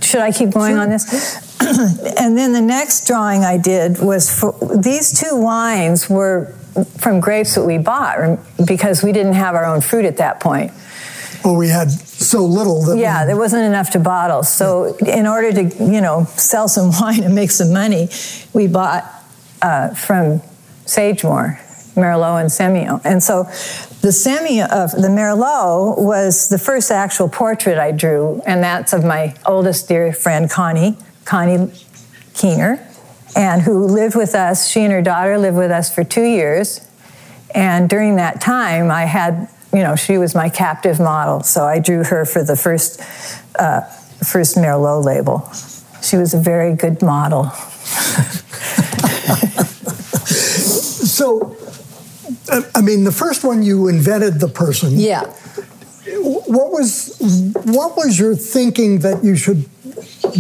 should 0.03 0.21
I 0.21 0.33
keep 0.33 0.51
going 0.51 0.77
on 0.77 0.91
this? 0.91 1.51
and 2.21 2.37
then 2.37 2.53
the 2.53 2.61
next 2.61 3.07
drawing 3.07 3.43
I 3.43 3.57
did 3.57 4.01
was 4.01 4.29
for 4.39 4.53
these 4.77 5.19
two 5.19 5.35
wines 5.35 6.11
were 6.11 6.53
from 6.99 7.21
grapes 7.21 7.55
that 7.55 7.65
we 7.65 7.79
bought 7.79 8.39
because 8.67 9.03
we 9.03 9.13
didn't 9.13 9.33
have 9.33 9.55
our 9.55 9.65
own 9.65 9.81
fruit 9.81 10.05
at 10.05 10.19
that 10.19 10.41
point. 10.41 10.73
Well, 11.43 11.57
we 11.57 11.69
had 11.69 11.91
so 11.91 12.45
little 12.45 12.83
that 12.85 12.99
Yeah, 12.99 13.23
we, 13.23 13.29
there 13.29 13.37
wasn't 13.39 13.65
enough 13.65 13.91
to 13.93 13.99
bottle. 13.99 14.43
So 14.43 14.95
in 14.99 15.27
order 15.27 15.51
to, 15.51 15.63
you 15.63 16.03
know, 16.03 16.25
sell 16.37 16.69
some 16.69 16.91
wine 17.01 17.23
and 17.23 17.35
make 17.35 17.51
some 17.51 17.73
money, 17.73 18.11
we 18.53 18.67
bought 18.67 19.05
uh, 19.63 19.95
from 19.95 20.43
Sagemoor, 20.85 21.59
Merlot 21.95 22.43
and 22.43 22.51
Semillon. 22.51 23.01
And 23.05 23.23
so 23.23 23.49
the 24.03 24.09
Semillon 24.09 24.69
of 24.69 24.91
the 24.91 25.09
Merlot 25.09 25.97
was 26.03 26.49
the 26.49 26.59
first 26.59 26.91
actual 26.91 27.29
portrait 27.29 27.79
I 27.79 27.93
drew, 27.93 28.43
and 28.45 28.63
that's 28.63 28.93
of 28.93 29.05
my 29.05 29.35
oldest 29.47 29.87
dear 29.87 30.13
friend 30.13 30.51
Connie, 30.51 30.97
Connie 31.25 31.73
Keener, 32.35 32.85
and 33.37 33.63
who 33.63 33.87
lived 33.87 34.17
with 34.17 34.35
us. 34.35 34.69
She 34.69 34.81
and 34.81 34.93
her 34.93 35.03
daughter 35.03 35.39
lived 35.39 35.57
with 35.57 35.71
us 35.71 35.95
for 35.95 36.03
two 36.03 36.25
years. 36.25 36.87
And 37.55 37.89
during 37.89 38.17
that 38.17 38.41
time, 38.41 38.91
I 38.91 39.05
had, 39.05 39.49
you 39.73 39.81
know, 39.81 39.95
she 39.95 40.19
was 40.19 40.35
my 40.35 40.49
captive 40.49 40.99
model. 40.99 41.45
So 41.45 41.65
I 41.65 41.79
drew 41.79 42.03
her 42.03 42.25
for 42.25 42.43
the 42.43 42.57
first, 42.57 43.01
uh, 43.57 43.83
first 44.25 44.57
Merlot 44.57 45.05
label. 45.05 45.49
She 46.03 46.17
was 46.17 46.35
a 46.35 46.41
very 46.41 46.75
good 46.75 47.03
model. 47.03 47.53
So, 51.13 51.55
I 52.75 52.81
mean, 52.83 53.05
the 53.05 53.13
first 53.13 53.45
one 53.45 53.63
you 53.63 53.89
invented 53.89 54.41
the 54.41 54.49
person. 54.49 54.99
Yeah. 54.99 55.25
what 56.07 56.71
was 56.73 57.17
what 57.65 57.97
was 57.97 58.19
your 58.19 58.35
thinking 58.35 59.01
that 59.01 59.23
you 59.23 59.37
should 59.37 59.65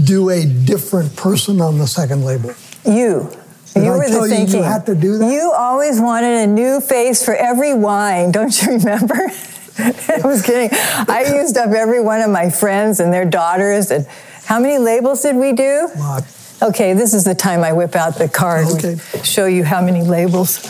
do 0.04 0.28
a 0.30 0.44
different 0.44 1.14
person 1.16 1.60
on 1.60 1.78
the 1.78 1.86
second 1.86 2.24
label? 2.24 2.54
You. 2.84 3.30
Did 3.74 3.84
you 3.84 3.92
I 3.92 3.96
were 3.96 4.08
the 4.08 4.36
you 4.36 4.58
you 4.58 4.62
had 4.62 4.84
to 4.86 4.94
do 4.94 5.18
that? 5.18 5.32
You 5.32 5.52
always 5.56 6.00
wanted 6.00 6.36
a 6.42 6.46
new 6.46 6.80
face 6.80 7.24
for 7.24 7.34
every 7.34 7.72
wine, 7.72 8.30
don't 8.36 8.60
you 8.62 8.72
remember? 8.76 9.14
I 9.78 10.20
was 10.24 10.42
kidding. 10.42 10.68
I 11.08 11.38
used 11.40 11.56
up 11.56 11.70
every 11.70 12.02
one 12.02 12.20
of 12.20 12.30
my 12.30 12.50
friends 12.50 13.00
and 13.00 13.12
their 13.12 13.24
daughters. 13.24 13.90
And 13.90 14.06
how 14.44 14.60
many 14.60 14.76
labels 14.78 15.22
did 15.22 15.36
we 15.36 15.52
do? 15.52 15.88
Lot. 15.96 16.24
Okay, 16.60 16.92
this 16.92 17.14
is 17.14 17.24
the 17.24 17.34
time 17.34 17.64
I 17.64 17.72
whip 17.72 17.96
out 17.96 18.16
the 18.18 18.28
card 18.28 18.66
Okay. 18.66 18.96
and 19.14 19.26
show 19.26 19.46
you 19.46 19.64
how 19.64 19.80
many 19.82 20.02
labels. 20.02 20.60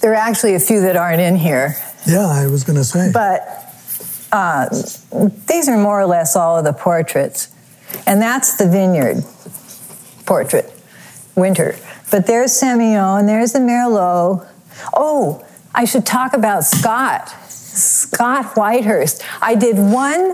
There 0.00 0.12
are 0.12 0.16
actually 0.16 0.54
a 0.54 0.60
few 0.60 0.80
that 0.82 0.96
aren't 0.96 1.20
in 1.20 1.36
here, 1.36 1.76
Yeah, 2.06 2.26
I 2.26 2.46
was 2.46 2.64
going 2.64 2.76
to 2.78 2.84
say. 2.84 3.10
but 3.12 3.40
uh, 4.32 4.68
these 5.46 5.68
are 5.68 5.76
more 5.76 6.00
or 6.00 6.06
less 6.06 6.36
all 6.36 6.56
of 6.58 6.64
the 6.64 6.72
portraits. 6.72 7.48
And 8.06 8.22
that's 8.22 8.56
the 8.56 8.68
vineyard 8.68 9.24
portrait, 10.24 10.72
winter. 11.34 11.76
But 12.10 12.26
there's 12.26 12.52
Semillon, 12.52 13.26
there's 13.26 13.52
the 13.52 13.58
Merlot. 13.58 14.46
Oh, 14.94 15.44
I 15.74 15.84
should 15.84 16.06
talk 16.06 16.32
about 16.32 16.64
Scott, 16.64 17.28
Scott 17.48 18.54
Whitehurst. 18.56 19.22
I 19.42 19.54
did 19.54 19.76
one, 19.76 20.32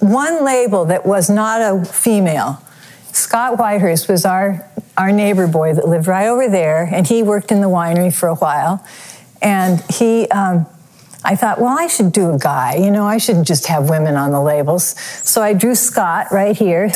one 0.00 0.44
label 0.44 0.84
that 0.86 1.06
was 1.06 1.30
not 1.30 1.60
a 1.62 1.84
female. 1.84 2.60
Scott 3.14 3.58
Whitehurst 3.58 4.08
was 4.08 4.24
our, 4.24 4.68
our 4.96 5.12
neighbor 5.12 5.46
boy 5.46 5.72
that 5.72 5.86
lived 5.86 6.08
right 6.08 6.26
over 6.26 6.48
there, 6.48 6.82
and 6.92 7.06
he 7.06 7.22
worked 7.22 7.52
in 7.52 7.60
the 7.60 7.68
winery 7.68 8.12
for 8.12 8.28
a 8.28 8.34
while. 8.34 8.84
And 9.40 9.80
he, 9.88 10.26
um, 10.28 10.66
I 11.22 11.36
thought, 11.36 11.60
well, 11.60 11.78
I 11.78 11.86
should 11.86 12.10
do 12.10 12.32
a 12.32 12.38
guy. 12.38 12.74
You 12.74 12.90
know, 12.90 13.06
I 13.06 13.18
shouldn't 13.18 13.46
just 13.46 13.68
have 13.68 13.88
women 13.88 14.16
on 14.16 14.32
the 14.32 14.40
labels. 14.40 14.98
So 14.98 15.42
I 15.42 15.54
drew 15.54 15.76
Scott 15.76 16.26
right 16.32 16.56
here, 16.56 16.90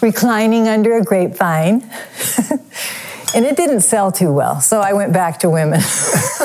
reclining 0.00 0.68
under 0.68 0.96
a 0.96 1.02
grapevine. 1.02 1.82
and 3.34 3.44
it 3.44 3.56
didn't 3.56 3.80
sell 3.80 4.12
too 4.12 4.32
well, 4.32 4.60
so 4.60 4.80
I 4.80 4.92
went 4.92 5.12
back 5.12 5.40
to 5.40 5.50
women. 5.50 5.80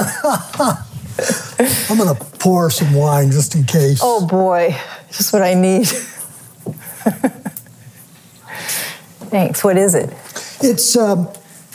I'm 1.89 1.97
going 1.97 2.15
to 2.15 2.25
pour 2.39 2.71
some 2.71 2.91
wine 2.95 3.29
just 3.29 3.53
in 3.53 3.65
case. 3.65 3.99
oh 4.01 4.25
boy, 4.25 4.75
just 5.11 5.31
what 5.31 5.43
I 5.43 5.53
need. 5.53 5.87
Thanks. 9.33 9.63
What 9.63 9.77
is 9.77 9.95
it? 9.95 10.11
It's 10.61 10.95
um, 10.95 11.27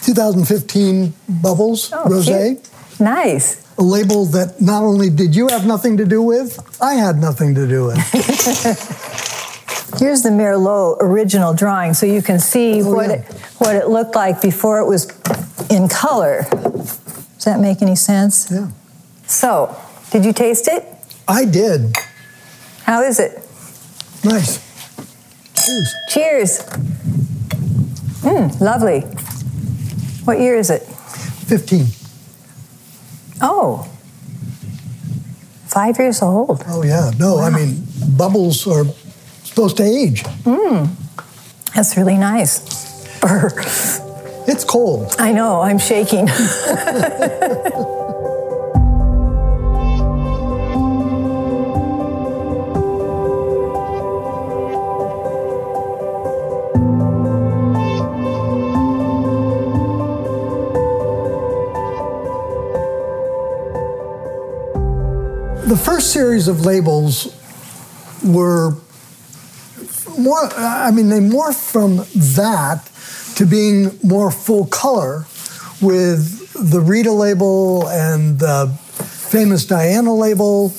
2015 0.02 1.12
Bubbles 1.42 1.92
Oh, 1.92 2.04
Rosé, 2.04 2.54
cute. 2.62 3.00
Nice. 3.00 3.66
a 3.76 3.82
label 3.82 4.26
that 4.26 4.60
not 4.60 4.84
only 4.84 5.10
did 5.10 5.34
you 5.34 5.48
have 5.48 5.66
nothing 5.66 5.96
to 5.96 6.04
do 6.04 6.22
with, 6.22 6.56
I 6.80 6.94
had 6.94 7.16
nothing 7.18 7.56
to 7.56 7.66
do 7.66 7.86
with. 7.86 7.98
Here's 9.98 10.22
the 10.22 10.28
Merlot 10.30 10.98
original 11.00 11.52
drawing, 11.52 11.94
so 11.94 12.06
you 12.06 12.22
can 12.22 12.38
see 12.38 12.80
Oh, 12.80 12.94
what 12.94 13.08
yeah. 13.08 13.14
it 13.16 13.24
what 13.58 13.74
it 13.74 13.88
looked 13.88 14.14
like 14.14 14.40
before 14.40 14.78
it 14.78 14.86
was 14.86 15.06
in 15.68 15.88
color. 15.88 16.46
Does 16.52 17.44
that 17.44 17.58
make 17.58 17.82
any 17.82 17.96
sense? 17.96 18.52
yeah, 18.52 18.68
So, 19.26 19.76
did 20.12 20.24
you 20.24 20.32
taste 20.32 20.68
it? 20.68 20.84
I 21.26 21.44
did. 21.44 21.96
How 22.84 23.02
is 23.02 23.18
it? 23.18 23.32
Nice. 24.24 24.60
Cheers. 25.54 25.94
Cheers. 26.10 26.60
Mmm, 28.28 28.60
lovely. 28.60 29.00
What 30.26 30.38
year 30.38 30.56
is 30.56 30.68
it? 30.70 30.82
15. 30.82 31.86
Oh, 33.40 33.88
five 35.66 35.98
years 35.98 36.20
old. 36.20 36.62
Oh, 36.68 36.82
yeah. 36.82 37.10
No, 37.18 37.38
I 37.38 37.48
mean, 37.50 37.86
bubbles 38.16 38.66
are 38.66 38.84
supposed 39.44 39.78
to 39.78 39.82
age. 39.84 40.24
Mmm. 40.44 40.90
That's 41.74 41.96
really 41.96 42.16
nice. 42.18 42.60
Brr. 43.20 43.50
It's 44.50 44.64
cold. 44.64 45.14
I 45.18 45.32
know, 45.32 45.60
I'm 45.60 45.78
shaking. 45.78 46.26
The 65.68 65.76
first 65.76 66.14
series 66.14 66.48
of 66.48 66.64
labels 66.64 67.34
were 68.24 68.72
more, 70.18 70.48
I 70.56 70.90
mean, 70.90 71.10
they 71.10 71.20
morphed 71.20 71.70
from 71.70 71.98
that 72.34 72.90
to 73.36 73.44
being 73.44 73.98
more 74.02 74.30
full 74.30 74.64
color 74.64 75.26
with 75.82 76.54
the 76.54 76.80
Rita 76.80 77.12
label 77.12 77.86
and 77.90 78.38
the 78.38 78.68
famous 79.28 79.66
Diana 79.66 80.14
label 80.14 80.72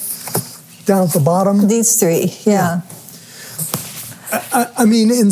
down 0.85 1.03
at 1.03 1.13
the 1.13 1.21
bottom. 1.23 1.67
These 1.67 1.99
three, 1.99 2.33
yeah. 2.51 2.81
I, 4.31 4.71
I 4.75 4.85
mean, 4.85 5.11
in, 5.11 5.29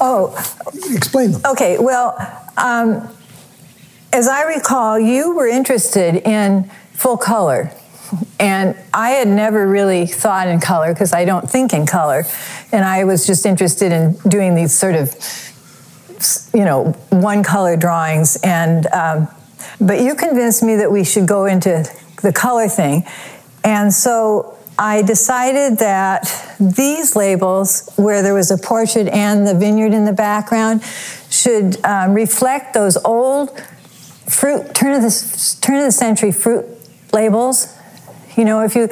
Oh, 0.00 0.34
explain 0.90 1.30
them. 1.30 1.42
Okay, 1.46 1.78
well, 1.78 2.16
um, 2.56 3.08
as 4.12 4.26
I 4.26 4.42
recall, 4.42 4.98
you 4.98 5.36
were 5.36 5.46
interested 5.46 6.16
in 6.16 6.68
full 6.94 7.16
color. 7.16 7.70
And 8.38 8.76
I 8.92 9.10
had 9.10 9.28
never 9.28 9.66
really 9.66 10.06
thought 10.06 10.48
in 10.48 10.60
color 10.60 10.92
because 10.92 11.12
I 11.12 11.24
don't 11.24 11.48
think 11.48 11.72
in 11.72 11.86
color. 11.86 12.24
And 12.72 12.84
I 12.84 13.04
was 13.04 13.26
just 13.26 13.46
interested 13.46 13.92
in 13.92 14.12
doing 14.28 14.54
these 14.54 14.78
sort 14.78 14.94
of, 14.94 15.14
you 16.54 16.64
know, 16.64 16.92
one 17.10 17.42
color 17.42 17.76
drawings. 17.76 18.36
And, 18.42 18.86
um, 18.88 19.28
but 19.80 20.00
you 20.00 20.14
convinced 20.14 20.62
me 20.62 20.76
that 20.76 20.90
we 20.90 21.04
should 21.04 21.26
go 21.26 21.46
into 21.46 21.84
the 22.22 22.32
color 22.32 22.68
thing. 22.68 23.04
And 23.64 23.92
so 23.92 24.56
I 24.78 25.02
decided 25.02 25.78
that 25.78 26.54
these 26.60 27.16
labels, 27.16 27.90
where 27.96 28.22
there 28.22 28.34
was 28.34 28.50
a 28.50 28.58
portrait 28.58 29.08
and 29.08 29.46
the 29.46 29.54
vineyard 29.54 29.94
in 29.94 30.04
the 30.04 30.12
background, 30.12 30.82
should 31.30 31.82
um, 31.84 32.12
reflect 32.12 32.74
those 32.74 32.96
old 32.98 33.58
fruit 34.28 34.74
turn 34.74 34.92
of 34.92 35.02
the 35.02 35.56
turn 35.60 35.76
of 35.76 35.84
the 35.84 35.92
century 35.92 36.32
fruit 36.32 36.66
labels. 37.12 37.75
You 38.36 38.44
know, 38.44 38.60
if 38.64 38.74
you 38.74 38.88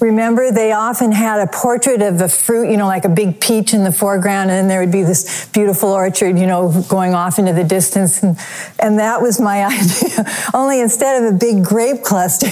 remember, 0.00 0.50
they 0.52 0.72
often 0.72 1.10
had 1.12 1.40
a 1.40 1.46
portrait 1.50 2.00
of 2.02 2.20
a 2.20 2.28
fruit, 2.28 2.70
you 2.70 2.76
know, 2.76 2.86
like 2.86 3.04
a 3.04 3.08
big 3.08 3.40
peach 3.40 3.74
in 3.74 3.82
the 3.84 3.92
foreground, 3.92 4.50
and 4.50 4.58
then 4.58 4.68
there 4.68 4.80
would 4.80 4.92
be 4.92 5.02
this 5.02 5.46
beautiful 5.48 5.90
orchard, 5.90 6.38
you 6.38 6.46
know, 6.46 6.84
going 6.88 7.14
off 7.14 7.38
into 7.38 7.52
the 7.52 7.64
distance. 7.64 8.22
And, 8.22 8.36
and 8.78 8.98
that 8.98 9.20
was 9.22 9.40
my 9.40 9.64
idea. 9.66 10.24
Only 10.52 10.80
instead 10.80 11.22
of 11.24 11.34
a 11.34 11.36
big 11.36 11.64
grape 11.64 12.02
cluster, 12.04 12.46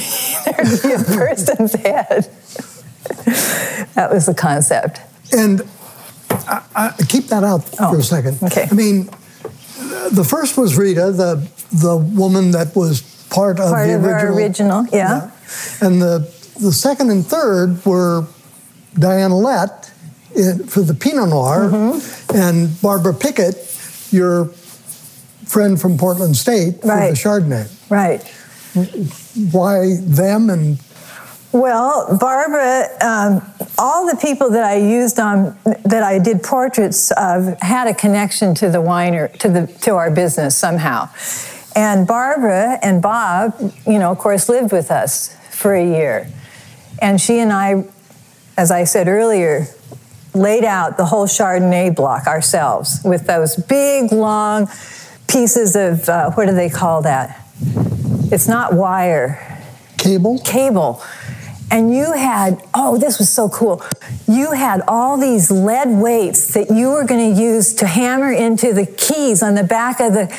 there'd 0.44 0.82
be 0.82 0.92
a 0.92 0.98
person's 1.16 1.74
head. 1.74 2.28
that 3.94 4.10
was 4.12 4.26
the 4.26 4.34
concept. 4.34 5.00
And 5.32 5.62
I, 6.30 6.62
I, 6.74 6.94
keep 7.08 7.26
that 7.26 7.44
out 7.44 7.68
Oh, 7.78 7.92
for 7.92 7.98
a 7.98 8.02
second. 8.02 8.38
okay. 8.42 8.66
I 8.70 8.74
mean, 8.74 9.06
the 10.10 10.24
first 10.28 10.56
was 10.56 10.76
Rita, 10.76 11.12
the 11.12 11.48
the 11.72 11.96
woman 11.96 12.50
that 12.52 12.74
was 12.76 13.00
part 13.30 13.58
of 13.60 13.70
Part 13.70 13.88
the 13.88 13.94
of 13.94 14.04
original. 14.04 14.20
our 14.28 14.36
original, 14.36 14.86
yeah. 14.92 15.30
And 15.80 16.00
the 16.00 16.30
the 16.60 16.72
second 16.72 17.10
and 17.10 17.24
third 17.26 17.84
were 17.84 18.26
Diana 18.94 19.36
Lett 19.36 19.90
in, 20.36 20.66
for 20.66 20.82
the 20.82 20.94
Pinot 20.94 21.28
Noir, 21.30 21.68
Mm-hmm. 21.70 22.36
and 22.36 22.80
Barbara 22.82 23.14
Pickett, 23.14 23.56
your 24.10 24.46
friend 25.46 25.80
from 25.80 25.96
Portland 25.98 26.36
State, 26.36 26.76
Right. 26.84 27.16
for 27.16 27.30
the 27.30 27.40
Chardonnay. 27.46 27.90
Right. 27.90 28.22
Why 29.52 29.96
them 30.00 30.50
and 30.50 30.78
Well, 31.52 32.16
Barbara, 32.18 32.88
um, 33.02 33.42
all 33.78 34.06
the 34.06 34.16
people 34.16 34.50
that 34.50 34.64
I 34.64 34.76
used 34.76 35.18
on 35.18 35.56
that 35.84 36.02
I 36.02 36.18
did 36.18 36.42
portraits 36.42 37.10
of 37.12 37.58
had 37.60 37.86
a 37.88 37.94
connection 37.94 38.54
to 38.56 38.70
the 38.70 38.78
winer 38.78 39.30
to 39.38 39.48
the 39.48 39.66
to 39.82 39.96
our 39.96 40.10
business 40.10 40.56
somehow. 40.56 41.08
And 41.74 42.06
Barbara 42.06 42.78
and 42.82 43.00
Bob, 43.02 43.54
you 43.86 43.98
know, 43.98 44.10
of 44.12 44.18
course, 44.18 44.48
lived 44.48 44.72
with 44.72 44.90
us 44.90 45.34
for 45.62 45.74
a 45.74 45.84
year, 45.84 46.28
and 47.00 47.20
she 47.20 47.38
and 47.38 47.52
I, 47.52 47.84
as 48.58 48.70
I 48.70 48.84
said 48.84 49.08
earlier, 49.08 49.68
laid 50.34 50.64
out 50.64 50.96
the 50.96 51.06
whole 51.06 51.26
Chardonnay 51.26 51.94
block 51.94 52.26
ourselves 52.26 53.00
with 53.04 53.26
those 53.26 53.56
big 53.56 54.12
long 54.12 54.68
pieces 55.28 55.76
of 55.76 56.08
uh, 56.08 56.30
what 56.32 56.46
do 56.46 56.54
they 56.54 56.68
call 56.68 57.02
that? 57.02 57.46
It's 58.30 58.48
not 58.48 58.74
wire 58.74 59.60
cable? 59.98 60.38
cable. 60.40 61.02
And 61.70 61.94
you 61.94 62.12
had, 62.12 62.62
oh, 62.74 62.98
this 62.98 63.18
was 63.18 63.30
so 63.30 63.48
cool. 63.48 63.82
You 64.28 64.52
had 64.52 64.82
all 64.86 65.16
these 65.16 65.50
lead 65.50 65.88
weights 65.88 66.52
that 66.52 66.70
you 66.70 66.90
were 66.90 67.04
going 67.04 67.34
to 67.34 67.40
use 67.40 67.72
to 67.76 67.86
hammer 67.86 68.30
into 68.30 68.74
the 68.74 68.84
keys 68.84 69.42
on 69.42 69.54
the 69.54 69.64
back 69.64 69.98
of 70.00 70.12
the, 70.12 70.38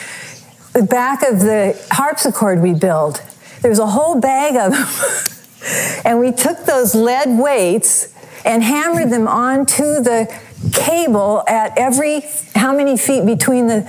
the 0.73 0.83
back 0.83 1.23
of 1.23 1.39
the 1.39 1.75
harpsichord 1.89 2.61
we 2.61 2.73
built. 2.73 3.23
There 3.63 3.69
was 3.69 3.79
a 3.79 3.87
whole 3.87 4.19
bag 4.19 4.57
of 4.57 4.73
them. 4.73 6.01
and 6.05 6.19
we 6.19 6.33
took 6.33 6.65
those 6.65 6.93
lead 6.93 7.39
weights 7.39 8.13
and 8.43 8.61
hammered 8.61 9.09
them 9.09 9.25
onto 9.25 10.01
the 10.01 10.27
cable 10.73 11.43
at 11.47 11.77
every 11.77 12.25
how 12.55 12.75
many 12.75 12.97
feet 12.97 13.25
between 13.25 13.67
the 13.67 13.81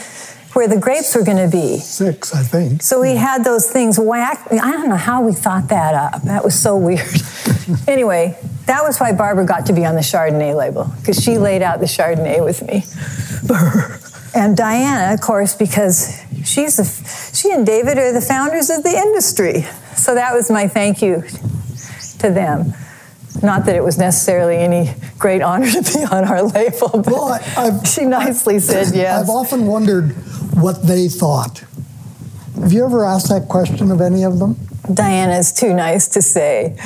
where 0.52 0.68
the 0.68 0.78
grapes 0.78 1.16
were 1.16 1.24
going 1.24 1.38
to 1.38 1.50
be. 1.50 1.78
Six, 1.78 2.32
I 2.32 2.44
think. 2.44 2.82
So 2.82 3.00
we 3.00 3.16
had 3.16 3.42
those 3.42 3.68
things 3.68 3.98
whacked. 3.98 4.52
I 4.52 4.70
don't 4.70 4.88
know 4.88 4.94
how 4.94 5.22
we 5.22 5.32
thought 5.32 5.68
that 5.70 5.94
up. 5.94 6.22
That 6.22 6.44
was 6.44 6.56
so 6.56 6.76
weird. 6.76 7.08
anyway, 7.88 8.38
that 8.66 8.84
was 8.84 8.98
why 8.98 9.10
Barbara 9.10 9.44
got 9.44 9.66
to 9.66 9.72
be 9.72 9.84
on 9.84 9.96
the 9.96 10.02
Chardonnay 10.02 10.54
label 10.54 10.92
because 11.00 11.20
she 11.20 11.38
laid 11.38 11.62
out 11.62 11.80
the 11.80 11.86
Chardonnay 11.86 12.44
with 12.44 12.62
me. 12.62 12.84
and 14.34 14.56
Diana, 14.56 15.14
of 15.14 15.20
course, 15.20 15.54
because 15.54 16.20
she's 16.44 16.76
the, 16.76 17.34
she 17.34 17.50
and 17.52 17.64
David 17.66 17.98
are 17.98 18.12
the 18.12 18.20
founders 18.20 18.70
of 18.70 18.82
the 18.82 18.90
industry. 18.90 19.62
So 19.96 20.14
that 20.14 20.34
was 20.34 20.50
my 20.50 20.68
thank 20.68 21.02
you 21.02 21.22
to 22.18 22.30
them. 22.30 22.74
Not 23.42 23.66
that 23.66 23.76
it 23.76 23.82
was 23.82 23.98
necessarily 23.98 24.56
any 24.56 24.94
great 25.18 25.42
honor 25.42 25.70
to 25.70 25.82
be 25.82 26.04
on 26.04 26.24
our 26.24 26.42
label, 26.42 26.88
but 26.88 27.06
well, 27.06 27.40
I, 27.56 27.82
she 27.84 28.04
nicely 28.04 28.58
said 28.58 28.94
yes. 28.94 29.22
I've 29.22 29.28
often 29.28 29.66
wondered 29.66 30.12
what 30.54 30.86
they 30.86 31.08
thought. 31.08 31.64
Have 32.60 32.72
you 32.72 32.84
ever 32.84 33.04
asked 33.04 33.28
that 33.28 33.48
question 33.48 33.90
of 33.90 34.00
any 34.00 34.24
of 34.24 34.38
them? 34.38 34.56
Diana's 34.92 35.52
too 35.52 35.74
nice 35.74 36.08
to 36.08 36.22
say. 36.22 36.76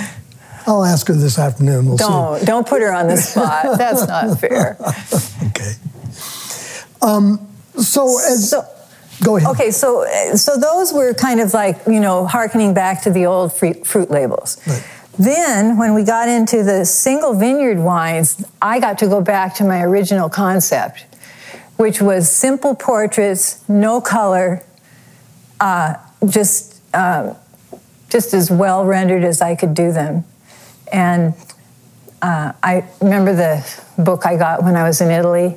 I'll 0.67 0.85
ask 0.85 1.07
her 1.09 1.15
this 1.15 1.39
afternoon. 1.39 1.87
We'll 1.87 1.97
don't 1.97 2.41
see. 2.41 2.47
don't 2.47 2.67
put 2.67 2.83
her 2.83 2.93
on 2.93 3.09
the 3.09 3.17
spot. 3.17 3.79
That's 3.79 4.07
not 4.07 4.39
fair. 4.39 4.77
okay. 5.49 5.73
Um, 7.03 7.47
so 7.77 8.19
as 8.19 8.51
so, 8.51 8.65
go 9.23 9.37
ahead. 9.37 9.51
Okay, 9.51 9.71
so 9.71 10.05
so 10.35 10.57
those 10.57 10.93
were 10.93 11.15
kind 11.15 11.41
of 11.41 11.55
like 11.55 11.79
you 11.87 12.01
know 12.01 12.27
harkening 12.27 12.75
back 12.75 13.03
to 13.03 13.11
the 13.11 13.27
old 13.27 13.53
fruit, 13.53 13.87
fruit 13.87 14.11
labels. 14.11 14.61
Right. 14.67 14.85
Then, 15.19 15.77
when 15.77 15.95
we 15.95 16.05
got 16.05 16.29
into 16.29 16.63
the 16.63 16.85
single 16.85 17.35
vineyard 17.35 17.81
wines, 17.81 18.45
I 18.63 18.79
got 18.79 18.99
to 18.99 19.09
go 19.09 19.21
back 19.21 19.55
to 19.57 19.65
my 19.65 19.83
original 19.83 20.29
concept, 20.29 21.07
which 21.77 22.01
was 22.01 22.31
simple 22.31 22.77
portraits, 22.77 23.69
no 23.69 24.01
color, 24.01 24.65
uh, 25.61 25.95
just 26.29 26.81
uh, 26.95 27.35
just 28.09 28.33
as 28.33 28.51
well 28.51 28.85
rendered 28.85 29.25
as 29.25 29.43
I 29.43 29.57
could 29.57 29.75
do 29.75 29.93
them. 29.93 30.25
And 30.93 31.35
uh, 32.23 32.53
I 32.63 32.85
remember 33.01 33.35
the 33.35 33.83
book 33.99 34.25
I 34.25 34.37
got 34.37 34.63
when 34.63 34.77
I 34.77 34.85
was 34.85 35.01
in 35.01 35.11
Italy, 35.11 35.57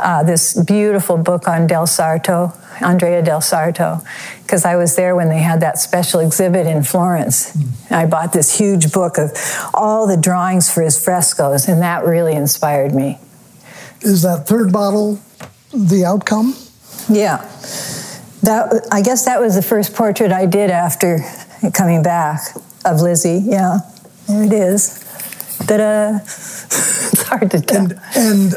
uh, 0.00 0.22
this 0.22 0.54
beautiful 0.54 1.16
book 1.16 1.48
on 1.48 1.66
Del 1.66 1.86
Sarto, 1.86 2.52
Andrea 2.80 3.22
Del 3.22 3.40
Sarto, 3.40 4.00
because 4.42 4.64
I 4.64 4.76
was 4.76 4.96
there 4.96 5.16
when 5.16 5.28
they 5.28 5.38
had 5.38 5.60
that 5.60 5.78
special 5.78 6.20
exhibit 6.20 6.66
in 6.66 6.82
Florence. 6.82 7.56
Mm. 7.56 7.92
I 7.92 8.06
bought 8.06 8.32
this 8.32 8.58
huge 8.58 8.92
book 8.92 9.18
of 9.18 9.32
all 9.74 10.06
the 10.06 10.16
drawings 10.16 10.72
for 10.72 10.82
his 10.82 11.02
frescoes, 11.02 11.68
and 11.68 11.82
that 11.82 12.04
really 12.04 12.34
inspired 12.34 12.94
me. 12.94 13.18
Is 14.00 14.22
that 14.22 14.46
third 14.46 14.72
bottle 14.72 15.20
the 15.72 16.04
outcome? 16.04 16.54
Yeah. 17.08 17.38
That, 18.42 18.86
I 18.92 19.02
guess 19.02 19.24
that 19.24 19.40
was 19.40 19.56
the 19.56 19.62
first 19.62 19.94
portrait 19.94 20.30
I 20.30 20.46
did 20.46 20.70
after 20.70 21.18
coming 21.74 22.02
back 22.02 22.40
of 22.84 23.00
Lizzie. 23.00 23.42
Yeah, 23.44 23.78
there 24.28 24.44
it 24.44 24.52
is. 24.52 25.04
Ta-da! 25.66 26.18
it's 26.22 27.22
hard 27.22 27.50
to 27.50 27.60
tell. 27.60 27.82
And, 27.82 28.00
and 28.14 28.54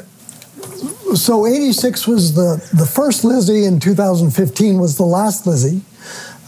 so 1.15 1.45
86 1.45 2.07
was 2.07 2.35
the, 2.35 2.57
the 2.73 2.85
first 2.85 3.23
Lizzie, 3.23 3.65
and 3.65 3.81
2015 3.81 4.79
was 4.79 4.97
the 4.97 5.03
last 5.03 5.45
Lizzie. 5.47 5.81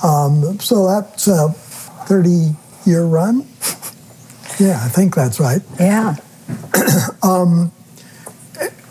Um, 0.04 0.60
so 0.60 0.88
that's 0.88 1.28
a 1.28 1.50
30 1.50 2.56
year 2.86 3.06
run. 3.06 3.48
Yeah, 4.60 4.80
I 4.82 4.90
think 4.90 5.16
that's 5.16 5.40
right. 5.40 5.62
Yeah. 5.80 6.16
um, 7.24 7.72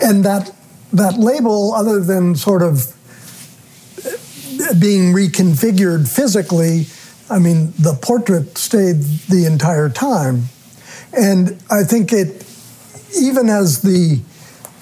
and 0.00 0.24
that 0.24 0.54
that 0.92 1.18
label, 1.18 1.72
other 1.72 2.00
than 2.00 2.34
sort 2.34 2.62
of 2.62 2.94
being 4.78 5.12
reconfigured 5.12 6.08
physically, 6.08 6.86
I 7.30 7.38
mean, 7.38 7.72
the 7.78 7.94
portrait 7.94 8.58
stayed 8.58 9.00
the 9.28 9.46
entire 9.46 9.88
time. 9.88 10.44
And 11.16 11.62
I 11.70 11.84
think 11.84 12.12
it, 12.12 12.44
even 13.18 13.48
as 13.48 13.82
the 13.82 14.20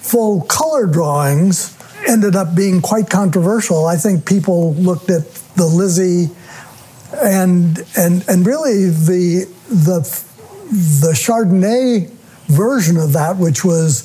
full 0.01 0.41
color 0.41 0.87
drawings 0.87 1.77
ended 2.07 2.35
up 2.35 2.55
being 2.55 2.81
quite 2.81 3.09
controversial, 3.09 3.85
I 3.85 3.95
think 3.95 4.25
people 4.25 4.73
looked 4.73 5.09
at 5.09 5.25
the 5.55 5.65
Lizzie 5.65 6.29
and 7.21 7.85
and 7.97 8.27
and 8.27 8.45
really 8.45 8.89
the 8.89 9.45
the 9.69 9.99
the 10.71 11.11
Chardonnay 11.13 12.09
version 12.47 12.97
of 12.97 13.13
that, 13.13 13.37
which 13.37 13.63
was 13.63 14.03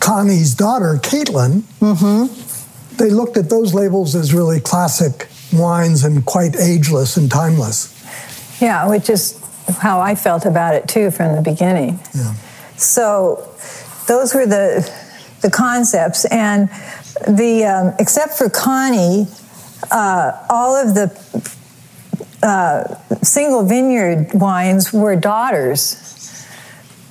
Connie's 0.00 0.54
daughter, 0.54 0.98
Caitlin, 1.02 1.62
mm-hmm. 1.80 2.96
they 2.96 3.10
looked 3.10 3.36
at 3.36 3.48
those 3.48 3.72
labels 3.72 4.14
as 4.14 4.34
really 4.34 4.60
classic 4.60 5.28
wines 5.52 6.04
and 6.04 6.24
quite 6.26 6.56
ageless 6.56 7.16
and 7.16 7.30
timeless. 7.30 7.90
Yeah, 8.60 8.88
which 8.88 9.08
is 9.08 9.40
how 9.78 10.00
I 10.00 10.14
felt 10.14 10.44
about 10.44 10.74
it 10.74 10.88
too 10.88 11.10
from 11.10 11.34
the 11.36 11.42
beginning. 11.42 11.98
Yeah. 12.14 12.34
So 12.76 13.48
those 14.06 14.34
were 14.34 14.46
the 14.46 14.90
the 15.40 15.50
concepts, 15.50 16.24
and 16.26 16.68
the 17.28 17.64
um, 17.64 17.94
except 17.98 18.34
for 18.34 18.48
Connie, 18.48 19.26
uh, 19.90 20.32
all 20.48 20.74
of 20.76 20.94
the 20.94 21.10
uh, 22.42 22.94
single 23.22 23.64
vineyard 23.64 24.32
wines 24.34 24.92
were 24.92 25.16
daughters 25.16 26.00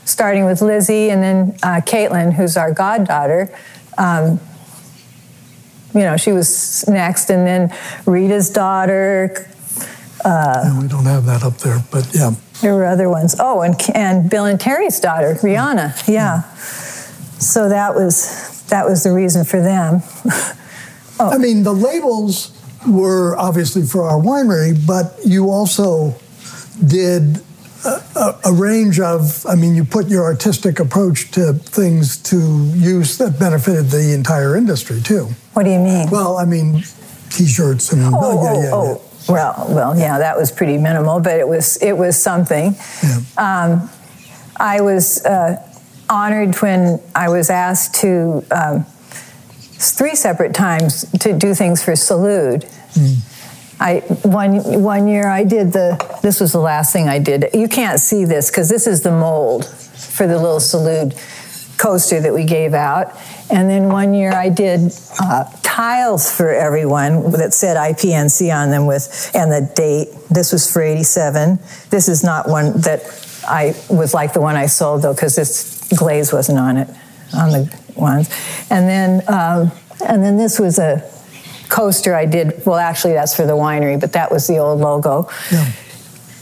starting 0.06 0.46
with 0.46 0.62
Lizzie 0.62 1.10
and 1.10 1.24
then 1.24 1.58
uh, 1.64 1.82
Caitlin, 1.82 2.34
who's 2.34 2.58
our 2.58 2.72
goddaughter. 2.72 3.56
Um, 3.98 4.40
you 5.94 6.02
know, 6.02 6.18
she 6.18 6.32
was 6.32 6.88
next, 6.88 7.30
and 7.30 7.46
then 7.46 7.76
Rita's 8.06 8.50
daughter. 8.50 9.48
Uh, 10.26 10.62
yeah, 10.66 10.82
we 10.82 10.88
don't 10.88 11.06
have 11.06 11.26
that 11.26 11.44
up 11.44 11.58
there, 11.60 11.84
but 11.92 12.10
yeah. 12.14 12.32
There 12.62 12.74
were 12.76 12.86
other 12.86 13.10
ones. 13.10 13.36
Oh, 13.40 13.62
and 13.62 13.76
and 13.94 14.30
Bill 14.30 14.46
and 14.46 14.60
Terry's 14.60 15.00
daughter, 15.00 15.36
Rihanna. 15.36 16.08
Yeah. 16.08 16.44
So 17.44 17.70
that 17.70 17.96
was 17.96 18.64
that 18.70 18.86
was 18.86 19.04
the 19.04 19.12
reason 19.12 19.46
for 19.46 19.62
them. 19.62 20.02
oh. 21.20 21.30
I 21.32 21.38
mean, 21.38 21.64
the 21.64 21.74
labels 21.74 22.52
were 22.88 23.36
obviously 23.38 23.84
for 23.84 24.04
our 24.04 24.20
winery, 24.20 24.76
but 24.86 25.20
you 25.26 25.50
also 25.50 26.16
did 26.86 27.42
a, 27.86 28.40
a, 28.46 28.54
range 28.54 29.00
of, 29.00 29.46
I 29.46 29.56
mean, 29.56 29.76
you 29.76 29.84
put 29.84 30.08
your 30.08 30.24
artistic 30.24 30.80
approach 30.80 31.32
to 31.32 31.54
things 31.54 32.18
to 32.24 32.38
use 32.76 33.18
that 33.18 33.40
benefited 33.40 33.88
the 33.88 34.14
entire 34.14 34.56
industry 34.56 35.02
too. 35.02 35.28
What 35.54 35.64
do 35.64 35.72
you 35.72 35.80
mean? 35.80 36.10
Well, 36.10 36.38
I 36.38 36.46
mean, 36.46 36.84
t-shirts 37.30 37.92
and 37.92 38.04
oh, 38.04 38.20
oh, 38.22 38.44
yeah, 38.44 38.64
yeah, 38.64 38.70
oh. 38.74 39.02
Yeah. 39.28 39.34
Well, 39.34 39.68
well, 39.70 39.98
yeah, 39.98 40.18
that 40.18 40.38
was 40.38 40.52
pretty 40.52 40.78
minimal, 40.78 41.22
but 41.22 41.40
it 41.40 41.48
was 41.48 41.78
it 41.78 41.94
was 41.94 42.22
something. 42.22 42.76
Um, 43.38 43.90
I 44.58 44.82
was 44.82 45.24
uh, 45.24 45.66
honored 46.14 46.56
when 46.62 47.02
I 47.16 47.30
was 47.30 47.50
asked 47.50 47.96
to 48.02 48.46
um, 48.52 48.86
three 48.86 50.16
separate 50.16 50.54
times 50.54 51.10
to 51.20 51.38
do 51.38 51.56
things 51.56 51.84
for 51.84 51.94
Salud. 51.94 52.64
Mm. 52.94 53.30
I 53.80 54.00
one 54.22 54.82
one 54.84 55.08
year 55.08 55.28
I 55.28 55.44
did 55.44 55.74
the 55.74 55.98
this 56.22 56.40
was 56.40 56.52
the 56.52 56.60
last 56.60 56.94
thing 56.94 57.10
I 57.10 57.18
did. 57.20 57.50
You 57.54 57.68
can't 57.68 58.00
see 58.00 58.24
this 58.24 58.50
because 58.52 58.70
this 58.70 58.86
is 58.86 59.02
the 59.02 59.12
mold 59.12 59.66
for 59.66 60.28
the 60.28 60.38
little 60.38 60.60
Salud 60.60 61.18
coaster 61.78 62.22
that 62.22 62.34
we 62.34 62.46
gave 62.46 62.76
out. 62.76 63.18
And 63.50 63.70
then 63.70 63.90
one 63.90 64.14
year 64.14 64.32
I 64.32 64.50
did 64.50 64.94
uh, 65.20 65.46
tiles 65.64 66.32
for 66.32 66.50
everyone 66.50 67.32
that 67.32 67.54
said 67.54 67.76
IPNC 67.76 68.56
on 68.56 68.70
them 68.70 68.86
with 68.86 69.32
and 69.34 69.52
the 69.52 69.70
date. 69.76 70.10
This 70.30 70.54
was 70.54 70.72
for 70.72 70.82
87. 70.82 71.60
This 71.90 72.08
is 72.08 72.24
not 72.24 72.48
one 72.48 72.80
that 72.82 73.02
I 73.48 73.76
was 73.90 74.14
like 74.14 74.34
the 74.34 74.42
one 74.42 74.56
I 74.56 74.68
sold 74.68 75.02
though 75.02 75.14
because 75.14 75.36
this 75.36 75.83
glaze 75.96 76.34
wasn't 76.34 76.60
on 76.60 76.78
it 76.78 76.90
on 77.34 77.52
the 77.52 77.80
ones. 77.96 78.30
And 78.70 78.88
then 78.88 79.22
um, 79.28 79.72
and 80.06 80.24
then 80.24 80.38
this 80.38 80.60
was 80.60 80.80
a 80.80 81.10
coaster 81.70 82.14
I 82.14 82.26
did, 82.26 82.66
well, 82.66 82.78
actually, 82.78 83.14
that's 83.14 83.36
for 83.36 83.46
the 83.46 83.54
winery, 83.54 84.00
but 84.00 84.14
that 84.14 84.32
was 84.32 84.48
the 84.48 84.58
old 84.58 84.80
logo. 84.80 85.28
Yeah. 85.52 85.72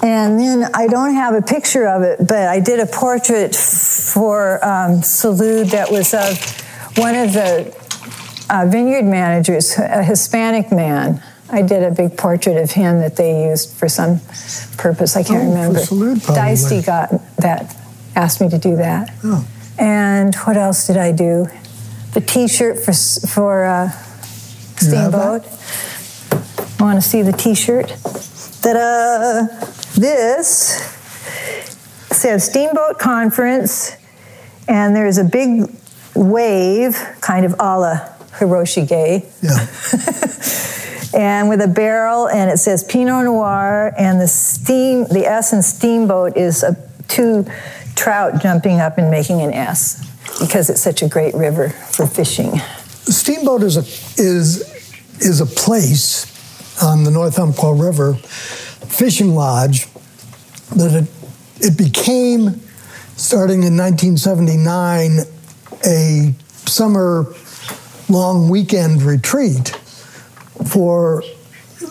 And 0.03 0.39
then 0.39 0.69
I 0.73 0.87
don't 0.87 1.13
have 1.13 1.35
a 1.35 1.41
picture 1.41 1.87
of 1.87 2.01
it, 2.01 2.19
but 2.19 2.47
I 2.49 2.59
did 2.59 2.79
a 2.79 2.85
portrait 2.87 3.55
for 3.55 4.55
um, 4.65 5.01
Salud 5.01 5.71
that 5.71 5.91
was 5.91 6.13
of 6.13 6.97
one 6.97 7.15
of 7.15 7.33
the 7.33 7.73
uh, 8.49 8.65
vineyard 8.67 9.05
managers, 9.05 9.77
a 9.77 10.03
Hispanic 10.03 10.71
man. 10.71 11.23
I 11.49 11.61
did 11.61 11.83
a 11.83 11.91
big 11.91 12.17
portrait 12.17 12.57
of 12.57 12.71
him 12.71 12.99
that 12.99 13.15
they 13.15 13.49
used 13.49 13.77
for 13.77 13.87
some 13.87 14.19
purpose. 14.77 15.15
I 15.15 15.23
can't 15.23 15.43
oh, 15.43 15.49
remember. 15.49 15.79
Salud, 15.79 16.25
Dicey 16.35 16.81
got 16.81 17.09
that, 17.37 17.75
asked 18.15 18.41
me 18.41 18.49
to 18.49 18.57
do 18.57 18.75
that. 18.77 19.13
Oh. 19.23 19.47
And 19.77 20.35
what 20.35 20.57
else 20.57 20.87
did 20.87 20.97
I 20.97 21.11
do? 21.11 21.47
The 22.13 22.21
T-shirt 22.21 22.79
for 22.79 22.93
for 23.27 23.65
uh, 23.65 23.89
Steamboat. 24.77 25.43
Want 26.79 27.01
to 27.01 27.07
see 27.07 27.21
the 27.21 27.31
T-shirt? 27.31 27.89
Ta-da! 28.61 29.47
This 29.95 30.97
says 32.11 32.45
Steamboat 32.45 32.99
Conference, 32.99 33.95
and 34.67 34.95
there's 34.95 35.17
a 35.17 35.23
big 35.23 35.69
wave, 36.15 36.95
kind 37.21 37.45
of 37.45 37.53
a 37.59 37.79
la 37.79 37.99
Hiroshige. 38.37 39.25
Yeah. 39.41 41.19
and 41.19 41.49
with 41.49 41.61
a 41.61 41.67
barrel, 41.67 42.27
and 42.27 42.49
it 42.49 42.57
says 42.57 42.83
Pinot 42.83 43.25
Noir, 43.25 43.93
and 43.97 44.19
the 44.19 44.27
steam, 44.27 45.05
the 45.05 45.25
S 45.25 45.53
in 45.53 45.61
Steamboat 45.61 46.37
is 46.37 46.63
a, 46.63 46.75
two 47.07 47.45
trout 47.95 48.41
jumping 48.41 48.79
up 48.79 48.97
and 48.97 49.09
making 49.11 49.41
an 49.41 49.53
S 49.53 50.07
because 50.39 50.69
it's 50.69 50.81
such 50.81 51.01
a 51.01 51.07
great 51.07 51.33
river 51.33 51.69
for 51.69 52.07
fishing. 52.07 52.59
Steamboat 53.03 53.63
is 53.63 53.77
a 53.77 54.21
is 54.21 54.69
is 55.19 55.41
a 55.41 55.45
place 55.45 56.27
on 56.81 57.03
the 57.03 57.11
North 57.11 57.37
Umpqua 57.37 57.73
River, 57.73 58.15
fishing 58.15 59.35
lodge 59.35 59.87
that 60.75 61.03
it 61.03 61.09
it 61.59 61.77
became 61.77 62.61
starting 63.17 63.63
in 63.63 63.77
1979 63.77 65.19
a 65.85 66.33
summer 66.67 67.33
long 68.09 68.49
weekend 68.49 69.03
retreat 69.03 69.69
for 70.65 71.23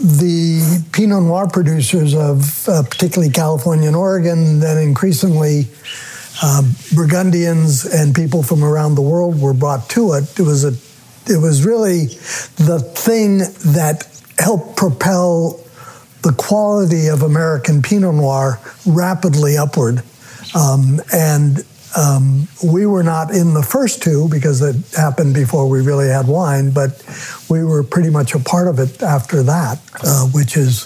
the 0.00 0.84
Pinot 0.92 1.22
Noir 1.22 1.48
producers 1.48 2.14
of 2.14 2.68
uh, 2.68 2.82
particularly 2.82 3.32
California 3.32 3.88
and 3.88 3.96
Oregon, 3.96 4.60
then 4.60 4.78
increasingly 4.78 5.64
uh, 6.42 6.62
Burgundians 6.94 7.84
and 7.84 8.14
people 8.14 8.42
from 8.42 8.64
around 8.64 8.94
the 8.94 9.02
world 9.02 9.40
were 9.40 9.54
brought 9.54 9.88
to 9.90 10.12
it. 10.14 10.38
It 10.38 10.42
was 10.42 10.64
a, 10.64 10.72
it 11.32 11.38
was 11.38 11.64
really 11.64 12.06
the 12.56 12.80
thing 12.96 13.38
that 13.74 14.06
helped 14.38 14.76
propel 14.76 15.60
the 16.22 16.32
quality 16.32 17.08
of 17.08 17.22
American 17.22 17.82
Pinot 17.82 18.14
Noir 18.14 18.60
rapidly 18.86 19.56
upward. 19.56 20.02
Um, 20.54 21.00
and 21.12 21.64
um, 21.96 22.48
we 22.64 22.86
were 22.86 23.02
not 23.02 23.30
in 23.30 23.54
the 23.54 23.62
first 23.62 24.02
two 24.02 24.28
because 24.28 24.62
it 24.62 24.76
happened 24.96 25.34
before 25.34 25.68
we 25.68 25.80
really 25.80 26.08
had 26.08 26.26
wine, 26.28 26.70
but 26.70 27.02
we 27.48 27.64
were 27.64 27.82
pretty 27.82 28.10
much 28.10 28.34
a 28.34 28.38
part 28.38 28.68
of 28.68 28.78
it 28.78 29.02
after 29.02 29.42
that, 29.42 29.80
uh, 30.04 30.26
which 30.28 30.56
is 30.56 30.84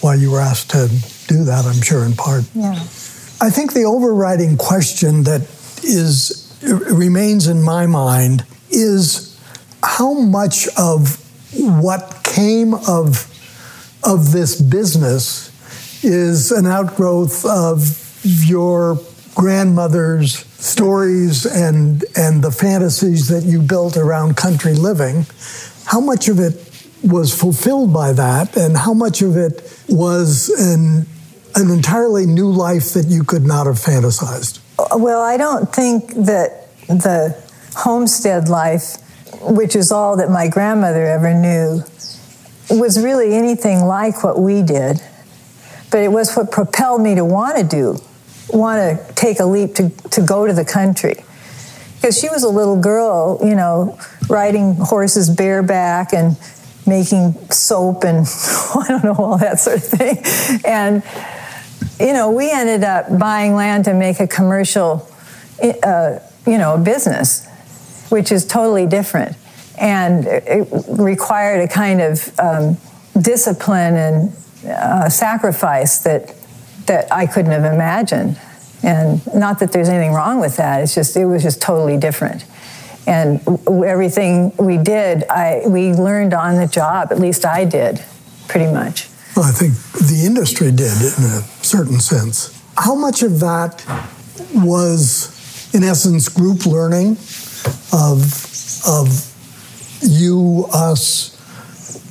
why 0.00 0.14
you 0.14 0.30
were 0.30 0.40
asked 0.40 0.70
to 0.70 0.88
do 1.28 1.44
that, 1.44 1.64
I'm 1.66 1.82
sure, 1.82 2.04
in 2.04 2.14
part. 2.14 2.44
Yeah. 2.54 2.72
I 3.40 3.50
think 3.50 3.74
the 3.74 3.84
overriding 3.84 4.56
question 4.56 5.24
that 5.24 5.42
is 5.82 6.42
remains 6.62 7.46
in 7.46 7.62
my 7.62 7.86
mind 7.86 8.44
is 8.70 9.38
how 9.82 10.14
much 10.14 10.68
of 10.78 11.22
what 11.54 12.20
came 12.24 12.74
of 12.74 13.32
of 14.02 14.32
this 14.32 14.60
business 14.60 15.50
is 16.04 16.50
an 16.50 16.66
outgrowth 16.66 17.44
of 17.44 18.20
your 18.24 18.98
grandmother's 19.36 20.34
stories 20.56 21.46
and 21.46 22.04
and 22.16 22.42
the 22.42 22.50
fantasies 22.50 23.28
that 23.28 23.44
you 23.44 23.60
built 23.62 23.96
around 23.96 24.36
country 24.36 24.74
living 24.74 25.24
how 25.84 26.00
much 26.00 26.26
of 26.28 26.40
it 26.40 26.54
was 27.04 27.38
fulfilled 27.38 27.92
by 27.92 28.12
that 28.12 28.56
and 28.56 28.76
how 28.76 28.92
much 28.94 29.22
of 29.22 29.36
it 29.36 29.54
was 29.88 30.48
an 30.58 31.06
an 31.54 31.70
entirely 31.70 32.26
new 32.26 32.50
life 32.50 32.92
that 32.94 33.06
you 33.06 33.22
could 33.22 33.44
not 33.44 33.66
have 33.66 33.76
fantasized 33.76 34.58
Well, 34.94 35.22
I 35.22 35.36
don't 35.36 35.72
think 35.72 36.12
that 36.26 36.68
the 36.88 37.34
homestead 37.74 38.48
life, 38.48 38.96
which 39.40 39.74
is 39.74 39.90
all 39.90 40.16
that 40.16 40.30
my 40.30 40.48
grandmother 40.48 41.06
ever 41.06 41.32
knew, 41.34 41.82
was 42.70 43.02
really 43.02 43.34
anything 43.34 43.84
like 43.86 44.22
what 44.22 44.38
we 44.38 44.62
did. 44.62 45.00
But 45.90 46.00
it 46.00 46.12
was 46.12 46.34
what 46.34 46.50
propelled 46.50 47.00
me 47.00 47.14
to 47.14 47.24
want 47.24 47.56
to 47.58 47.64
do, 47.64 47.98
want 48.50 48.78
to 48.98 49.14
take 49.14 49.40
a 49.40 49.44
leap 49.44 49.74
to, 49.76 49.90
to 50.10 50.20
go 50.22 50.46
to 50.46 50.52
the 50.52 50.64
country. 50.64 51.24
Because 51.96 52.18
she 52.18 52.28
was 52.28 52.42
a 52.42 52.48
little 52.48 52.80
girl, 52.80 53.40
you 53.42 53.54
know, 53.54 53.98
riding 54.28 54.74
horses 54.74 55.30
bareback 55.30 56.12
and 56.12 56.36
making 56.86 57.32
soap 57.50 58.04
and 58.04 58.26
I 58.74 58.84
don't 58.88 59.04
know, 59.04 59.14
all 59.14 59.38
that 59.38 59.58
sort 59.58 59.78
of 59.78 59.84
thing. 59.84 60.62
And 60.64 61.02
you 61.98 62.12
know, 62.12 62.30
we 62.30 62.50
ended 62.50 62.84
up 62.84 63.18
buying 63.18 63.54
land 63.54 63.86
to 63.86 63.94
make 63.94 64.20
a 64.20 64.26
commercial, 64.26 65.08
uh, 65.62 66.18
you 66.46 66.58
know, 66.58 66.78
business, 66.78 67.46
which 68.10 68.30
is 68.30 68.44
totally 68.46 68.86
different. 68.86 69.36
And 69.78 70.26
it 70.26 70.68
required 70.88 71.62
a 71.62 71.68
kind 71.68 72.00
of 72.00 72.38
um, 72.38 72.76
discipline 73.20 73.94
and 73.94 74.36
uh, 74.66 75.08
sacrifice 75.08 75.98
that, 76.00 76.34
that 76.86 77.12
I 77.12 77.26
couldn't 77.26 77.52
have 77.52 77.64
imagined. 77.64 78.38
And 78.82 79.20
not 79.34 79.58
that 79.60 79.72
there's 79.72 79.88
anything 79.88 80.12
wrong 80.12 80.40
with 80.40 80.56
that, 80.56 80.82
it's 80.82 80.94
just, 80.94 81.16
it 81.16 81.26
was 81.26 81.42
just 81.42 81.60
totally 81.60 81.96
different. 81.96 82.44
And 83.06 83.40
everything 83.68 84.52
we 84.56 84.78
did, 84.78 85.24
I, 85.28 85.62
we 85.66 85.92
learned 85.92 86.34
on 86.34 86.56
the 86.56 86.66
job, 86.66 87.08
at 87.10 87.18
least 87.18 87.44
I 87.44 87.64
did, 87.64 88.04
pretty 88.48 88.70
much. 88.72 89.08
Well, 89.36 89.44
I 89.44 89.52
think 89.52 89.74
the 90.08 90.24
industry 90.26 90.70
did 90.70 90.96
in 90.96 91.24
a 91.24 91.42
certain 91.62 92.00
sense. 92.00 92.52
How 92.76 92.94
much 92.94 93.22
of 93.22 93.40
that 93.40 93.84
was, 94.54 95.74
in 95.74 95.84
essence, 95.84 96.28
group 96.28 96.66
learning 96.66 97.12
of, 97.92 98.82
of 98.86 99.32
you, 100.02 100.66
us, 100.72 101.32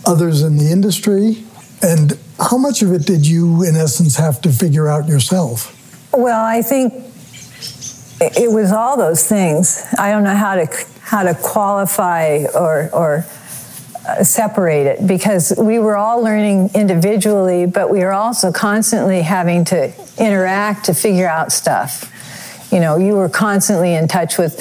others 0.06 0.44
in 0.44 0.58
the 0.58 0.72
industry? 0.72 1.44
And 1.82 2.18
how 2.40 2.58
much 2.58 2.82
of 2.82 2.92
it 2.92 3.06
did 3.06 3.26
you, 3.26 3.64
in 3.64 3.76
essence, 3.76 4.18
have 4.18 4.42
to 4.42 4.52
figure 4.52 4.88
out 4.88 5.08
yourself? 5.08 5.72
Well, 6.14 6.44
I 6.44 6.62
think 6.62 6.94
it 8.20 8.52
was 8.52 8.72
all 8.72 8.98
those 8.98 9.28
things. 9.28 9.86
I 9.98 10.12
don't 10.12 10.24
know 10.24 10.36
how 10.36 10.56
to 10.56 10.68
how 11.02 11.24
to 11.24 11.34
qualify 11.36 12.46
or 12.54 12.90
or 12.94 13.26
uh, 14.08 14.24
separate 14.24 14.88
it 14.88 15.08
because 15.08 15.54
we 15.58 15.80
were 15.80 15.96
all 15.96 16.22
learning 16.22 16.72
individually, 16.74 17.66
but 17.66 17.90
we 17.90 18.00
were 18.00 18.14
also 18.14 18.52
constantly 18.52 19.22
having 19.22 19.66
to 19.66 19.94
interact 20.18 20.86
to 20.86 20.94
figure 20.94 21.28
out 21.28 21.52
stuff. 21.52 22.12
You 22.72 22.80
know, 22.80 22.98
you 22.98 23.14
were 23.14 23.30
constantly 23.30 23.94
in 23.94 24.08
touch 24.08 24.38
with 24.38 24.56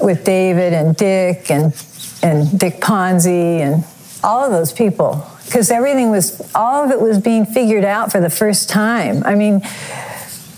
with 0.00 0.24
David 0.24 0.72
and 0.72 0.96
Dick 0.96 1.50
and 1.50 1.74
and 2.22 2.58
Dick 2.58 2.80
Ponzi 2.80 3.60
and 3.60 3.84
all 4.22 4.44
of 4.44 4.52
those 4.52 4.72
people 4.72 5.26
because 5.52 5.70
everything 5.70 6.10
was 6.10 6.40
all 6.54 6.82
of 6.82 6.90
it 6.90 6.98
was 6.98 7.18
being 7.18 7.44
figured 7.44 7.84
out 7.84 8.10
for 8.10 8.20
the 8.20 8.30
first 8.30 8.70
time. 8.70 9.22
I 9.22 9.34
mean, 9.34 9.60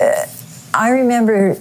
uh, 0.00 0.26
I 0.72 0.90
remember 0.90 1.56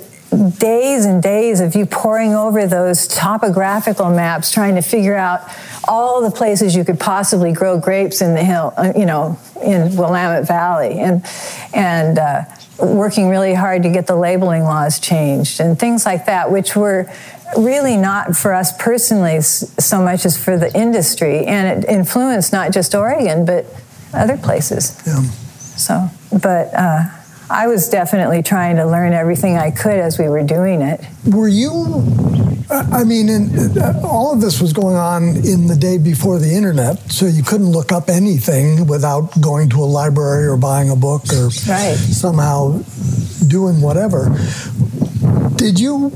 days 0.59 1.05
and 1.05 1.21
days 1.21 1.59
of 1.59 1.73
you 1.73 1.87
poring 1.87 2.35
over 2.35 2.67
those 2.67 3.07
topographical 3.07 4.11
maps 4.11 4.51
trying 4.51 4.75
to 4.75 4.83
figure 4.83 5.15
out 5.15 5.41
all 5.87 6.21
the 6.21 6.29
places 6.29 6.75
you 6.75 6.85
could 6.85 6.99
possibly 6.99 7.51
grow 7.51 7.79
grapes 7.79 8.21
in 8.21 8.35
the 8.35 8.43
hill, 8.43 8.71
uh, 8.77 8.93
you 8.95 9.05
know, 9.07 9.39
in 9.63 9.95
Willamette 9.95 10.47
Valley, 10.47 10.99
and 10.99 11.25
and 11.73 12.19
uh, 12.19 12.43
working 12.79 13.29
really 13.29 13.55
hard 13.55 13.81
to 13.81 13.89
get 13.89 14.05
the 14.05 14.15
labeling 14.15 14.61
laws 14.61 14.99
changed 14.99 15.59
and 15.59 15.79
things 15.79 16.05
like 16.05 16.27
that, 16.27 16.51
which 16.51 16.75
were 16.75 17.11
really 17.57 17.97
not 17.97 18.35
for 18.35 18.53
us 18.53 18.75
personally 18.77 19.41
so 19.41 20.01
much 20.01 20.25
as 20.25 20.41
for 20.41 20.57
the 20.57 20.75
industry, 20.77 21.45
and 21.45 21.83
it 21.83 21.89
influenced 21.89 22.53
not 22.53 22.71
just 22.71 22.95
Oregon 22.95 23.45
but 23.45 23.65
other 24.13 24.37
places. 24.37 25.01
Yeah. 25.05 25.21
So, 25.21 26.09
but. 26.31 26.73
Uh, 26.73 27.03
I 27.49 27.67
was 27.67 27.89
definitely 27.89 28.41
trying 28.41 28.77
to 28.77 28.85
learn 28.85 29.13
everything 29.13 29.57
I 29.57 29.69
could 29.69 29.99
as 29.99 30.17
we 30.17 30.27
were 30.27 30.43
doing 30.43 30.81
it. 30.81 31.05
Were 31.25 31.47
you? 31.47 31.71
I 32.71 33.03
mean, 33.03 33.29
in, 33.29 33.77
uh, 33.77 34.01
all 34.03 34.33
of 34.33 34.41
this 34.41 34.59
was 34.59 34.73
going 34.73 34.95
on 34.95 35.35
in 35.45 35.67
the 35.67 35.75
day 35.75 35.97
before 35.97 36.39
the 36.39 36.49
internet, 36.51 37.11
so 37.11 37.25
you 37.25 37.43
couldn't 37.43 37.69
look 37.69 37.91
up 37.91 38.09
anything 38.09 38.87
without 38.87 39.39
going 39.39 39.69
to 39.69 39.83
a 39.83 39.85
library 39.85 40.47
or 40.47 40.57
buying 40.57 40.89
a 40.89 40.95
book 40.95 41.23
or 41.33 41.49
right. 41.67 41.95
somehow 41.95 42.81
doing 43.47 43.81
whatever. 43.81 44.35
Did 45.55 45.79
you? 45.79 46.11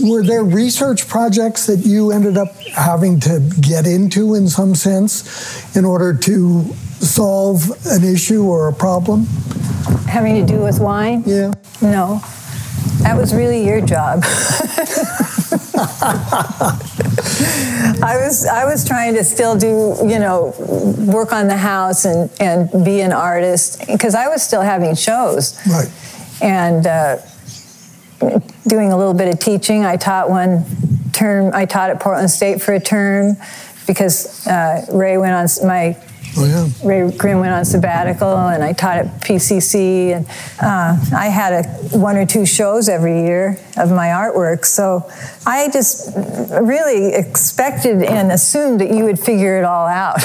Were 0.00 0.22
there 0.22 0.44
research 0.44 1.08
projects 1.08 1.66
that 1.66 1.84
you 1.84 2.12
ended 2.12 2.36
up 2.36 2.56
having 2.74 3.20
to 3.20 3.40
get 3.60 3.86
into 3.86 4.34
in 4.34 4.48
some 4.48 4.74
sense 4.74 5.76
in 5.76 5.84
order 5.84 6.16
to 6.16 6.64
solve 7.00 7.70
an 7.86 8.04
issue 8.04 8.44
or 8.44 8.68
a 8.68 8.72
problem? 8.72 9.26
Having 10.08 10.46
to 10.46 10.52
do 10.52 10.60
with 10.60 10.80
wine? 10.80 11.22
Yeah. 11.26 11.52
No. 11.82 12.20
That 13.02 13.16
was 13.16 13.34
really 13.34 13.66
your 13.66 13.80
job. 13.80 14.24
I 18.02 18.18
was 18.24 18.46
I 18.46 18.64
was 18.64 18.86
trying 18.86 19.14
to 19.14 19.24
still 19.24 19.56
do 19.56 19.96
you 20.02 20.18
know 20.18 20.54
work 20.98 21.32
on 21.32 21.48
the 21.48 21.56
house 21.56 22.04
and 22.04 22.30
and 22.40 22.84
be 22.84 23.00
an 23.00 23.12
artist 23.12 23.86
because 23.86 24.14
I 24.14 24.28
was 24.28 24.42
still 24.42 24.62
having 24.62 24.94
shows 24.94 25.58
right 25.66 25.90
and 26.40 26.86
uh, 26.86 27.18
doing 28.66 28.92
a 28.92 28.96
little 28.96 29.14
bit 29.14 29.32
of 29.32 29.40
teaching. 29.40 29.84
I 29.84 29.96
taught 29.96 30.30
one 30.30 30.64
term. 31.12 31.52
I 31.54 31.66
taught 31.66 31.90
at 31.90 32.00
Portland 32.00 32.30
State 32.30 32.62
for 32.62 32.72
a 32.72 32.80
term 32.80 33.36
because 33.86 34.46
uh, 34.46 34.84
Ray 34.92 35.16
went 35.18 35.32
on 35.32 35.66
my 35.66 35.96
Oh, 36.38 36.44
yeah. 36.44 36.68
Ray 36.86 37.10
Grimm 37.16 37.40
went 37.40 37.52
on 37.52 37.64
sabbatical, 37.64 38.36
and 38.36 38.62
I 38.62 38.72
taught 38.72 38.98
at 38.98 39.06
PCC, 39.20 40.16
and 40.16 40.26
uh, 40.60 40.96
I 41.16 41.28
had 41.28 41.64
a, 41.64 41.68
one 41.96 42.16
or 42.16 42.26
two 42.26 42.44
shows 42.44 42.88
every 42.88 43.22
year 43.22 43.58
of 43.76 43.90
my 43.90 44.08
artwork. 44.08 44.64
So 44.64 45.10
I 45.46 45.70
just 45.72 46.14
really 46.16 47.14
expected 47.14 48.02
and 48.02 48.32
assumed 48.32 48.80
that 48.80 48.90
you 48.90 49.04
would 49.04 49.18
figure 49.18 49.58
it 49.58 49.64
all 49.64 49.86
out. 49.86 50.16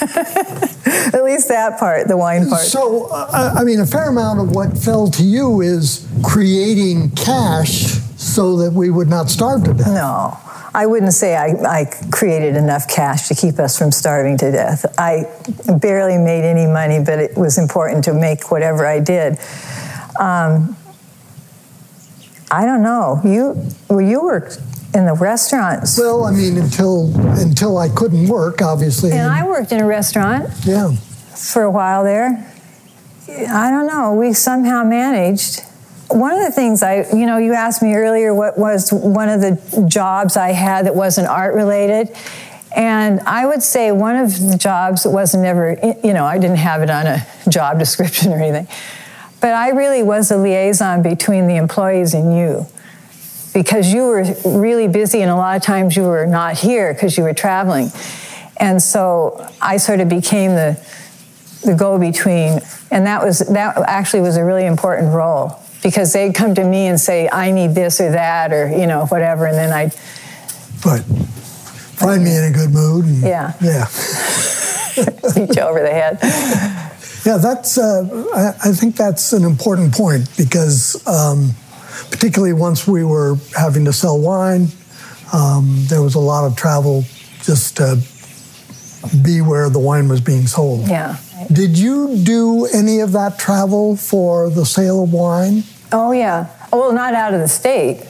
at 0.00 1.24
least 1.24 1.48
that 1.48 1.78
part, 1.78 2.08
the 2.08 2.16
wine 2.16 2.48
part. 2.48 2.62
So, 2.62 3.06
uh, 3.10 3.54
I 3.56 3.64
mean, 3.64 3.80
a 3.80 3.86
fair 3.86 4.08
amount 4.08 4.40
of 4.40 4.50
what 4.54 4.76
fell 4.78 5.08
to 5.10 5.22
you 5.22 5.60
is 5.60 6.06
creating 6.22 7.10
cash 7.10 7.98
so 8.16 8.56
that 8.58 8.72
we 8.72 8.90
would 8.90 9.08
not 9.08 9.28
starve 9.30 9.64
to 9.64 9.74
death. 9.74 9.86
No. 9.88 10.38
I 10.74 10.86
wouldn't 10.86 11.12
say 11.12 11.34
I, 11.34 11.54
I, 11.66 11.84
created 12.10 12.56
enough 12.56 12.88
cash 12.88 13.28
to 13.28 13.34
keep 13.34 13.58
us 13.58 13.78
from 13.78 13.90
starving 13.90 14.36
to 14.38 14.50
death. 14.50 14.84
I 14.98 15.24
barely 15.80 16.18
made 16.18 16.44
any 16.44 16.66
money, 16.66 17.02
but 17.02 17.18
it 17.18 17.36
was 17.36 17.58
important 17.58 18.04
to 18.04 18.12
make 18.12 18.50
whatever 18.50 18.86
I 18.86 19.00
did. 19.00 19.38
Um, 20.20 20.76
I 22.50 22.64
don't 22.64 22.82
know. 22.82 23.20
You 23.24 23.66
well, 23.88 24.00
you 24.00 24.22
worked 24.22 24.58
in 24.94 25.06
the 25.06 25.14
restaurants. 25.14 25.98
Well, 25.98 26.24
I 26.24 26.32
mean, 26.32 26.56
until 26.56 27.12
until 27.38 27.78
I 27.78 27.88
couldn't 27.88 28.28
work, 28.28 28.62
obviously. 28.62 29.12
And 29.12 29.30
I 29.30 29.46
worked 29.46 29.72
in 29.72 29.80
a 29.80 29.86
restaurant. 29.86 30.50
Yeah. 30.64 30.92
For 30.92 31.62
a 31.62 31.70
while 31.70 32.04
there. 32.04 32.52
I 33.28 33.70
don't 33.70 33.86
know. 33.86 34.14
We 34.14 34.32
somehow 34.32 34.82
managed 34.84 35.62
one 36.10 36.32
of 36.32 36.40
the 36.40 36.50
things 36.50 36.82
I, 36.82 37.06
you 37.14 37.26
know, 37.26 37.36
you 37.38 37.52
asked 37.52 37.82
me 37.82 37.94
earlier 37.94 38.34
what 38.34 38.58
was 38.58 38.92
one 38.92 39.28
of 39.28 39.40
the 39.40 39.86
jobs 39.88 40.36
I 40.36 40.52
had 40.52 40.86
that 40.86 40.94
wasn't 40.94 41.28
art 41.28 41.54
related. 41.54 42.14
And 42.74 43.20
I 43.20 43.46
would 43.46 43.62
say 43.62 43.92
one 43.92 44.16
of 44.16 44.38
the 44.38 44.56
jobs 44.56 45.02
that 45.02 45.10
wasn't 45.10 45.44
ever, 45.44 45.76
you 46.02 46.12
know, 46.12 46.24
I 46.24 46.38
didn't 46.38 46.56
have 46.58 46.82
it 46.82 46.90
on 46.90 47.06
a 47.06 47.26
job 47.48 47.78
description 47.78 48.32
or 48.32 48.36
anything, 48.36 48.68
but 49.40 49.52
I 49.52 49.70
really 49.70 50.02
was 50.02 50.30
a 50.30 50.36
liaison 50.36 51.02
between 51.02 51.46
the 51.46 51.56
employees 51.56 52.14
and 52.14 52.36
you 52.36 52.66
because 53.52 53.92
you 53.92 54.02
were 54.02 54.24
really 54.44 54.88
busy 54.88 55.20
and 55.20 55.30
a 55.30 55.34
lot 55.34 55.56
of 55.56 55.62
times 55.62 55.96
you 55.96 56.02
were 56.02 56.26
not 56.26 56.58
here 56.58 56.92
because 56.92 57.16
you 57.16 57.24
were 57.24 57.34
traveling. 57.34 57.90
And 58.58 58.82
so 58.82 59.46
I 59.60 59.78
sort 59.78 60.00
of 60.00 60.08
became 60.08 60.52
the, 60.52 60.80
the 61.64 61.74
go 61.74 61.98
between. 61.98 62.60
And 62.90 63.06
that 63.06 63.24
was, 63.24 63.40
that 63.40 63.76
actually 63.78 64.20
was 64.20 64.36
a 64.36 64.44
really 64.44 64.66
important 64.66 65.12
role 65.12 65.60
because 65.82 66.12
they'd 66.12 66.34
come 66.34 66.54
to 66.54 66.64
me 66.64 66.86
and 66.86 67.00
say, 67.00 67.28
I 67.30 67.50
need 67.50 67.74
this 67.74 68.00
or 68.00 68.10
that 68.10 68.52
or, 68.52 68.68
you 68.68 68.86
know, 68.86 69.06
whatever. 69.06 69.46
And 69.46 69.56
then 69.56 69.72
I'd. 69.72 69.92
But 70.82 71.00
find 71.98 72.22
me 72.22 72.36
in 72.36 72.44
a 72.44 72.50
good 72.50 72.70
mood. 72.70 73.04
And, 73.04 73.22
yeah. 73.22 73.52
Yeah. 73.60 73.86
Beat 75.34 75.56
you 75.56 75.62
over 75.62 75.80
the 75.80 75.90
head. 75.90 76.18
Yeah, 77.24 77.36
that's, 77.38 77.76
uh, 77.78 78.26
I, 78.34 78.70
I, 78.70 78.72
think 78.72 78.96
that's 78.96 79.32
an 79.32 79.44
important 79.44 79.92
point 79.92 80.28
because, 80.36 81.06
um, 81.06 81.50
particularly 82.10 82.54
once 82.54 82.86
we 82.86 83.04
were 83.04 83.36
having 83.56 83.84
to 83.84 83.92
sell 83.92 84.18
wine, 84.18 84.68
um, 85.32 85.84
there 85.88 86.00
was 86.00 86.14
a 86.14 86.20
lot 86.20 86.46
of 86.46 86.56
travel 86.56 87.04
just 87.42 87.76
to 87.76 88.00
be 89.22 89.40
where 89.40 89.68
the 89.68 89.78
wine 89.78 90.08
was 90.08 90.20
being 90.20 90.46
sold. 90.46 90.88
Yeah. 90.88 91.16
Did 91.52 91.78
you 91.78 92.16
do 92.16 92.66
any 92.66 93.00
of 93.00 93.12
that 93.12 93.38
travel 93.38 93.96
for 93.96 94.50
the 94.50 94.66
sale 94.66 95.04
of 95.04 95.12
wine? 95.12 95.62
Oh, 95.92 96.12
yeah. 96.12 96.48
Well, 96.72 96.92
not 96.92 97.14
out 97.14 97.32
of 97.32 97.40
the 97.40 97.48
state, 97.48 98.06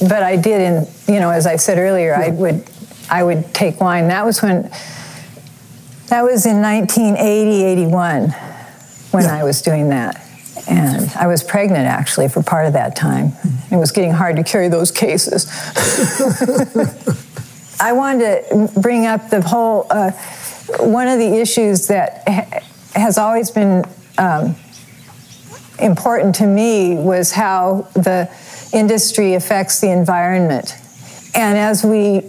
but 0.00 0.22
I 0.22 0.36
did 0.36 0.60
in, 0.60 0.86
you 1.12 1.20
know, 1.20 1.30
as 1.30 1.46
I 1.46 1.56
said 1.56 1.78
earlier, 1.78 2.10
yeah. 2.10 2.26
I 2.26 2.30
would 2.30 2.64
I 3.10 3.22
would 3.22 3.54
take 3.54 3.80
wine. 3.80 4.08
That 4.08 4.24
was 4.24 4.42
when 4.42 4.70
that 6.08 6.22
was 6.22 6.46
in 6.46 6.60
1980, 6.60 7.64
81 7.64 8.30
when 9.10 9.24
yeah. 9.24 9.36
I 9.36 9.44
was 9.44 9.62
doing 9.62 9.90
that. 9.90 10.20
And 10.68 11.10
I 11.14 11.26
was 11.26 11.44
pregnant 11.44 11.86
actually 11.86 12.28
for 12.28 12.42
part 12.42 12.66
of 12.66 12.72
that 12.72 12.96
time. 12.96 13.32
It 13.70 13.76
was 13.76 13.92
getting 13.92 14.12
hard 14.12 14.36
to 14.36 14.42
carry 14.42 14.68
those 14.68 14.90
cases. 14.90 15.46
I 17.80 17.92
wanted 17.92 18.48
to 18.48 18.80
bring 18.80 19.06
up 19.06 19.30
the 19.30 19.42
whole 19.42 19.86
uh, 19.90 20.12
one 20.80 21.08
of 21.08 21.18
the 21.18 21.40
issues 21.40 21.88
that 21.88 22.22
ha- 22.26 22.60
has 22.94 23.18
always 23.18 23.50
been 23.50 23.84
um, 24.18 24.56
important 25.78 26.34
to 26.36 26.46
me 26.46 26.94
was 26.94 27.32
how 27.32 27.88
the 27.94 28.30
industry 28.72 29.34
affects 29.34 29.80
the 29.80 29.90
environment. 29.90 30.74
And 31.34 31.58
as 31.58 31.84
we 31.84 32.22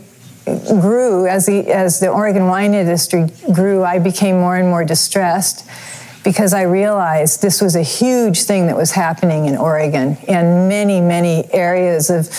grew, 0.45 1.27
as 1.27 1.45
the, 1.45 1.71
as 1.71 1.99
the 1.99 2.09
Oregon 2.09 2.47
wine 2.47 2.73
industry 2.73 3.27
grew, 3.53 3.83
I 3.83 3.99
became 3.99 4.37
more 4.37 4.55
and 4.55 4.67
more 4.67 4.83
distressed 4.83 5.67
because 6.23 6.53
I 6.53 6.63
realized 6.63 7.41
this 7.41 7.61
was 7.61 7.75
a 7.75 7.83
huge 7.83 8.43
thing 8.43 8.67
that 8.67 8.75
was 8.75 8.91
happening 8.91 9.45
in 9.45 9.57
Oregon 9.57 10.17
and 10.27 10.67
many, 10.67 10.99
many 10.99 11.51
areas 11.53 12.09
of, 12.09 12.29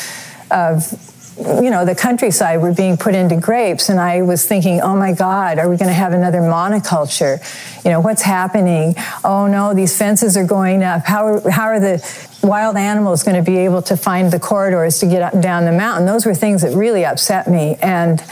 of 0.51 1.16
you 1.39 1.71
know, 1.71 1.85
the 1.85 1.95
countryside 1.95 2.63
were 2.63 2.73
being 2.73 2.97
put 2.97 3.15
into 3.15 3.37
grapes. 3.37 3.89
And 3.89 4.01
I 4.01 4.23
was 4.23 4.47
thinking, 4.47 4.81
oh 4.81 4.97
my 4.97 5.13
God, 5.13 5.59
are 5.59 5.69
we 5.69 5.77
going 5.77 5.89
to 5.89 5.95
have 5.95 6.13
another 6.13 6.41
monoculture? 6.41 7.39
You 7.85 7.91
know, 7.91 8.01
what's 8.01 8.23
happening? 8.23 8.95
Oh 9.23 9.47
no, 9.47 9.75
these 9.75 9.97
fences 9.97 10.37
are 10.37 10.47
going 10.47 10.83
up. 10.83 11.05
How 11.05 11.27
are, 11.27 11.51
how 11.51 11.65
are 11.65 11.81
the 11.81 12.03
wild 12.43 12.77
animals 12.77 13.23
going 13.23 13.37
to 13.37 13.49
be 13.49 13.59
able 13.59 13.83
to 13.83 13.97
find 13.97 14.33
the 14.33 14.41
corridors 14.41 14.99
to 15.01 15.07
get 15.07 15.23
up 15.23 15.41
down 15.41 15.67
the 15.67 15.73
mountain? 15.73 16.07
Those 16.07 16.25
were 16.25 16.35
things 16.35 16.63
that 16.63 16.75
really 16.75 17.05
upset 17.05 17.49
me. 17.49 17.77
And 17.83 18.23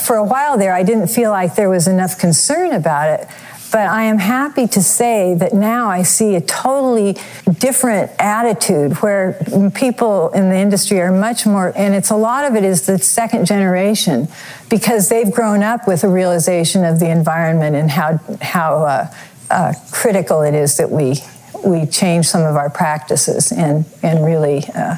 for 0.00 0.16
a 0.16 0.24
while 0.24 0.58
there, 0.58 0.74
I 0.74 0.82
didn't 0.82 1.08
feel 1.08 1.30
like 1.30 1.54
there 1.54 1.70
was 1.70 1.88
enough 1.88 2.18
concern 2.18 2.72
about 2.72 3.20
it. 3.20 3.28
But 3.72 3.88
I 3.88 4.02
am 4.02 4.18
happy 4.18 4.66
to 4.66 4.82
say 4.82 5.34
that 5.34 5.54
now 5.54 5.88
I 5.88 6.02
see 6.02 6.34
a 6.34 6.42
totally 6.42 7.16
different 7.58 8.12
attitude 8.18 8.92
where 8.98 9.42
people 9.74 10.28
in 10.30 10.50
the 10.50 10.56
industry 10.56 11.00
are 11.00 11.10
much 11.10 11.46
more, 11.46 11.72
and 11.74 11.94
it's 11.94 12.10
a 12.10 12.16
lot 12.16 12.44
of 12.44 12.54
it 12.54 12.64
is 12.64 12.84
the 12.84 12.98
second 12.98 13.46
generation 13.46 14.28
because 14.68 15.08
they've 15.08 15.32
grown 15.32 15.62
up 15.62 15.88
with 15.88 16.04
a 16.04 16.08
realization 16.08 16.84
of 16.84 17.00
the 17.00 17.10
environment 17.10 17.74
and 17.74 17.90
how, 17.90 18.20
how 18.42 18.84
uh, 18.84 19.14
uh, 19.50 19.72
critical 19.90 20.42
it 20.42 20.52
is 20.52 20.76
that 20.76 20.90
we, 20.90 21.16
we 21.64 21.86
change 21.86 22.26
some 22.26 22.42
of 22.42 22.56
our 22.56 22.68
practices 22.68 23.52
and, 23.52 23.86
and 24.02 24.22
really 24.22 24.64
uh, 24.74 24.96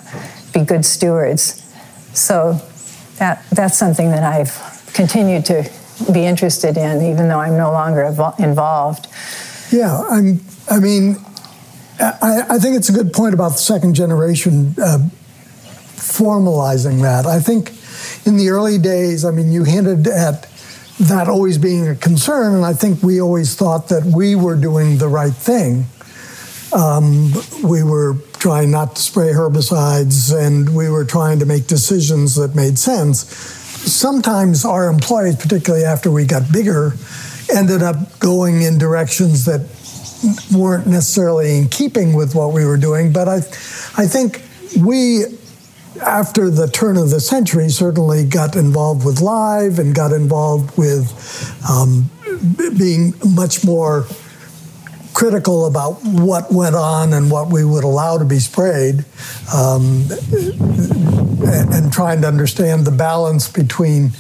be 0.53 0.65
good 0.65 0.85
stewards. 0.85 1.63
So 2.13 2.61
that, 3.19 3.45
that's 3.53 3.79
something 3.79 4.11
that 4.11 4.25
I've 4.25 4.91
continued 4.95 5.45
to 5.47 5.71
be 6.13 6.25
interested 6.25 6.77
in, 6.77 7.03
even 7.03 7.29
though 7.29 7.41
I'm 7.41 7.57
no 7.57 7.71
longer 7.71 8.03
involved. 8.39 9.07
Yeah, 9.71 10.01
I'm. 10.09 10.41
I 10.69 10.81
mean, 10.81 11.17
I, 12.01 12.45
I 12.51 12.59
think 12.59 12.77
it's 12.77 12.89
a 12.89 12.93
good 12.93 13.13
point 13.13 13.35
about 13.35 13.53
the 13.53 13.59
second 13.59 13.95
generation 13.95 14.75
uh, 14.83 14.99
formalizing 15.97 17.03
that. 17.03 17.27
I 17.27 17.41
think 17.41 17.73
in 18.27 18.37
the 18.37 18.49
early 18.49 18.79
days, 18.79 19.25
I 19.25 19.31
mean, 19.31 19.53
you 19.53 19.65
hinted 19.65 20.07
at 20.07 20.49
that 21.01 21.29
always 21.29 21.59
being 21.59 21.89
a 21.89 21.95
concern, 21.95 22.55
and 22.55 22.65
I 22.65 22.73
think 22.73 23.03
we 23.03 23.21
always 23.21 23.55
thought 23.55 23.89
that 23.89 24.05
we 24.05 24.35
were 24.35 24.57
doing 24.57 24.99
the 24.99 25.09
right 25.09 25.35
thing. 25.35 25.87
Um, 26.73 27.33
we 27.63 27.83
were 27.83 28.17
trying 28.35 28.71
not 28.71 28.97
to 28.97 29.03
spray 29.03 29.33
herbicides, 29.33 30.35
and 30.35 30.75
we 30.75 30.89
were 30.89 31.05
trying 31.05 31.39
to 31.41 31.47
make 31.47 31.67
decisions 31.67 32.35
that 32.37 32.55
made 32.55 32.79
sense 32.79 33.64
sometimes 33.85 34.65
our 34.65 34.89
employees, 34.89 35.37
particularly 35.37 35.85
after 35.85 36.11
we 36.11 36.27
got 36.27 36.51
bigger, 36.53 36.95
ended 37.55 37.83
up 37.83 38.19
going 38.19 38.63
in 38.63 38.79
directions 38.79 39.45
that 39.45 39.69
weren't 40.53 40.87
necessarily 40.87 41.59
in 41.59 41.69
keeping 41.69 42.15
with 42.15 42.35
what 42.35 42.53
we 42.53 42.65
were 42.65 42.77
doing. 42.77 43.13
But 43.13 43.29
I, 43.29 43.37
I 43.97 44.07
think 44.07 44.43
we, 44.81 45.25
after 46.03 46.51
the 46.51 46.69
turn 46.69 46.97
of 46.97 47.11
the 47.11 47.21
century, 47.21 47.69
certainly 47.69 48.25
got 48.25 48.57
involved 48.57 49.05
with 49.05 49.21
LIVE 49.21 49.79
and 49.79 49.95
got 49.95 50.13
involved 50.13 50.77
with 50.79 51.13
um, 51.69 52.11
being 52.77 53.15
much 53.35 53.65
more 53.65 54.07
critical 55.15 55.67
about 55.67 55.93
what 56.03 56.53
went 56.53 56.75
on 56.75 57.13
and 57.13 57.31
what 57.31 57.51
we 57.51 57.65
would 57.65 57.85
allow 57.85 58.19
to 58.19 58.25
be 58.25 58.39
sprayed. 58.39 59.05
Um, 59.55 60.07
and 61.47 61.93
trying 61.93 62.21
to 62.23 62.29
understand 62.29 62.85
the 62.85 62.91
balance 62.91 63.51
between 63.51 64.11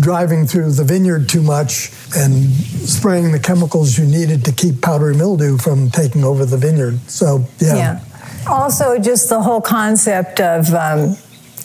driving 0.00 0.46
through 0.46 0.72
the 0.72 0.84
vineyard 0.84 1.28
too 1.28 1.42
much 1.42 1.90
and 2.16 2.50
spraying 2.52 3.32
the 3.32 3.38
chemicals 3.38 3.98
you 3.98 4.06
needed 4.06 4.44
to 4.44 4.52
keep 4.52 4.80
powdery 4.80 5.14
mildew 5.14 5.58
from 5.58 5.90
taking 5.90 6.24
over 6.24 6.46
the 6.46 6.56
vineyard. 6.56 6.98
So, 7.10 7.44
yeah. 7.58 7.76
yeah. 7.76 8.00
Also, 8.48 8.98
just 8.98 9.28
the 9.28 9.42
whole 9.42 9.60
concept 9.60 10.40
of 10.40 10.72
um, 10.72 11.16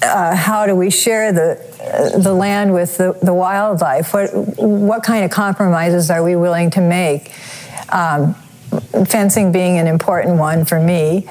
uh, 0.02 0.36
how 0.36 0.66
do 0.66 0.76
we 0.76 0.90
share 0.90 1.32
the 1.32 1.72
uh, 1.82 2.18
the 2.18 2.34
land 2.34 2.74
with 2.74 2.98
the, 2.98 3.18
the 3.22 3.34
wildlife? 3.34 4.14
What 4.14 4.32
what 4.58 5.04
kind 5.04 5.24
of 5.24 5.30
compromises 5.30 6.10
are 6.10 6.24
we 6.24 6.36
willing 6.36 6.72
to 6.72 6.82
make? 6.82 7.32
Um, 7.90 8.36
fencing 9.08 9.52
being 9.52 9.78
an 9.78 9.88
important 9.88 10.38
one 10.38 10.66
for 10.66 10.80
me. 10.80 11.28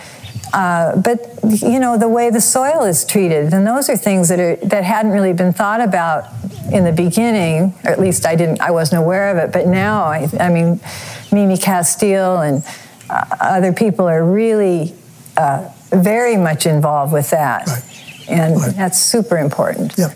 Uh, 0.52 0.96
but 0.96 1.20
you 1.44 1.78
know 1.78 1.96
the 1.96 2.08
way 2.08 2.28
the 2.30 2.40
soil 2.40 2.82
is 2.84 3.04
treated, 3.04 3.54
and 3.54 3.64
those 3.66 3.88
are 3.88 3.96
things 3.96 4.28
that 4.28 4.40
are 4.40 4.56
that 4.66 4.82
hadn't 4.82 5.12
really 5.12 5.32
been 5.32 5.52
thought 5.52 5.80
about 5.80 6.24
in 6.72 6.84
the 6.84 6.92
beginning, 6.92 7.72
or 7.84 7.90
at 7.92 8.00
least 8.00 8.26
I 8.26 8.34
didn't, 8.34 8.60
I 8.60 8.70
wasn't 8.72 9.00
aware 9.02 9.30
of 9.30 9.36
it. 9.38 9.52
But 9.52 9.66
now, 9.68 10.04
I, 10.04 10.28
I 10.40 10.48
mean, 10.48 10.80
Mimi 11.30 11.54
Casteel 11.56 12.46
and 12.46 12.64
uh, 13.08 13.36
other 13.40 13.72
people 13.72 14.08
are 14.08 14.24
really 14.24 14.92
uh, 15.36 15.68
very 15.90 16.36
much 16.36 16.66
involved 16.66 17.12
with 17.12 17.30
that, 17.30 17.66
Right. 17.68 18.28
and 18.28 18.56
Right. 18.60 18.74
that's 18.74 18.98
super 18.98 19.38
important. 19.38 19.94
Yeah. 19.96 20.12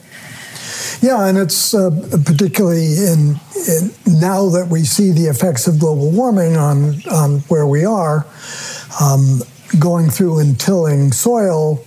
Yeah, 1.05 1.27
and 1.27 1.37
it's 1.37 1.75
uh, 1.75 1.91
particularly 2.25 2.97
in, 2.97 3.37
in 3.69 3.91
now 4.07 4.49
that 4.49 4.69
we 4.71 4.85
see 4.85 5.11
the 5.13 5.27
effects 5.27 5.67
of 5.67 5.79
global 5.79 6.11
warming 6.11 6.57
on 6.57 7.03
on 7.13 7.41
where 7.49 7.67
we 7.67 7.85
are, 7.85 8.25
um, 9.03 9.43
going 9.79 10.09
through 10.09 10.39
and 10.39 10.59
tilling 10.59 11.13
soil, 11.13 11.85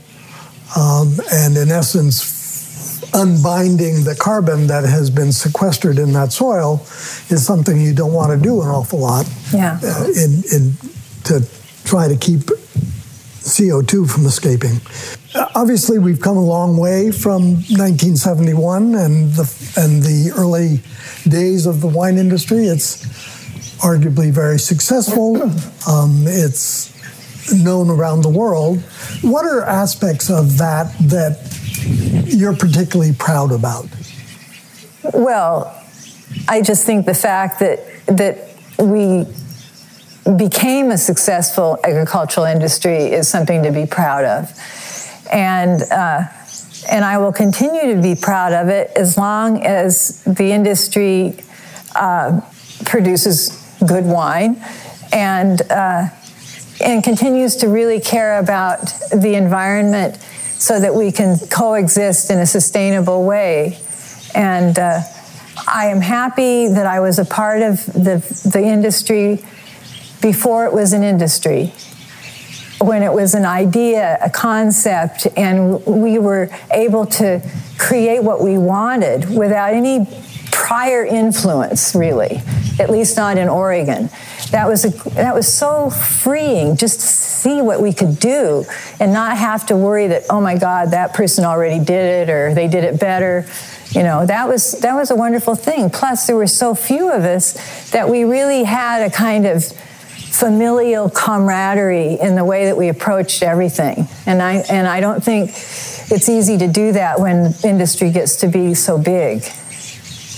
um, 0.77 1.17
and 1.33 1.57
in 1.57 1.71
essence 1.71 3.01
unbinding 3.15 4.03
the 4.03 4.15
carbon 4.15 4.67
that 4.67 4.83
has 4.83 5.09
been 5.09 5.31
sequestered 5.31 5.97
in 5.97 6.13
that 6.13 6.31
soil 6.31 6.81
is 7.29 7.43
something 7.43 7.81
you 7.81 7.95
don't 7.95 8.13
want 8.13 8.31
to 8.31 8.37
do 8.37 8.61
an 8.61 8.67
awful 8.67 8.99
lot. 8.99 9.25
Yeah. 9.51 9.79
Uh, 9.83 10.05
in, 10.15 10.43
in 10.53 10.77
to 11.23 11.43
try 11.85 12.07
to 12.07 12.15
keep 12.15 12.41
CO2 13.41 14.07
from 14.11 14.27
escaping. 14.27 14.79
Uh, 15.35 15.47
Obviously, 15.55 15.99
we've 15.99 16.21
come 16.21 16.37
a 16.37 16.43
long 16.43 16.77
way 16.77 17.11
from 17.11 17.53
1971 17.53 18.95
and 18.95 19.31
the 19.33 19.73
and 19.77 20.01
the 20.01 20.31
early 20.37 20.79
days 21.29 21.65
of 21.65 21.81
the 21.81 21.87
wine 21.87 22.17
industry. 22.17 22.65
It's 22.65 23.03
arguably 23.79 24.31
very 24.31 24.59
successful. 24.59 25.41
Um, 25.87 26.23
it's 26.25 26.93
known 27.53 27.89
around 27.89 28.21
the 28.21 28.29
world. 28.29 28.81
What 29.21 29.45
are 29.45 29.63
aspects 29.63 30.29
of 30.29 30.57
that 30.57 30.93
that 30.99 31.39
you're 32.27 32.55
particularly 32.55 33.13
proud 33.13 33.51
about? 33.51 33.87
Well, 35.13 35.73
I 36.47 36.61
just 36.61 36.85
think 36.85 37.05
the 37.05 37.13
fact 37.13 37.59
that 37.59 37.79
that 38.07 38.49
we 38.79 39.25
became 40.35 40.91
a 40.91 40.97
successful 40.97 41.79
agricultural 41.83 42.45
industry 42.45 42.97
is 42.97 43.27
something 43.27 43.63
to 43.63 43.71
be 43.71 43.85
proud 43.85 44.25
of, 44.25 44.51
and 45.31 45.81
uh, 45.91 46.23
and 46.89 47.03
I 47.03 47.17
will 47.17 47.33
continue 47.33 47.95
to 47.95 48.01
be 48.01 48.15
proud 48.15 48.53
of 48.53 48.69
it 48.69 48.91
as 48.95 49.17
long 49.17 49.63
as 49.65 50.23
the 50.23 50.51
industry 50.51 51.37
uh, 51.95 52.41
produces 52.85 53.49
good 53.85 54.05
wine 54.05 54.61
and 55.11 55.61
uh, 55.69 56.07
and 56.83 57.03
continues 57.03 57.55
to 57.57 57.67
really 57.67 57.99
care 57.99 58.39
about 58.39 58.85
the 59.11 59.33
environment 59.35 60.17
so 60.57 60.79
that 60.79 60.93
we 60.93 61.11
can 61.11 61.37
coexist 61.49 62.31
in 62.31 62.39
a 62.39 62.45
sustainable 62.45 63.25
way. 63.25 63.77
And 64.33 64.77
uh, 64.77 65.01
I 65.67 65.87
am 65.87 66.01
happy 66.01 66.67
that 66.67 66.85
I 66.85 66.99
was 66.99 67.19
a 67.19 67.25
part 67.25 67.61
of 67.61 67.85
the, 67.87 68.17
the 68.51 68.61
industry 68.61 69.43
before 70.21 70.65
it 70.65 70.73
was 70.73 70.93
an 70.93 71.03
industry, 71.03 71.73
when 72.79 73.01
it 73.03 73.11
was 73.11 73.33
an 73.33 73.45
idea, 73.45 74.17
a 74.23 74.29
concept, 74.29 75.27
and 75.35 75.83
we 75.85 76.19
were 76.19 76.49
able 76.71 77.05
to 77.05 77.41
create 77.77 78.23
what 78.23 78.41
we 78.41 78.57
wanted 78.57 79.29
without 79.35 79.73
any 79.73 80.05
prior 80.51 81.05
influence, 81.05 81.95
really, 81.95 82.41
at 82.79 82.89
least 82.89 83.17
not 83.17 83.37
in 83.37 83.47
Oregon. 83.47 84.09
That 84.51 84.67
was, 84.67 84.85
a, 84.85 84.89
that 85.11 85.33
was 85.33 85.51
so 85.51 85.89
freeing 85.89 86.75
just 86.75 86.99
to 86.99 87.07
see 87.07 87.61
what 87.61 87.81
we 87.81 87.93
could 87.93 88.19
do 88.19 88.65
and 88.99 89.13
not 89.13 89.37
have 89.37 89.65
to 89.67 89.75
worry 89.75 90.07
that, 90.07 90.23
oh 90.29 90.41
my 90.41 90.57
God, 90.57 90.91
that 90.91 91.13
person 91.13 91.45
already 91.45 91.79
did 91.79 92.27
it 92.27 92.31
or 92.31 92.53
they 92.53 92.67
did 92.67 92.83
it 92.83 92.99
better. 92.99 93.45
You 93.91 94.03
know, 94.03 94.25
that 94.25 94.47
was, 94.47 94.73
that 94.81 94.93
was 94.93 95.11
a 95.11 95.15
wonderful 95.15 95.55
thing. 95.55 95.89
Plus, 95.89 96.27
there 96.27 96.35
were 96.35 96.47
so 96.47 96.75
few 96.75 97.11
of 97.11 97.23
us 97.23 97.91
that 97.91 98.09
we 98.09 98.23
really 98.23 98.63
had 98.63 99.01
a 99.01 99.09
kind 99.09 99.45
of 99.45 99.63
familial 100.39 101.09
camaraderie 101.09 102.19
in 102.19 102.35
the 102.35 102.45
way 102.45 102.65
that 102.65 102.77
we 102.77 102.89
approached 102.89 103.41
everything. 103.41 104.07
And 104.25 104.41
I, 104.41 104.57
and 104.69 104.87
I 104.87 104.99
don't 104.99 105.23
think 105.23 105.49
it's 105.49 106.29
easy 106.29 106.57
to 106.59 106.67
do 106.67 106.91
that 106.91 107.19
when 107.19 107.53
industry 107.63 108.11
gets 108.11 108.37
to 108.37 108.47
be 108.47 108.73
so 108.73 108.97
big. 108.97 109.39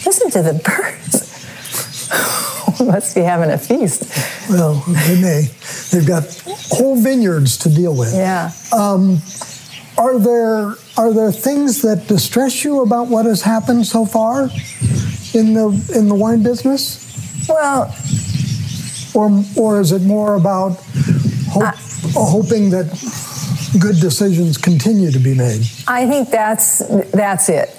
Listen 0.05 0.31
to 0.31 0.41
the 0.41 0.53
birds. 0.53 1.29
Must 2.85 3.13
be 3.13 3.21
having 3.21 3.51
a 3.51 3.57
feast. 3.57 4.03
Well, 4.49 4.75
they 4.87 5.21
may. 5.21 5.47
They've 5.91 6.07
got 6.07 6.23
whole 6.71 7.01
vineyards 7.01 7.57
to 7.57 7.69
deal 7.69 7.95
with. 7.95 8.13
Yeah. 8.13 8.51
Um, 8.75 9.17
are 9.97 10.17
there 10.17 10.75
are 10.97 11.13
there 11.13 11.31
things 11.31 11.81
that 11.81 12.07
distress 12.07 12.63
you 12.63 12.81
about 12.81 13.07
what 13.07 13.25
has 13.25 13.41
happened 13.41 13.85
so 13.85 14.05
far 14.05 14.43
in 15.33 15.53
the 15.53 15.91
in 15.93 16.07
the 16.07 16.15
wine 16.15 16.41
business, 16.41 17.45
Well, 17.47 17.93
or 19.19 19.43
or 19.57 19.81
is 19.81 19.91
it 19.91 20.01
more 20.01 20.35
about 20.35 20.71
hope, 21.49 21.75
hoping 22.15 22.69
that 22.69 22.87
good 23.79 23.99
decisions 23.99 24.57
continue 24.57 25.11
to 25.11 25.19
be 25.19 25.35
made? 25.35 25.61
I 25.87 26.07
think 26.07 26.29
that's 26.29 26.79
that's 27.11 27.49
it. 27.49 27.69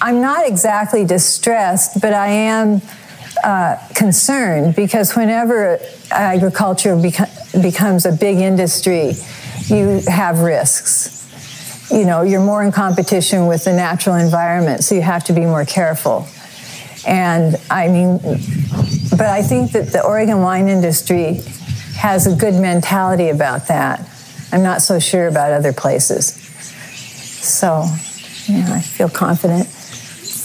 I'm 0.00 0.20
not 0.20 0.46
exactly 0.46 1.04
distressed, 1.04 2.00
but 2.00 2.12
I 2.12 2.28
am 2.28 2.82
uh, 3.44 3.76
concerned 3.94 4.74
because 4.74 5.14
whenever 5.14 5.78
agriculture 6.10 6.94
beco- 6.96 7.62
becomes 7.62 8.06
a 8.06 8.12
big 8.12 8.38
industry, 8.38 9.12
you 9.66 10.02
have 10.08 10.40
risks. 10.40 11.14
You 11.90 12.04
know, 12.04 12.22
you're 12.22 12.44
more 12.44 12.64
in 12.64 12.72
competition 12.72 13.46
with 13.46 13.64
the 13.64 13.72
natural 13.72 14.16
environment, 14.16 14.84
so 14.84 14.94
you 14.94 15.02
have 15.02 15.24
to 15.24 15.32
be 15.32 15.42
more 15.42 15.64
careful. 15.64 16.26
And 17.06 17.56
I 17.70 17.88
mean, 17.88 18.18
but 19.16 19.26
I 19.26 19.42
think 19.42 19.72
that 19.72 19.92
the 19.92 20.04
Oregon 20.04 20.40
wine 20.40 20.68
industry 20.68 21.40
has 21.96 22.26
a 22.26 22.36
good 22.36 22.54
mentality 22.54 23.30
about 23.30 23.68
that. 23.68 24.08
I'm 24.52 24.62
not 24.62 24.82
so 24.82 24.98
sure 24.98 25.26
about 25.26 25.52
other 25.52 25.72
places. 25.72 26.34
So, 27.42 27.84
yeah, 28.46 28.72
I 28.72 28.80
feel 28.80 29.08
confident. 29.08 29.66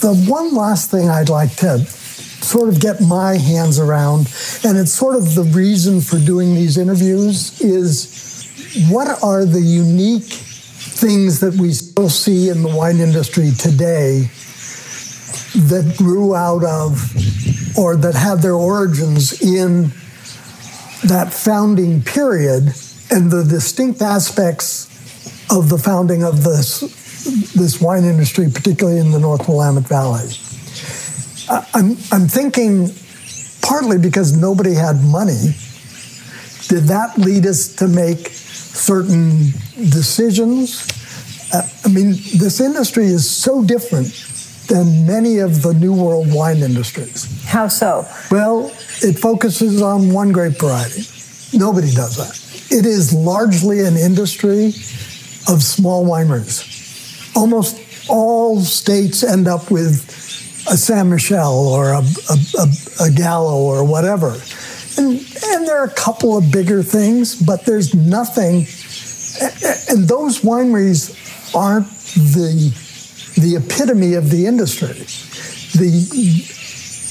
The 0.02 0.16
one 0.28 0.56
last 0.56 0.90
thing 0.90 1.10
I'd 1.10 1.30
like 1.30 1.56
to 1.58 1.80
sort 1.80 2.70
of 2.70 2.80
get 2.80 3.02
my 3.02 3.38
hands 3.38 3.80
around, 3.80 4.22
and 4.64 4.78
it's 4.78 4.92
sort 4.92 5.16
of 5.16 5.36
the 5.36 5.44
reason 5.44 6.02
for 6.02 6.18
doing 6.18 6.56
these 6.56 6.78
interviews, 6.78 7.60
is 7.62 8.88
what 8.90 9.22
are 9.22 9.46
the 9.46 9.62
unique 9.62 10.24
things 10.24 11.40
that 11.40 11.54
we 11.56 11.74
still 11.74 12.10
see 12.10 12.50
in 12.50 12.64
the 12.64 12.76
wine 12.76 12.98
industry 12.98 13.52
today 13.52 14.30
that 15.54 15.96
grew 15.98 16.36
out 16.36 16.64
of 16.64 17.78
or 17.78 17.96
that 17.96 18.16
had 18.16 18.40
their 18.40 18.54
origins 18.54 19.42
in 19.42 19.92
that 21.04 21.34
founding 21.34 22.02
period 22.02 22.64
and 23.12 23.32
the 23.32 23.44
distinct 23.48 24.02
aspects 24.02 24.88
of 25.52 25.70
the 25.70 25.78
founding 25.78 26.24
of 26.24 26.44
this 26.44 26.80
this 27.54 27.80
wine 27.80 28.04
industry, 28.04 28.50
particularly 28.52 29.00
in 29.00 29.12
the 29.12 29.20
North 29.20 29.48
Willamette 29.48 29.84
Valley. 29.84 30.30
I'm 31.50 31.98
I'm 32.12 32.28
thinking 32.28 32.90
partly 33.62 33.98
because 33.98 34.36
nobody 34.36 34.74
had 34.74 35.04
money. 35.04 35.54
Did 36.68 36.86
that 36.86 37.18
lead 37.18 37.46
us 37.46 37.76
to 37.76 37.88
make 37.88 38.30
certain 38.30 39.52
decisions? 39.76 40.88
Uh, 41.54 41.68
I 41.84 41.90
mean, 41.90 42.12
this 42.38 42.62
industry 42.62 43.08
is 43.08 43.30
so 43.30 43.64
different 43.64 44.31
than 44.68 45.06
many 45.06 45.40
of 45.40 45.62
the 45.62 45.74
New 45.74 45.94
World 45.94 46.34
wine 46.34 46.58
industries. 46.58 47.44
How 47.46 47.68
so? 47.68 48.08
Well, 48.30 48.68
it 49.02 49.20
focuses 49.20 49.82
on 49.82 50.14
one 50.14 50.32
grape 50.32 50.60
variety. 50.60 51.04
Nobody 51.54 51.92
does 51.92 52.18
that. 52.18 52.38
It 52.76 52.86
is 52.86 53.14
largely 53.14 53.82
an 53.82 53.98
industry 53.98 54.68
of 55.50 55.62
small 55.62 56.06
wineries. 56.06 57.36
Almost 57.36 58.10
all 58.10 58.62
states 58.62 59.24
end 59.24 59.48
up 59.48 59.72
with 59.72 60.08
a 60.70 60.78
Ste. 60.78 61.06
Michelle 61.06 61.68
or 61.68 61.92
a, 61.92 62.00
a, 62.00 62.38
a, 62.60 62.68
a 63.08 63.12
Gallo 63.12 63.58
or 63.64 63.84
whatever. 63.84 64.40
And, 64.98 65.20
and 65.46 65.68
there 65.68 65.82
are 65.82 65.86
a 65.86 65.94
couple 65.94 66.38
of 66.38 66.52
bigger 66.52 66.84
things, 66.84 67.42
but 67.42 67.66
there's 67.66 67.94
nothing. 67.96 68.68
And 69.90 70.08
those 70.08 70.42
wineries 70.42 71.16
aren't 71.56 71.88
the, 72.14 72.74
the 73.36 73.56
epitome 73.56 74.14
of 74.16 74.30
the 74.30 74.46
industry. 74.46 74.94
The, 75.74 76.46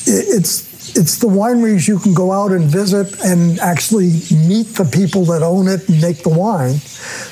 it's 0.06 0.70
it's 0.96 1.18
the 1.18 1.26
wineries 1.26 1.86
you 1.86 1.98
can 1.98 2.14
go 2.14 2.32
out 2.32 2.52
and 2.52 2.64
visit 2.64 3.20
and 3.24 3.60
actually 3.60 4.10
meet 4.48 4.66
the 4.74 4.88
people 4.92 5.24
that 5.26 5.42
own 5.42 5.68
it 5.68 5.88
and 5.88 6.00
make 6.00 6.22
the 6.22 6.30
wine 6.30 6.80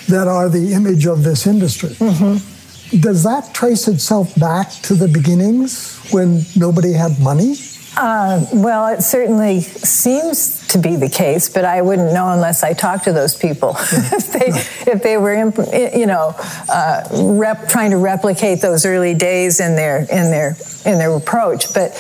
that 0.09 0.29
are 0.29 0.49
the 0.49 0.73
image 0.73 1.07
of 1.07 1.25
this 1.25 1.47
industry. 1.47 1.91
Mm-hmm. 1.91 3.01
Does 3.01 3.23
that 3.25 3.55
trace 3.55 3.89
itself 3.89 4.35
back 4.39 4.71
to 4.83 4.95
the 4.95 5.09
beginnings 5.09 5.99
when 6.11 6.43
nobody 6.57 6.93
had 6.93 7.19
money? 7.19 7.55
Uh, 8.01 8.47
well, 8.53 8.87
it 8.87 9.03
certainly 9.03 9.61
seems 9.61 10.69
to 10.69 10.79
be 10.79 10.95
the 10.95 11.09
case, 11.09 11.49
but 11.49 11.65
I 11.65 11.83
wouldn't 11.83 12.13
know 12.13 12.29
unless 12.29 12.63
I 12.63 12.73
talked 12.73 13.05
to 13.05 13.13
those 13.13 13.35
people. 13.35 13.75
if 13.77 14.33
they 14.33 14.93
if 14.93 15.03
they 15.03 15.17
were, 15.17 15.35
you 15.35 16.07
know, 16.07 16.33
uh, 16.69 17.09
rep, 17.37 17.69
trying 17.69 17.91
to 17.91 17.97
replicate 17.97 18.61
those 18.61 18.87
early 18.87 19.15
days 19.15 19.59
in 19.59 19.75
their 19.75 19.99
in 20.03 20.31
their 20.31 20.57
in 20.87 20.99
their 20.99 21.11
approach. 21.11 21.75
But 21.75 21.91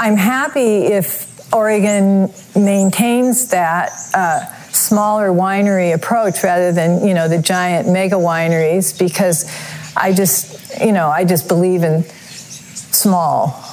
I'm 0.00 0.16
happy 0.16 0.86
if 0.86 1.54
Oregon 1.54 2.32
maintains 2.56 3.48
that. 3.50 3.92
Uh, 4.12 4.46
smaller 4.72 5.28
winery 5.28 5.94
approach 5.94 6.42
rather 6.42 6.70
than 6.70 7.06
you 7.06 7.14
know 7.14 7.28
the 7.28 7.40
giant 7.40 7.88
mega 7.88 8.16
wineries 8.16 8.98
because 8.98 9.50
I 9.96 10.12
just 10.12 10.80
you 10.80 10.92
know 10.92 11.08
I 11.08 11.24
just 11.24 11.48
believe 11.48 11.82
in 11.82 12.02
small 12.02 13.65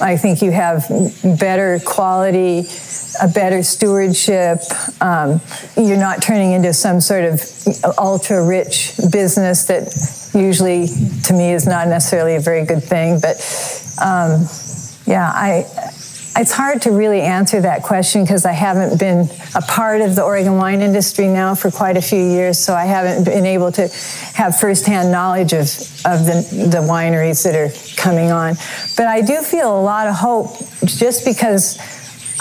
I 0.00 0.16
think 0.16 0.42
you 0.42 0.50
have 0.52 0.86
better 1.38 1.80
quality, 1.84 2.68
a 3.20 3.28
better 3.28 3.62
stewardship. 3.62 4.58
Um, 5.00 5.40
you're 5.76 5.96
not 5.98 6.22
turning 6.22 6.52
into 6.52 6.72
some 6.72 7.00
sort 7.00 7.24
of 7.24 7.42
ultra 7.98 8.44
rich 8.44 8.94
business 9.10 9.64
that 9.64 10.30
usually, 10.34 10.86
to 11.24 11.32
me, 11.32 11.52
is 11.52 11.66
not 11.66 11.88
necessarily 11.88 12.36
a 12.36 12.40
very 12.40 12.64
good 12.64 12.82
thing. 12.82 13.18
But 13.20 13.36
um, 14.00 14.46
yeah, 15.06 15.30
I 15.34 15.66
it's 16.36 16.52
hard 16.52 16.82
to 16.82 16.90
really 16.90 17.20
answer 17.20 17.60
that 17.62 17.82
question 17.82 18.22
because 18.22 18.44
I 18.44 18.52
haven't 18.52 18.98
been 18.98 19.28
a 19.54 19.62
part 19.62 20.00
of 20.00 20.14
the 20.14 20.22
Oregon 20.22 20.56
wine 20.56 20.80
industry 20.80 21.26
now 21.26 21.54
for 21.54 21.70
quite 21.70 21.96
a 21.96 22.02
few 22.02 22.22
years, 22.22 22.58
so 22.58 22.74
I 22.74 22.84
haven't 22.84 23.24
been 23.24 23.46
able 23.46 23.72
to 23.72 23.88
have 24.34 24.58
firsthand 24.58 25.10
knowledge 25.10 25.52
of, 25.52 25.66
of 26.04 26.26
the, 26.26 26.68
the 26.70 26.78
wineries 26.78 27.44
that 27.44 27.56
are 27.56 27.70
coming 28.00 28.30
on. 28.30 28.54
But 28.96 29.06
I 29.06 29.20
do 29.22 29.42
feel 29.42 29.78
a 29.78 29.82
lot 29.82 30.06
of 30.06 30.14
hope 30.14 30.58
just 30.84 31.24
because, 31.24 31.78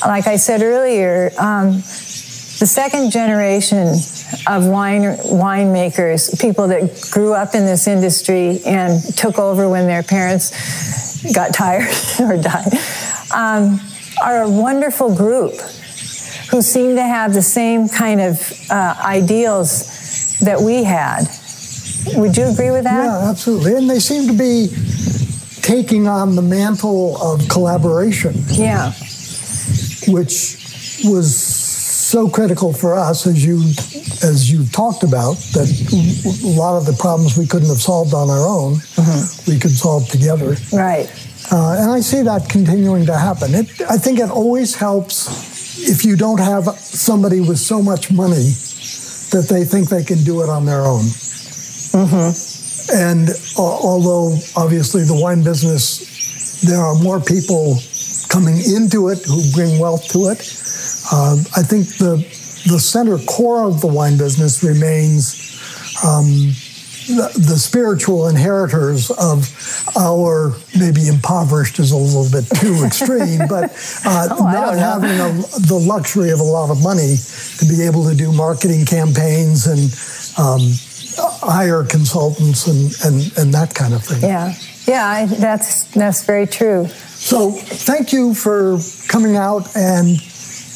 like 0.05 0.27
I 0.27 0.35
said 0.35 0.61
earlier, 0.61 1.31
um, 1.39 1.73
the 2.59 2.67
second 2.67 3.11
generation 3.11 3.87
of 4.47 4.65
wine 4.65 5.03
winemakers, 5.17 6.39
people 6.39 6.67
that 6.67 7.09
grew 7.11 7.33
up 7.33 7.55
in 7.55 7.65
this 7.65 7.87
industry 7.87 8.59
and 8.65 9.01
took 9.15 9.39
over 9.39 9.69
when 9.69 9.87
their 9.87 10.03
parents 10.03 11.33
got 11.33 11.53
tired 11.53 11.87
or 12.19 12.37
died 12.37 12.73
um, 13.33 13.79
are 14.23 14.43
a 14.43 14.49
wonderful 14.49 15.15
group 15.15 15.53
who 16.49 16.61
seem 16.61 16.95
to 16.95 17.03
have 17.03 17.33
the 17.33 17.41
same 17.41 17.89
kind 17.89 18.21
of 18.21 18.51
uh, 18.69 18.95
ideals 19.03 20.39
that 20.39 20.59
we 20.59 20.83
had. 20.83 21.25
Would 22.15 22.37
you 22.37 22.45
agree 22.45 22.71
with 22.71 22.85
that? 22.85 23.03
Yeah, 23.03 23.29
absolutely. 23.29 23.75
And 23.75 23.89
they 23.89 23.99
seem 23.99 24.27
to 24.27 24.33
be 24.33 24.69
taking 25.61 26.07
on 26.07 26.35
the 26.35 26.41
mantle 26.41 27.17
of 27.21 27.47
collaboration. 27.49 28.33
Yeah. 28.47 28.93
Which 30.07 31.01
was 31.03 31.35
so 31.35 32.29
critical 32.29 32.71
for 32.71 32.95
us, 32.95 33.27
as 33.27 33.45
you 33.45 33.59
as 34.23 34.49
you 34.49 34.65
talked 34.67 35.03
about, 35.03 35.35
that 35.51 35.67
a 36.43 36.47
lot 36.57 36.77
of 36.77 36.85
the 36.85 36.93
problems 36.93 37.37
we 37.37 37.45
couldn't 37.45 37.67
have 37.67 37.81
solved 37.81 38.13
on 38.13 38.29
our 38.29 38.47
own, 38.47 38.75
mm-hmm. 38.75 39.51
we 39.51 39.59
could 39.59 39.71
solve 39.71 40.07
together. 40.07 40.55
Right. 40.71 41.11
Uh, 41.51 41.77
and 41.79 41.91
I 41.91 42.01
see 42.01 42.21
that 42.23 42.49
continuing 42.49 43.05
to 43.05 43.17
happen. 43.17 43.53
It, 43.53 43.81
I 43.89 43.97
think 43.97 44.19
it 44.19 44.29
always 44.29 44.75
helps 44.75 45.79
if 45.89 46.03
you 46.03 46.15
don't 46.15 46.39
have 46.39 46.65
somebody 46.79 47.39
with 47.39 47.59
so 47.59 47.81
much 47.81 48.11
money 48.11 48.51
that 49.31 49.47
they 49.49 49.63
think 49.63 49.89
they 49.89 50.03
can 50.03 50.23
do 50.23 50.41
it 50.41 50.49
on 50.49 50.65
their 50.65 50.81
own. 50.81 51.03
Mm-hmm. 51.95 52.97
And 52.97 53.29
uh, 53.29 53.61
although 53.61 54.35
obviously 54.55 55.03
the 55.03 55.19
wine 55.19 55.43
business, 55.43 56.61
there 56.61 56.79
are 56.79 56.95
more 56.95 57.19
people 57.19 57.77
coming 58.29 58.57
into 58.57 59.09
it 59.09 59.23
who 59.25 59.41
bring 59.53 59.79
wealth 59.79 60.07
to 60.09 60.29
it. 60.29 60.39
Uh, 61.11 61.37
I 61.55 61.63
think 61.63 61.87
the 61.97 62.17
the 62.67 62.79
center 62.79 63.17
core 63.19 63.63
of 63.63 63.79
the 63.79 63.87
wine 63.87 64.17
business 64.17 64.63
remains 64.63 65.47
um, 66.03 66.25
the, 67.07 67.31
the, 67.47 67.57
spiritual 67.57 68.27
inheritors 68.27 69.09
of 69.11 69.47
our 69.97 70.53
maybe 70.77 71.07
impoverished 71.07 71.79
is 71.79 71.91
a 71.91 71.97
little 71.97 72.29
bit 72.29 72.45
too 72.59 72.83
extreme, 72.85 73.47
but 73.47 73.71
uh, 74.05 74.27
oh, 74.31 74.43
not 74.43 74.77
having 74.77 75.11
a, 75.11 75.41
the 75.67 75.79
luxury 75.87 76.29
of 76.31 76.39
a 76.39 76.43
lot 76.43 76.69
of 76.69 76.81
money 76.81 77.15
to 77.57 77.65
be 77.65 77.83
able 77.83 78.07
to 78.07 78.15
do 78.15 78.31
marketing 78.31 78.85
campaigns 78.85 79.65
and 79.67 79.91
um, 80.37 80.61
hire 81.41 81.83
consultants 81.83 82.67
and, 82.67 82.93
and, 83.05 83.37
and 83.37 83.53
that 83.53 83.73
kind 83.73 83.93
of 83.93 84.03
thing. 84.03 84.21
Yeah, 84.21 84.53
yeah, 84.85 85.05
I, 85.05 85.25
that's 85.25 85.85
that's 85.85 86.23
very 86.23 86.47
true. 86.47 86.87
So 86.87 87.51
thank 87.51 88.13
you 88.13 88.33
for 88.33 88.77
coming 89.07 89.35
out 89.35 89.75
and 89.75 90.17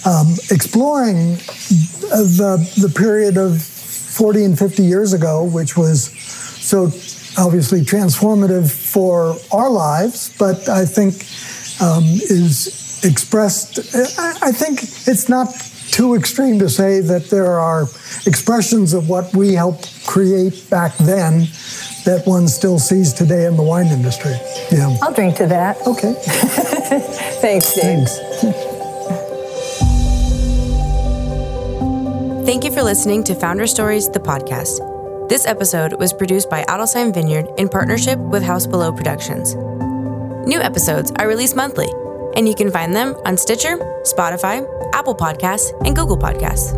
um, 0.06 0.34
exploring 0.50 1.36
the 2.10 2.58
the 2.78 2.92
period 2.96 3.38
of 3.38 3.62
40 3.62 4.44
and 4.44 4.60
50 4.60 4.84
years 4.84 5.14
ago, 5.14 5.44
which 5.44 5.78
was 5.78 6.12
so 6.12 6.90
obviously 7.38 7.82
transformative 7.82 8.72
for 8.72 9.36
our 9.52 9.70
lives, 9.70 10.36
but 10.38 10.68
I 10.70 10.86
think 10.86 11.14
um, 11.82 12.04
is 12.04 13.02
expressed. 13.04 13.80
I 14.44 14.52
think 14.52 14.84
it's 15.08 15.30
not 15.30 15.54
too 15.92 16.16
extreme 16.16 16.60
to 16.60 16.70
say 16.70 17.02
that 17.02 17.30
there 17.30 17.60
are 17.60 17.84
expressions 18.26 18.94
of 18.94 19.10
what 19.10 19.34
we 19.36 19.54
helped 19.54 20.06
create 20.06 20.70
back 20.70 20.96
then 20.98 21.48
that 22.06 22.24
one 22.26 22.48
still 22.48 22.80
sees 22.80 23.14
today 23.14 23.46
in 23.46 23.56
the 23.58 23.64
wine 23.64 23.88
industry. 23.88 24.34
Yeah. 24.72 24.98
I'll 25.02 25.14
drink 25.14 25.36
to 25.38 25.48
that. 25.48 25.78
Okay. 25.86 26.14
Thanks, 27.42 27.76
Dave. 27.76 28.08
Thanks. 28.08 28.82
Thank 32.46 32.64
you 32.64 32.72
for 32.72 32.82
listening 32.82 33.24
to 33.26 33.36
Founder 33.36 33.68
Stories, 33.68 34.10
the 34.10 34.20
podcast. 34.20 34.91
This 35.32 35.48
episode 35.48 35.94
was 35.94 36.12
produced 36.12 36.50
by 36.50 36.64
Adelsheim 36.64 37.14
Vineyard 37.14 37.48
in 37.58 37.70
partnership 37.70 38.20
with 38.20 38.44
House 38.44 38.68
Below 38.68 38.92
Productions. 38.92 39.56
New 40.46 40.60
episodes 40.60 41.14
are 41.20 41.28
released 41.30 41.56
monthly, 41.56 41.88
and 42.36 42.50
you 42.50 42.54
can 42.54 42.70
find 42.70 42.94
them 42.94 43.16
on 43.24 43.38
Stitcher, 43.38 43.78
Spotify, 44.04 44.68
Apple 44.94 45.16
Podcasts, 45.16 45.72
and 45.86 45.96
Google 45.96 46.18
Podcasts. 46.18 46.74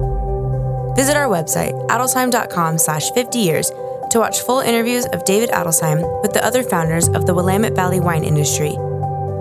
Visit 0.96 1.18
our 1.18 1.28
website, 1.28 1.74
adelsheim.com 1.88 2.78
slash 2.78 3.10
50 3.14 3.40
years 3.40 3.72
to 4.12 4.20
watch 4.20 4.42
full 4.42 4.60
interviews 4.60 5.08
of 5.08 5.26
David 5.26 5.50
Adelsheim 5.50 6.22
with 6.22 6.34
the 6.34 6.46
other 6.46 6.62
founders 6.62 7.08
of 7.10 7.26
the 7.26 7.34
Willamette 7.34 7.74
Valley 7.74 8.02
wine 8.02 8.24
industry. 8.24 8.76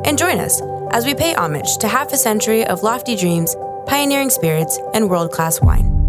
And 0.06 0.16
join 0.16 0.40
us 0.40 0.62
as 0.92 1.04
we 1.04 1.12
pay 1.12 1.34
homage 1.34 1.76
to 1.80 1.86
half 1.86 2.14
a 2.14 2.16
century 2.16 2.64
of 2.64 2.82
lofty 2.82 3.16
dreams, 3.16 3.54
pioneering 3.86 4.30
spirits, 4.30 4.78
and 4.94 5.10
world-class 5.10 5.60
wine. 5.60 6.01